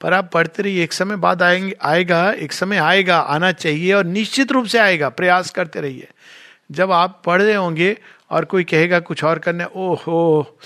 पर 0.00 0.12
आप 0.12 0.30
पढ़ते 0.34 0.62
रहिए, 0.62 0.84
एक 0.84 0.92
समय 0.92 1.16
बाद 1.16 1.42
आएँगे, 1.42 1.74
आएगा, 1.82 2.30
एक 2.32 2.52
समय 2.52 2.76
आएगा, 2.76 3.18
आना 3.18 3.52
चाहिए 3.52 3.92
और 3.92 4.04
निश्चित 4.04 4.52
रूप 4.52 4.66
से 4.66 4.78
आएगा, 4.78 5.08
प्रयास 5.08 5.50
करते 5.50 5.80
रहिए। 5.80 6.08
जब 6.70 6.92
आप 6.92 7.22
पढ़ 7.26 7.42
रहे 7.42 7.54
होंगे 7.54 7.96
और 8.30 8.44
कोई 8.44 8.64
कहेगा 8.64 9.00
कुछ 9.00 9.24
और 9.24 9.38
करने, 9.38 9.64
ओहो 9.64 10.58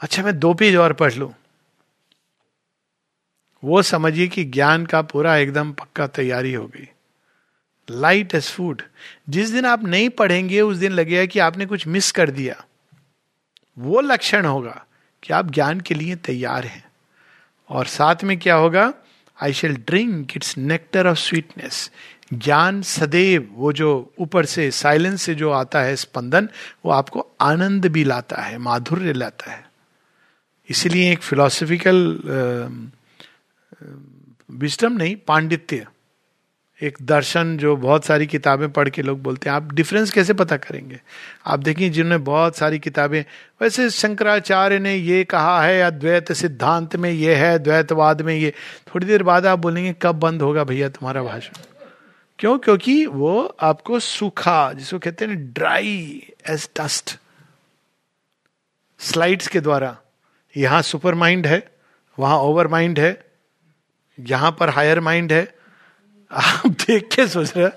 अच्छा 0.00 0.22
मैं 0.22 0.38
दो 0.38 0.54
पेज 0.54 0.76
और 0.76 0.92
पढ़ 0.92 1.12
लू। 1.14 1.32
वो 3.64 3.82
समझिए 3.82 4.28
कि 4.28 4.44
ज्ञान 4.44 4.86
का 4.86 5.02
पूरा 5.02 5.36
एकदम 5.36 5.72
पक्का 5.72 6.06
तैयारी 6.06 6.52
हो 6.54 6.66
गई। 6.66 6.88
लाइट 7.90 8.34
एज 8.34 8.48
फ़ूड 8.48 8.82
जिस 9.28 9.50
दिन 9.50 9.64
आप 9.64 9.84
नहीं 9.84 10.08
पढ़ेंगे, 10.08 10.60
उस 10.60 10.76
दिन 10.76 10.92
लगेगा 10.92 11.24
कि 11.26 11.38
आपने 11.38 11.66
कुछ 11.66 11.86
मिस 11.86 12.10
कर 12.12 12.30
दिया। 12.30 12.64
वो 13.76 14.00
लक्षण 14.00 14.44
होगा 14.44 14.84
कि 15.22 15.32
आप 15.32 15.50
ज्ञान 15.50 15.80
के 15.80 15.94
लिए 15.94 16.16
तैयार 16.16 16.64
हैं। 16.66 16.84
और 17.70 17.86
साथ 17.86 18.24
में 18.24 18.38
क्या 18.38 18.54
होगा? 18.54 18.92
I 19.38 19.52
shall 19.52 19.76
drink 19.76 20.36
its 20.36 20.56
nectar 20.58 21.06
of 21.06 21.18
sweetness 21.18 21.90
ज्ञान 22.32 22.80
सदैव 22.82 23.48
वो 23.52 23.72
जो 23.72 24.12
ऊपर 24.18 24.46
से 24.46 24.70
साइलेंस 24.70 25.22
से 25.22 25.34
जो 25.34 25.50
आता 25.50 25.80
है 25.82 25.96
स्पंदन, 25.96 26.48
वो 26.84 26.92
आपको 26.92 27.26
आनंद 27.40 27.86
भी 27.86 28.04
लाता 28.04 28.42
है, 28.42 28.58
माधुर्य 28.58 29.12
लाता 29.12 29.50
है। 29.52 29.64
इसलिए 30.68 31.10
एक 31.12 31.22
फिलोसफिकल 31.22 32.20
विस्टम 34.50 34.92
नहीं, 34.92 35.16
पांडित्य। 35.16 35.86
एक 36.82 36.98
दर्शन 37.02 37.56
जो 37.56 37.76
बहुत 37.76 38.04
सारी 38.04 38.26
किताबें 38.26 38.72
पढ़ 38.72 38.88
के 38.88 39.02
लोग 39.02 39.22
बोलते 39.22 39.48
हैं, 39.48 39.56
आप 39.56 39.72
डिफरेंस 39.72 40.10
कैसे 40.10 40.32
पता 40.32 40.56
करेंगे? 40.56 41.00
आप 41.46 41.58
देखिए, 41.58 41.90
जिन्होंने 41.90 42.24
बहुत 42.24 42.56
सारी 42.56 42.78
किताबें, 42.78 43.24
वैसे 43.62 43.90
शंकराचार्य 43.90 44.78
ने 44.78 44.94
ये 44.94 45.24
कहा 45.24 45.62
है, 45.62 45.82
अद्वैत 45.82 46.32
सिद्धांत 46.32 46.96
में 46.96 47.10
ये 47.10 47.34
है 47.34 47.58
द्वैतवाद 47.58 48.22
में 48.22 48.34
ये। 48.34 48.52
थोड़ी 48.88 49.06
देर 49.06 49.22
बाद 49.22 49.46
आप 49.46 49.58
बोलेंगे, 49.58 49.94
कब 50.02 50.12
बंद 50.12 50.42
होगा 50.42 50.64
भैया 50.64 50.88
तुम्हारा 50.88 51.22
भाषण? 51.22 51.52
क्यों? 52.38 52.58
क्योंकि 52.58 53.06
वो 53.06 53.56
आपको 53.60 54.00
सूखा, 54.00 54.72
जिसको 54.72 54.98
कहते 54.98 55.24
हैं 55.24 55.52
ड्राई 55.52 56.22
एज 56.50 56.68
डस्ट 56.80 57.18
स्लाइड्स 58.98 59.48
के 59.48 59.60
द्वारा, 59.60 59.96
यहाँ 60.56 60.82
सुपर 60.82 61.14
माइंड 61.14 61.46
है, 61.46 61.72
वहाँ 62.18 62.38
ओवर 62.38 62.68
माइंड 62.68 62.98
है, 62.98 63.24
यहाँ 64.20 64.56
पर 64.60 64.68
हायर 64.68 65.00
माइंड 65.00 65.32
है 65.32 65.61
आप 66.32 66.66
देख 66.66 67.08
के 67.14 67.28
सोच 67.28 67.56
रहे 67.56 67.68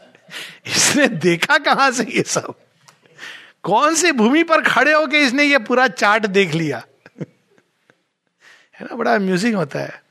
इसने 0.68 1.08
देखा 1.08 1.58
कहाँ 1.58 1.92
से 1.92 2.04
ये 2.04 2.24
सब? 2.24 2.54
कौन 3.64 3.96
सी 3.96 4.12
भूमि 4.12 4.44
पर 4.44 4.62
खड़े 4.62 4.94
होके 4.94 5.18
इसने 5.18 5.44
ये 5.44 5.58
पूरा 5.58 5.88
चार्ट 5.88 6.26
देख 6.26 6.54
लिया? 6.54 6.86
है 8.80 8.86
ना, 8.86 8.96
बड़ा 8.96 9.20
म्यूज़िक 9.20 9.56
होता 9.56 9.80
है। 9.80 10.04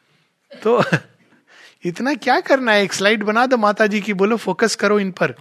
तो 0.62 0.84
इतना 1.84 2.14
क्या 2.14 2.40
करना 2.40 2.72
है? 2.72 2.82
एक 2.82 2.92
स्लाइड 2.92 3.22
बना 3.22 3.47
दो 3.47 3.57
माता 3.57 3.86
जी 3.86 4.01
की, 4.01 4.12
बोलो 4.12 4.36
फोकस 4.36 4.74
करो 4.74 5.01
इन 5.01 5.11
पर। 5.11 5.34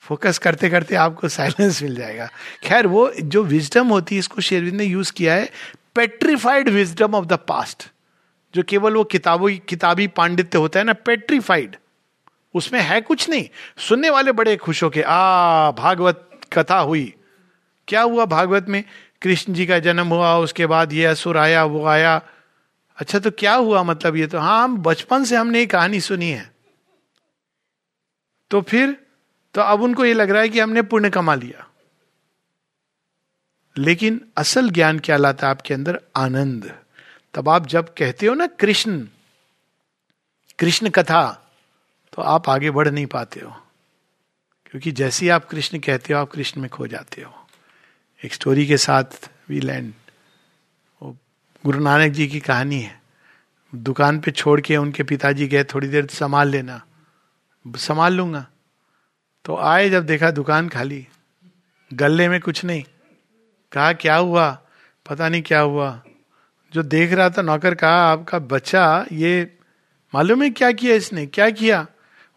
फोकस 0.00 0.38
करते 0.38 0.70
करते 0.70 0.94
आपको 0.94 1.28
साइलेंस 1.28 1.82
मिल 1.82 1.96
जाएगा। 1.96 2.30
खैर, 2.62 2.86
वो 2.86 3.12
जो 3.20 3.42
विजडम 3.42 3.86
होती 3.86 4.14
है, 4.14 4.18
इसको 4.18 4.40
शेरविंद 4.40 4.74
ने 4.74 4.84
यूज़ 4.84 5.12
किया 5.12 5.34
है 5.34 5.50
petrified 5.94 6.68
wisdom 6.68 7.14
of 7.14 7.26
the 7.26 7.32
past 7.32 7.90
जो 8.54 8.62
केवल 8.62 8.94
वो 8.94 9.04
किताबों 9.04 9.50
किताबी 9.68 10.06
पांडित्य 10.06 10.58
होता 10.58 10.78
है 10.78 10.84
ना 10.84 10.92
पेट्रीफाइड 10.92 11.76
उसमें 12.54 12.80
है 12.80 13.00
कुछ 13.00 13.28
नहीं। 13.30 13.48
सुनने 13.78 14.10
वाले 14.10 14.32
बड़े 14.32 14.56
खुश 14.56 14.82
हो 14.82 14.90
के 14.90 15.02
आ, 15.02 15.70
भागवत 15.70 16.30
कथा 16.52 16.78
हुई। 16.78 17.14
क्या 17.88 18.02
हुआ 18.02 18.24
भागवत 18.24 18.66
में? 18.68 18.84
कृष्ण 19.22 19.52
जी 19.52 19.66
का 19.66 19.78
जन्म 19.78 20.06
हुआ, 20.06 20.36
उसके 20.36 20.66
बाद 20.66 20.92
ये 20.92 21.04
असुर 21.04 21.38
आया, 21.38 21.64
वो 21.64 21.84
आया। 21.86 22.22
अच्छा 22.96 23.18
तो 23.18 23.30
क्या 23.30 23.54
हुआ 23.54 23.82
मतलब 23.82 24.16
ये 24.16 24.26
तो? 24.26 24.38
हाँ 24.38 24.64
हम 24.64 24.76
बचपन 24.76 25.24
से 25.24 25.36
हमने 25.36 25.58
ये 25.58 25.66
कहानी 25.66 26.00
सुनी 26.00 26.30
है। 26.30 26.54
तो 28.50 28.60
फिर 28.60 28.96
तो 29.54 29.60
अब 29.60 29.82
उनको 29.82 30.04
ये 30.04 30.14
लग 30.14 30.30
रहा 30.30 30.42
है 30.42 30.48
कि 30.48 30.60
हमने 30.60 30.82
पुण्य 30.82 31.10
कमा 31.10 31.34
लिया। 31.34 31.68
लेकिन 33.78 34.20
असल 34.36 34.70
ज्ञान 34.70 34.98
क्या 34.98 35.16
लाता 35.16 35.46
है 35.46 35.50
आपके 35.50 35.74
अंदर? 35.74 36.00
आनंद। 36.16 36.83
तब 37.34 37.48
आप 37.48 37.66
जब 37.66 37.94
कहते 37.94 38.26
हो 38.26 38.34
ना 38.34 38.46
कृष्ण 38.46 39.08
कृष्ण 40.58 40.90
कथा 40.90 41.52
तो 42.12 42.22
आप 42.22 42.48
आगे 42.48 42.70
बढ़ 42.70 42.88
नहीं 42.88 43.06
पाते 43.06 43.40
हो। 43.40 43.50
क्योंकि 44.66 44.92
जैसे 44.92 45.26
ही 45.26 45.30
आप 45.30 45.44
कृष्ण 45.44 45.78
कहते 45.78 46.12
हो, 46.12 46.20
आप 46.20 46.30
कृष्ण 46.30 46.60
में 46.60 46.70
खो 46.70 46.86
जाते 46.86 47.22
हो। 47.22 47.46
एक 48.24 48.34
स्टोरी 48.34 48.66
के 48.66 48.76
साथ 48.76 49.30
वी 49.48 49.60
लैंड 49.60 49.94
वो 51.02 51.16
गुरु 51.64 51.80
नानक 51.80 52.12
जी 52.12 52.28
की 52.28 52.40
कहानी 52.40 52.80
है। 52.80 53.02
दुकान 53.74 54.20
पे 54.20 54.30
छोड़ 54.30 54.60
के 54.60 54.76
उनके 54.76 55.02
पिताजी 55.02 55.46
गए, 55.46 55.64
थोड़ी 55.64 55.88
देर 55.88 56.06
संभाल 56.06 56.48
लेना। 56.48 56.86
संभाल 57.76 58.14
लूँगा। 58.14 58.46
तो 59.44 59.56
आए 59.56 59.90
जब 59.90 60.06
देखा 60.06 60.30
दुकान 60.30 60.68
खाली। 60.68 61.08
गले 61.92 62.28
में 62.28 62.40
कुछ 62.40 62.64
नहीं। 62.64 62.84
कहा, 63.72 63.92
क्या 63.92 64.16
हुआ? 64.16 64.62
पता 65.10 65.28
नहीं 65.28 65.42
क्या 65.42 65.60
हुआ। 65.60 66.02
जो 66.74 66.82
देख 66.82 67.12
रहा 67.12 67.30
था 67.30 67.42
नौकर 67.42 67.74
कहा, 67.74 68.12
आपका 68.12 68.38
बच्चा 68.38 69.06
ये 69.12 69.58
मालूम 70.14 70.42
है 70.42 70.50
क्या 70.50 70.72
किया 70.72 70.94
इसने? 70.94 71.26
क्या 71.26 71.50
किया? 71.50 71.86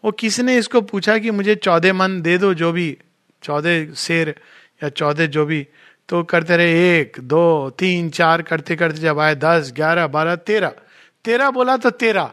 वो 0.04 0.12
किसी 0.12 0.42
ने 0.42 0.56
इसको 0.58 0.80
पूछा 0.80 1.18
कि 1.18 1.30
मुझे 1.30 1.54
चौदह 1.54 1.92
मन 1.92 2.22
दे 2.22 2.38
दो 2.38 2.54
जो 2.54 2.72
भी, 2.72 2.98
चौदह 3.42 3.94
शेर 3.94 4.34
या 4.82 4.88
चौदह 4.88 5.26
जो 5.26 5.46
भी। 5.46 5.68
तो 6.08 6.22
करते 6.22 6.56
रहे, 6.56 7.00
एक, 7.00 7.16
दो, 7.20 7.70
तीन, 7.70 8.10
चार, 8.10 8.42
करते 8.42 8.76
करते 8.76 8.98
जब 8.98 9.18
आए, 9.18 9.34
दस, 9.34 9.72
ग्यारह, 9.76 10.06
बारह, 10.06 10.36
तेरह। 10.36 10.72
तेरह 11.24 11.50
बोला 11.50 11.76
तो 11.76 11.90
तेरह। 11.90 12.32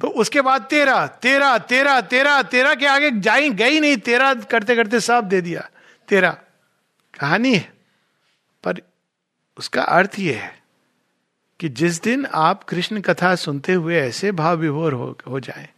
तो 0.00 0.08
उसके 0.08 0.40
बाद 0.40 0.62
तेरह 0.62 1.06
तेरह 1.06 1.58
तेरह 1.58 2.00
तेरह 2.00 2.42
तेरह 2.42 2.74
के 2.74 2.86
आगे 2.86 3.10
जाई, 3.10 3.50
गई 3.50 3.80
नहीं। 3.80 3.96
तेरह 3.96 4.34
करते 4.34 4.76
करते 4.76 5.00
सब 5.00 5.24
दे 5.24 5.40
दिया, 5.40 5.68
तेरह। 6.08 6.30
कहानी 7.20 7.54
है, 7.54 7.72
पर 8.64 8.82
उसका 9.58 9.82
अर्थ 9.82 10.18
यह 10.18 10.36
है 10.36 10.63
कि 11.64 11.68
जिस 11.68 12.02
दिन 12.02 12.26
आप 12.26 12.64
कृष्ण 12.64 13.00
कथा 13.00 13.34
सुनते 13.34 13.72
हुए 13.72 13.96
ऐसे 13.96 14.32
भाव 14.32 14.56
विभोर 14.56 14.92
हो, 14.92 15.18
हो 15.28 15.40
जाए 15.40 15.70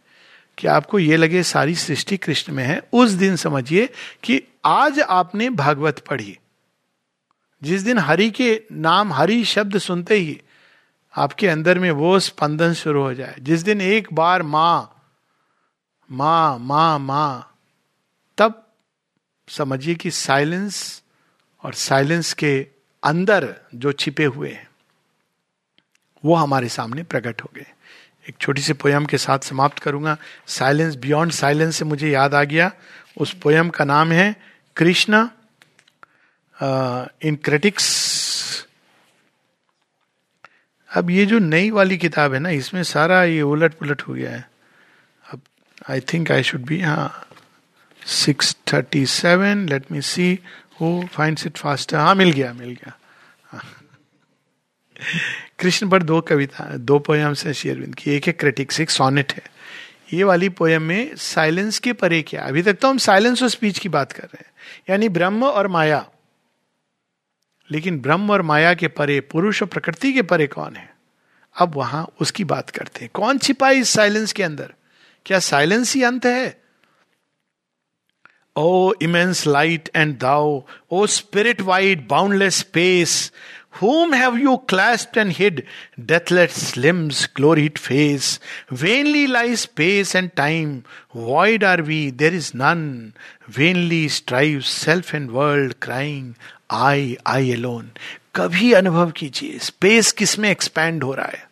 कि 0.57 0.67
आपको 0.67 0.99
ये 0.99 1.17
लगे 1.17 1.43
सारी 1.43 1.75
सृष्टि 1.75 2.17
कृष्ण 2.17 2.53
में 2.53 2.63
है 2.63 2.81
उस 2.93 3.11
दिन 3.11 3.35
समझिए 3.35 3.89
कि 4.23 4.43
आज 4.65 4.99
आपने 4.99 5.49
भागवत 5.49 5.99
पढ़ी। 5.99 6.37
जिस 7.63 7.81
दिन 7.81 7.97
हरि 7.97 8.29
के 8.29 8.61
नाम 8.71 9.13
हरि 9.13 9.45
शब्द 9.45 9.77
सुनते 9.77 10.15
ही 10.15 10.41
आपके 11.17 11.47
अंदर 11.47 11.79
में 11.79 11.91
वो 11.91 12.19
स्पंदन 12.19 12.73
शुरू 12.73 13.01
हो 13.01 13.13
जाए। 13.13 13.35
जिस 13.39 13.61
दिन 13.61 13.81
एक 13.81 14.13
बार 14.13 14.43
माँ 14.43 15.05
माँ 16.11 16.59
माँ 16.59 16.99
माँ 16.99 17.59
तब 18.37 18.67
समझिए 19.49 19.95
कि 19.95 20.11
साइलेंस 20.11 21.03
और 21.63 21.73
साइलेंस 21.73 22.33
के 22.33 22.67
अंदर 23.03 23.55
जो 23.75 23.91
छिपे 23.91 24.25
हुए 24.25 24.51
हैं। 24.51 24.66
वो 26.27 26.35
हमारे 26.35 26.69
सामने 26.69 27.03
प्रकट 27.05 27.41
हो 27.41 27.49
गए। 27.55 27.65
एक 28.29 28.35
छोटी 28.41 28.61
सी 28.61 28.73
पोयम 28.75 29.05
के 29.05 29.17
साथ 29.19 29.39
समाप्त 29.45 29.79
करूँगा। 29.79 30.17
साइलेंस 30.49 30.95
बियॉन्ड 30.97 31.31
साइलेंस 31.33 31.75
से 31.75 31.85
मुझे 31.85 32.09
याद 32.09 32.33
आ 32.35 32.43
गया। 32.45 32.71
उस 33.17 33.33
पोयम 33.43 33.69
का 33.69 33.85
नाम 33.85 34.11
है 34.11 34.35
कृष्णा 34.77 35.29
इन 37.25 37.35
क्रिटिक्स 37.45 37.85
अब 40.89 41.09
ये 41.09 41.25
जो 41.25 41.39
नई 41.39 41.69
वाली 41.71 41.97
किताब 41.97 42.33
है 42.33 42.39
ना, 42.39 42.49
इसमें 42.51 42.83
सारा 42.83 43.23
ये 43.23 43.41
उलट 43.43 43.73
पुलट 43.73 44.01
हो 44.01 44.13
गया 44.13 44.31
है। 44.31 44.47
अब 45.25 45.41
I 45.89 45.99
think 46.13 46.31
I 46.31 46.43
should 46.43 46.65
be 46.65 46.79
हाँ 46.81 47.27
six 48.01 48.55
thirty 48.73 49.05
seven 49.05 49.67
let 49.69 49.91
me 49.91 50.01
see 50.03 50.27
who 50.79 50.89
finds 51.13 51.45
it 51.47 51.57
fast 51.57 51.93
हाँ 51.95 52.15
मिल 52.15 52.31
गया 52.31 52.53
मिल 52.53 52.69
गया। 52.73 52.97
कृष्ण 55.59 55.89
पर 55.89 56.03
दो 56.03 56.21
कविता, 56.21 56.77
दो 56.77 56.99
पोयम्स 56.99 57.45
है 57.45 57.53
शेयरविंद 57.53 57.95
की। 57.95 58.11
एक 58.11 58.27
है 58.27 58.33
क्रिटिक्स 58.33 58.79
एक 58.79 58.89
सोनेट 58.89 59.33
है। 59.33 59.43
ये 60.13 60.23
वाली 60.23 60.49
पोयम 60.49 60.81
में 60.81 61.15
साइलेंस 61.15 61.79
के 61.79 61.93
परे 61.93 62.21
क्या? 62.21 62.43
अभी 62.43 62.61
तक 62.61 62.73
तो 62.73 62.89
हम 62.89 62.97
साइलेंस 62.97 63.43
और 63.43 63.49
स्पीच 63.49 63.79
की 63.79 63.89
बात 63.89 64.11
कर 64.11 64.23
रहे 64.23 64.43
हैं। 64.45 64.51
यानी 64.89 65.09
ब्रह्म 65.09 65.43
और 65.43 65.67
माया। 65.67 66.09
लेकिन 67.71 67.99
ब्रह्म 67.99 68.31
और 68.31 68.41
माया 68.41 68.73
के 68.73 68.87
परे, 68.87 69.19
पुरुष 69.19 69.61
और 69.61 69.67
प्रकृति 69.67 70.13
के 70.13 70.21
परे 70.21 70.47
कौन 70.47 70.75
है? 70.75 70.95
अब 71.59 71.75
वहाँ 71.75 72.13
उसकी 72.21 72.43
बात 72.43 72.69
करते 72.69 72.99
हैं। 72.99 73.09
कौन 73.13 73.37
छिपा 73.37 73.69
इस 73.69 73.89
साइलेंस 73.89 74.33
के 74.33 74.43
अंदर? 74.43 74.73
क्या 75.25 75.39
साइलेंस 75.39 75.93
ही 75.93 76.03
अंत 76.03 76.25
है? 76.25 76.61
ओ 78.55 78.93
immense 79.01 79.47
light 79.47 79.89
and 79.95 80.17
thou 80.17 80.65
o 80.91 81.07
spirit 81.07 81.61
wide 81.61 82.07
boundless 82.07 82.55
space 82.55 83.31
Whom 83.79 84.13
have 84.13 84.39
you 84.39 84.57
clasped 84.67 85.17
and 85.17 85.31
hid? 85.31 85.65
Deathless 86.03 86.75
limbs, 86.77 87.27
gloried 87.27 87.77
face. 87.77 88.39
Vainly 88.71 89.27
lies 89.27 89.61
space 89.61 90.15
and 90.15 90.35
time. 90.35 90.83
Void 91.13 91.63
are 91.63 91.83
we, 91.83 92.09
there 92.09 92.33
is 92.33 92.53
none. 92.53 93.13
Vainly 93.47 94.07
strives 94.07 94.67
self 94.67 95.13
and 95.13 95.31
world, 95.31 95.79
crying, 95.79 96.35
I, 96.69 97.17
I 97.25 97.39
alone. 97.57 97.91
कभी 98.35 98.71
अनुभव 98.73 99.11
कीजिए 99.17 99.59
space 99.59 100.11
किसमें 100.17 100.49
expand 100.49 101.03
हो 101.03 101.13
रहा 101.13 101.27
है 101.27 101.45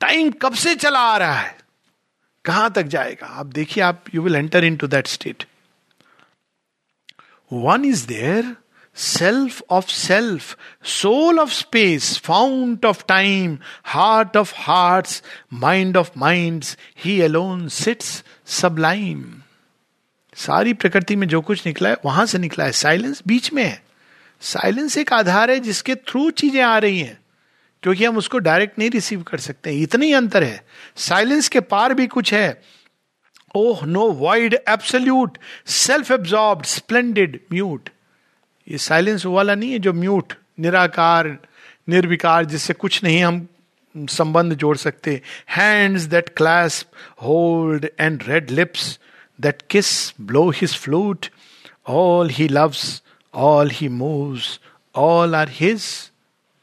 time 0.00 0.30
कब 0.42 0.54
से 0.62 0.74
चला 0.74 1.00
आ 1.12 1.16
रहा 1.18 1.34
है 1.34 1.56
कहाँ 2.44 2.70
तक 2.76 2.86
जाएगा 2.94 3.26
आप 3.26 3.46
देखिए 3.58 3.82
आप 3.84 4.04
you 4.14 4.22
will 4.22 4.36
enter 4.36 4.64
into 4.76 4.86
that 4.94 5.06
state 5.06 5.44
one 7.52 7.84
is 7.84 8.06
there 8.06 8.54
self 8.96 9.60
of 9.70 9.90
self, 9.90 10.56
soul 10.82 11.40
of 11.40 11.52
space, 11.52 12.16
fount 12.18 12.84
of 12.84 13.06
time, 13.06 13.58
heart 13.84 14.36
of 14.36 14.52
hearts, 14.66 15.22
mind 15.64 15.96
of 15.96 16.10
minds, 16.16 16.76
he 17.04 17.16
alone 17.20 17.68
sits 17.70 18.22
sublime. 18.46 19.24
सारी 20.36 20.72
प्रकृति 20.74 21.16
में 21.16 21.26
जो 21.28 21.40
कुछ 21.40 21.66
निकला 21.66 21.88
है 21.88 21.96
वहाँ 22.04 22.26
से 22.26 22.38
निकला 22.38 22.64
है। 22.64 22.72
साइलेंस 22.72 23.22
बीच 23.26 23.52
में 23.52 23.64
है। 23.64 23.82
साइलेंस 24.40 24.96
एक 24.98 25.12
आधार 25.12 25.50
है 25.50 25.58
जिसके 25.60 25.94
थ्रू 25.94 26.30
चीज़ें 26.30 26.62
आ 26.62 26.78
रही 26.78 26.98
हैं 26.98 27.18
क्योंकि 27.82 28.04
हम 28.04 28.16
उसको 28.16 28.38
डायरेक्ट 28.38 28.78
नहीं 28.78 28.90
रिसीव 28.90 29.22
कर 29.22 29.38
सकते 29.38 29.72
इतना 29.72 30.04
ही 30.04 30.12
अंतर 30.12 30.44
है। 30.44 30.64
साइलेंस 30.96 31.48
के 31.48 31.60
पार 31.60 31.94
भी 31.94 32.06
कुछ 32.06 32.32
है। 32.34 32.62
ओह 33.56 33.84
no 33.86 34.10
wide 34.12 34.54
absolute 34.68 35.38
self 35.66 36.10
absorb 36.10 36.62
splendid 36.64 37.40
mute 37.52 37.90
ये 38.68 38.78
साइलेंस 38.78 39.26
वाला 39.26 39.54
नहीं 39.54 39.72
है 39.72 39.78
जो 39.78 39.92
म्यूट 39.92 40.32
निराकार, 40.60 41.36
निर्विकार, 41.88 42.44
जिससे 42.44 42.72
कुछ 42.74 43.02
नहीं 43.04 43.22
हम 43.24 43.46
संबंध 43.94 44.54
जोड़ 44.54 44.76
सकते। 44.76 45.20
Hands 45.50 46.02
that 46.02 46.28
clasp 46.36 46.86
hold 47.22 47.88
and 48.00 48.22
red 48.28 48.50
lips 48.50 48.98
that 49.38 49.62
kiss 49.70 49.90
blow 50.20 50.48
his 50.50 50.76
flute 50.76 51.26
all 51.88 52.30
he 52.30 52.48
loves 52.48 53.02
all 53.34 53.70
he 53.70 53.88
moves 53.88 54.58
all 54.94 55.34
are 55.34 55.48
his 55.52 55.84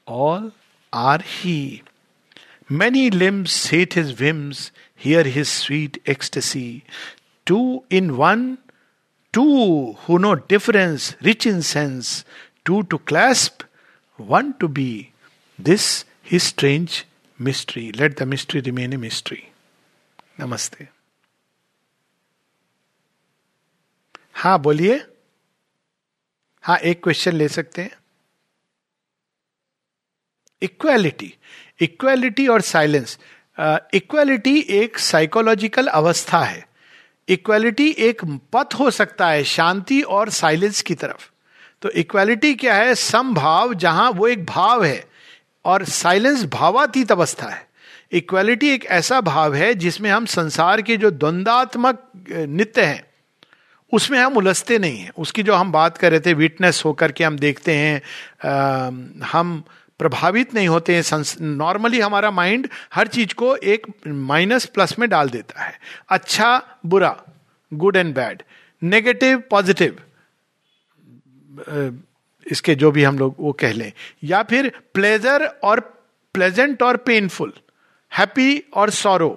all 0.07 0.51
are 0.93 1.23
he 1.27 1.81
many 2.71 3.09
limbs 3.09 3.71
hate 3.73 3.97
his 3.97 4.15
whims 4.21 4.71
hear 5.05 5.27
his 5.27 5.47
sweet 5.47 5.99
ecstasy 6.09 6.83
two 7.47 7.61
in 7.91 8.09
one 8.09 8.55
two 9.34 9.45
who 10.03 10.17
know 10.17 10.34
difference 10.49 11.15
rich 11.23 11.47
in 11.47 11.61
sense 11.61 12.25
two 12.65 12.82
to 12.82 12.97
clasp 13.07 13.67
one 14.19 14.51
to 14.51 14.67
be 14.67 14.91
this 15.59 16.05
his 16.32 16.41
strange 16.43 17.03
mystery 17.39 17.91
let 17.91 18.19
the 18.19 18.23
mystery 18.27 18.61
remain 18.61 18.93
a 18.93 18.97
mystery 18.97 19.43
नमस्ते 20.39 20.88
हाँ 24.34 24.59
बोलिए। 24.61 24.95
हाँ 26.63 26.77
एक 26.77 27.03
question 27.03 27.34
ले 27.36 27.47
सकते 27.49 27.82
हैं। 27.82 27.91
Equality 30.61 31.34
equality 31.82 32.47
और 32.47 32.61
silence 32.61 33.17
equality 33.93 34.57
एक 34.79 34.97
साइकोलॉजिकल 34.99 35.88
अवस्था 35.88 36.39
है। 36.39 36.65
इक्वालिटी 37.28 37.89
एक 37.89 38.22
पथ 38.53 38.74
हो 38.80 38.89
सकता 38.91 39.28
है 39.28 39.43
शांति 39.43 40.01
और 40.01 40.30
साइलेंस 40.30 40.82
की 40.82 40.95
तरफ़। 40.95 41.30
तो 41.82 41.89
इक्वालिटी 41.89 42.53
क्या 42.55 42.76
है? 42.76 42.95
समभाव 42.95 43.74
जहाँ 43.74 44.09
वो 44.11 44.28
एक 44.28 44.45
भाव 44.45 44.84
है 44.84 45.03
और 45.65 45.86
साइलेंस 45.86 46.43
भावातीत 46.45 47.11
अवस्था 47.11 47.49
है। 47.49 47.67
इक्वालिटी 48.11 48.69
एक 48.69 48.86
ऐसा 48.86 49.22
भाव 49.22 49.53
है 49.53 49.74
जिसमें 49.76 50.09
हम 50.09 50.26
संसार 50.26 50.82
के 50.82 50.97
जो 50.97 51.11
द्वंदात्मक 51.11 52.03
नित्य 52.30 52.82
हैं 52.82 53.03
उसमें 53.93 54.19
हम 54.19 54.38
उलझते 54.38 54.78
नहीं 54.80 54.97
हैं। 54.97 55.11
उसकी 55.17 55.43
जो 55.43 55.55
हम 55.55 55.72
बात 55.72 55.97
कर 55.97 56.11
रहे 56.11 56.19
थे 56.19 56.34
विटनेस 56.34 56.82
होकर 56.86 57.11
के 57.11 57.24
हम 57.24 57.38
देखते 57.39 57.76
हैं 57.76 58.01
आ, 58.49 58.88
हम 59.28 59.63
प्रभावित 60.01 60.53
नहीं 60.53 60.67
होते 60.67 60.95
हैं। 60.95 61.23
नॉर्मली 61.41 61.99
हमारा 61.99 62.31
माइंड 62.33 62.67
हर 62.93 63.07
चीज़ 63.09 63.33
को 63.33 63.55
एक 63.55 63.87
माइनस 64.07 64.65
प्लस 64.67 64.97
में 64.99 65.09
डाल 65.09 65.29
देता 65.29 65.63
है। 65.63 65.79
अच्छा 66.09 66.61
बुरा 66.85 67.15
good 67.71 67.95
and 67.95 68.13
bad 68.15 68.43
negative 68.81 69.43
positive 69.49 70.01
इसके 72.45 72.75
जो 72.75 72.91
भी 72.91 73.03
हम 73.03 73.19
लोग 73.19 73.35
वो 73.39 73.51
कह 73.53 73.73
लें। 73.73 73.91
या 74.23 74.41
फिर 74.43 74.71
प्लेजर 74.93 75.45
और 75.63 75.79
प्लेजेंट 76.35 76.83
और 76.83 76.97
पेनफुल 76.99 77.53
हैप्पी 78.11 78.57
और 78.73 78.89
सोरो 78.91 79.29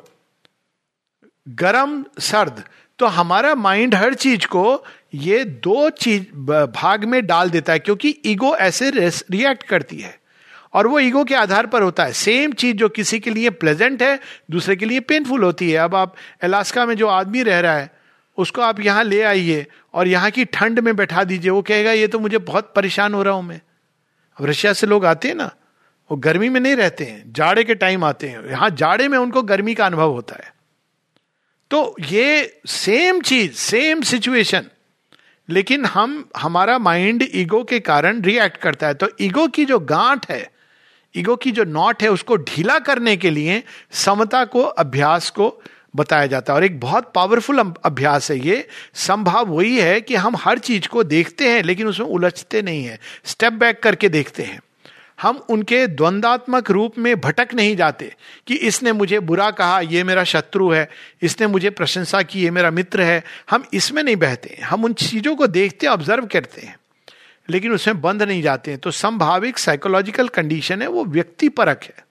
गरम, 1.47 2.05
सर्द 2.21 2.63
तो 2.99 3.07
हमारा 3.09 3.55
माइंड 3.55 3.95
हर 3.95 4.15
चीज़ 4.15 4.47
को 4.47 4.85
ये 5.15 5.45
दो 5.45 5.89
चीज़ 5.93 6.25
भाग 6.73 7.05
में 7.05 7.25
डाल 7.27 7.51
देता 7.51 7.73
है, 7.73 7.79
क्योंकि 7.79 8.17
ईगो 8.27 8.55
ऐसे 8.57 8.91
रिएक्ट 8.91 9.63
करती 9.63 9.99
है। 9.99 10.19
और 10.75 10.87
वो 10.87 11.01
ईगो 11.01 11.25
के 11.25 11.35
आधार 11.35 11.67
पर 11.67 11.83
होता 11.83 12.05
है। 12.05 12.13
सेम 12.13 12.53
चीज़ 12.53 12.77
जो 12.77 12.89
किसी 12.89 13.21
के 13.21 13.31
लिए 13.31 13.51
प्लेजेंट 13.51 14.03
है, 14.03 14.21
दूसरे 14.51 14.77
के 14.77 14.87
लिए 14.87 15.01
पेनफुल 15.01 15.43
होती 15.43 15.71
है। 15.71 15.79
अब 15.79 15.95
आप 15.95 16.15
अलास्का 16.43 16.87
में 16.87 16.95
जो 16.95 17.09
आदमी 17.09 17.43
रह 17.43 17.61
रहा 17.61 17.77
है, 17.77 17.91
उसको 18.39 18.63
आप 18.63 18.81
यहाँ 18.81 19.05
ले 19.05 19.23
आइए 19.23 19.67
और 19.95 20.09
यहाँ 20.09 20.31
की 20.31 20.45
ठंड 20.45 20.81
में 20.81 20.97
बैठा 20.97 21.25
दीजिए। 21.25 21.51
वो 21.51 21.63
कहेगा, 21.63 21.93
ये 21.93 22.07
तो 22.09 22.19
मुझे 22.19 22.39
बहुत 22.39 22.73
परेशान 22.77 23.15
हो 23.15 23.23
रहा 23.23 23.35
हूँ 23.35 23.43
मैं। 23.43 23.61
अब 24.39 24.47
रशिया 24.47 24.73
से 24.73 24.87
लोग 24.87 25.05
आते 25.07 25.29
हैं 25.29 25.35
ना, 25.35 25.51
वो 26.11 26.17
गर्मी 26.17 26.49
में 26.49 26.61
नहीं 26.61 26.77
रहते 26.77 27.05
हैं, 27.05 27.33
जाड़े 27.33 27.65
के 27.65 27.75
टाइम 27.75 28.05
आते 28.05 28.29
हैं। 28.29 28.49
यहाँ 28.51 28.71
जाड़े 28.71 29.09
में 29.09 29.19
उनको 29.19 29.43
गर्मी 29.43 29.75
का 29.75 29.87
अनुभव 29.87 30.11
होता 30.11 30.35
है। 30.35 30.53
तो 31.71 31.97
ये 32.01 32.61
सेम 32.67 33.21
चीज़ 33.21 33.53
सेम 33.53 34.03
सिचुएशन 34.03 34.67
लेकिन 35.49 35.85
हम, 35.85 36.29
हमारा 36.37 36.79
माइंड 36.79 37.25
ईगो 37.35 37.63
के 37.65 37.81
कारण 37.81 38.21
रिएक्ट 38.23 38.57
करता 38.57 38.87
है। 38.87 38.95
तो 38.95 39.09
ईगो 39.21 39.47
की 39.49 39.65
जो 39.65 39.79
गांठ 39.79 40.31
है 40.31 40.54
ईगो 41.17 41.37
की 41.37 41.51
जो 41.51 41.65
नॉट 41.65 42.03
है 42.03 42.09
उसको 42.09 42.37
ढीला 42.37 42.79
करने 42.79 43.17
के 43.17 43.31
लिए 43.31 43.63
समता 43.93 44.45
को, 44.45 44.63
अभ्यास 44.63 45.31
को 45.31 45.63
बताया 45.97 46.27
जाता 46.27 46.53
है। 46.53 46.57
और 46.57 46.65
एक 46.65 46.81
बहुत 46.81 47.13
पावरफुल 47.15 47.59
अभ्यास 47.85 48.31
है 48.31 48.47
ये। 48.47 48.69
संभाव 48.95 49.47
वही 49.47 49.79
है 49.79 50.01
कि 50.01 50.15
हम 50.15 50.37
हर 50.37 50.59
चीज़ 50.59 50.89
को 50.89 51.05
देखते 51.05 51.49
हैं, 51.49 51.63
लेकिन 51.63 51.87
उसमें 51.87 52.07
उलझते 52.07 52.63
नहीं 52.63 52.85
है। 52.85 52.99
स्टेप 53.25 53.53
बैक 53.53 53.83
करके 53.83 54.09
देखते 54.09 54.43
हैं। 54.43 54.61
हम 55.23 55.37
उनके 55.49 55.87
द्वंदात्मक 55.87 56.71
रूप 56.71 56.99
में 56.99 57.21
भटक 57.21 57.55
नहीं 57.55 57.77
जाते 57.77 58.15
कि 58.47 58.55
इसने 58.55 58.93
मुझे 58.93 59.21
बुरा 59.21 59.51
कहा, 59.51 59.81
ये 59.81 60.05
मेरा 60.05 60.25
शत्रु 60.25 60.71
है, 60.71 60.89
इसने 61.23 61.47
मुझे 61.47 61.71
प्रशंसा 61.71 62.23
की, 62.23 62.43
ये 62.43 62.51
मेरा 62.51 62.71
मित्र 62.71 63.03
है। 63.03 63.25
हम 63.51 63.65
इसमें 63.75 64.03
नहीं 64.03 64.17
बहते 64.17 64.59
हम 64.65 64.85
उन 64.85 64.93
चीज़ों 64.93 65.37
को 65.37 65.47
देखते 65.47 65.87
ऑब्ज़र्व 65.87 66.27
करते 66.27 66.61
हैं। 66.61 66.77
लेकिन 67.49 67.73
उसमें 67.73 68.01
बंद 68.01 68.23
नहीं 68.23 68.43
जाते 68.43 68.71
हैं। 68.71 68.81
तो 68.81 68.91
संभाविक 68.91 69.59
साइकोलॉजिकल 69.59 70.29
कंडीशन 70.29 70.83
है, 70.83 70.89
वो 70.89 71.05
व्यक्ति 71.05 71.49
परक 71.49 71.83
है। 71.85 72.07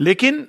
लेकिन 0.00 0.46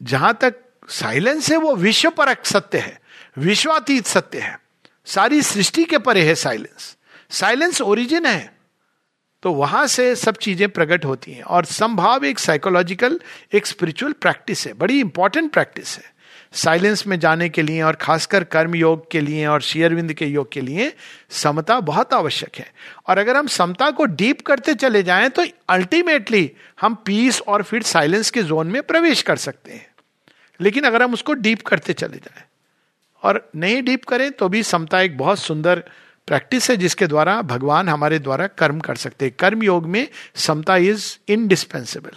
जहाँ 0.00 0.36
तक 0.40 0.54
साइलेंस 0.88 1.50
है, 1.50 1.56
वो 1.56 1.74
विश्व 1.76 2.10
परक 2.10 2.44
सत्य 2.46 2.78
है, 2.78 3.00
विश्वातीत 3.38 4.06
सत्य 4.06 4.40
है। 4.40 4.58
सारी 5.06 5.42
सृष्टि 5.42 5.84
के 5.84 5.98
परे 5.98 6.22
है 6.22 6.34
साइलेंस 6.34 6.96
साइलेंस 7.30 7.80
ओरिजिन 7.80 8.26
है 8.26 8.52
तो 9.42 9.52
वहाँ 9.52 9.86
से 9.86 10.14
सब 10.16 10.36
चीज़ें 10.36 10.68
प्रकट 10.68 11.04
होती 11.04 11.32
हैं। 11.32 11.42
और 11.42 11.64
संभाव 11.64 12.24
एक 12.24 12.38
साइकोलॉजिकल 12.38 13.18
एक 13.52 13.66
स्पिरिचुअल 13.66 14.12
प्रैक्टिस 14.12 14.66
है, 14.66 14.72
बड़ी 14.72 14.98
इंपॉर्टेंट 15.00 15.52
प्रैक्टिस 15.52 15.96
है। 15.98 16.11
साइलेंस 16.54 17.06
में 17.06 17.18
जाने 17.20 17.48
के 17.48 17.62
लिए 17.62 17.82
और 17.82 17.94
खासकर 17.94 18.44
कर्म 18.44 18.74
योग 18.74 19.10
के 19.10 19.20
लिए 19.20 19.46
और 19.46 19.62
शेयरविंद 19.62 20.12
के 20.12 20.26
योग 20.26 20.50
के 20.52 20.60
लिए 20.60 20.92
समता 21.30 21.78
बहुत 21.80 22.14
आवश्यक 22.14 22.56
है। 22.56 22.72
और 23.08 23.18
अगर 23.18 23.36
हम 23.36 23.46
समता 23.46 23.90
को 23.90 24.04
डीप 24.04 24.40
करते 24.40 24.74
चले 24.74 25.02
जाएँ 25.02 25.28
तो 25.28 25.46
अल्टीमेटली 25.68 26.50
हम 26.80 26.94
पीस 27.06 27.40
और 27.40 27.62
फिर 27.62 27.82
साइलेंस 27.82 28.30
के 28.30 28.42
जोन 28.42 28.66
में 28.66 28.82
प्रवेश 28.82 29.22
कर 29.22 29.36
सकते 29.36 29.72
हैं। 29.72 29.86
लेकिन 30.60 30.84
अगर 30.84 31.02
हम 31.02 31.12
उसको 31.12 31.32
डीप 31.32 31.62
करते 31.62 31.92
चले 31.92 32.16
जाएँ 32.16 32.44
और 33.22 33.50
नहीं 33.56 33.82
डीप 33.82 34.04
करें 34.04 34.30
तो 34.32 34.48
भी 34.48 34.62
समता 34.62 35.00
एक 35.00 35.18
बहुत 35.18 35.38
सुंदर 35.38 35.84
प्रैक्टिस 36.28 36.70
है 36.70 36.76
जिसके 36.76 37.06
द्वारा 37.06 37.40
भगवान 37.42 37.88
हमारे 37.88 38.18
द्वारा 38.18 38.46
कर्म 38.46 38.80
कर 38.80 38.96
सकते 38.96 39.24
हैं। 39.24 39.34
कर्म 39.38 39.62
योग 39.62 39.86
में 39.86 40.06
समता 40.36 40.76
इज़ 40.76 41.16
इनडिस्पेंसेबल 41.28 42.16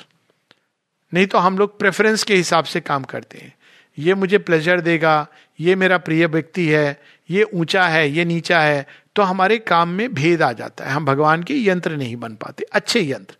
नहीं 1.13 1.27
तो 1.27 1.37
हम 1.37 1.57
लोग 1.57 1.79
प्रेफरेंस 1.79 2.23
के 2.23 2.35
हिसाब 2.35 2.63
से 2.63 2.79
काम 2.81 3.03
करते 3.03 3.37
हैं। 3.37 3.53
ये 3.97 4.13
मुझे 4.13 4.37
प्लेजर 4.37 4.81
देगा, 4.81 5.27
ये 5.59 5.75
मेरा 5.75 5.97
प्रिय 5.97 6.25
व्यक्ति 6.25 6.67
है, 6.67 7.01
ये 7.29 7.43
ऊँचा 7.43 7.87
है, 7.87 8.09
ये 8.09 8.25
नीचा 8.25 8.61
है 8.61 8.85
तो 9.15 9.21
हमारे 9.21 9.57
काम 9.59 9.89
में 9.89 10.13
भेद 10.13 10.41
आ 10.41 10.51
जाता 10.51 10.85
है। 10.85 10.91
हम 10.91 11.05
भगवान 11.05 11.43
के 11.43 11.55
यंत्र 11.65 11.95
नहीं 11.95 12.15
बन 12.15 12.35
पाते, 12.35 12.63
अच्छे 12.63 13.01
यंत्र। 13.01 13.35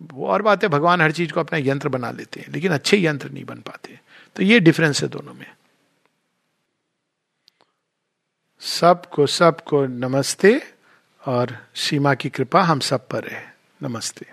वो 0.00 0.26
और 0.26 0.42
बात 0.42 0.62
है, 0.62 0.68
भगवान 0.68 1.00
हर 1.00 1.12
चीज़ 1.12 1.32
को 1.32 1.40
अपना 1.40 1.58
यंत्र 1.58 1.88
बना 1.88 2.10
लेते 2.10 2.40
हैं, 2.40 2.52
लेकिन 2.52 2.72
अच्छे 2.72 2.98
यंत्र 2.98 3.30
नहीं 3.30 3.44
बन 3.44 3.60
पाते। 3.60 3.98
तो 4.36 4.42
ये 4.42 4.60
डिफरेंस 4.60 5.02
है 5.02 5.08
दोनों 5.08 5.34
में। 5.34 5.46
सबको 8.60 9.26
सबको 9.26 9.86
नमस्ते, 9.86 10.60
और 11.26 11.56
सीमा 11.74 12.14
की 12.14 12.28
कृपा 12.28 12.62
हम 12.62 12.80
सब 12.80 13.08
पर 13.08 13.28
है। 13.28 13.54
नमस्ते। 13.82 14.26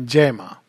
जय 0.00 0.32
माँ। 0.32 0.62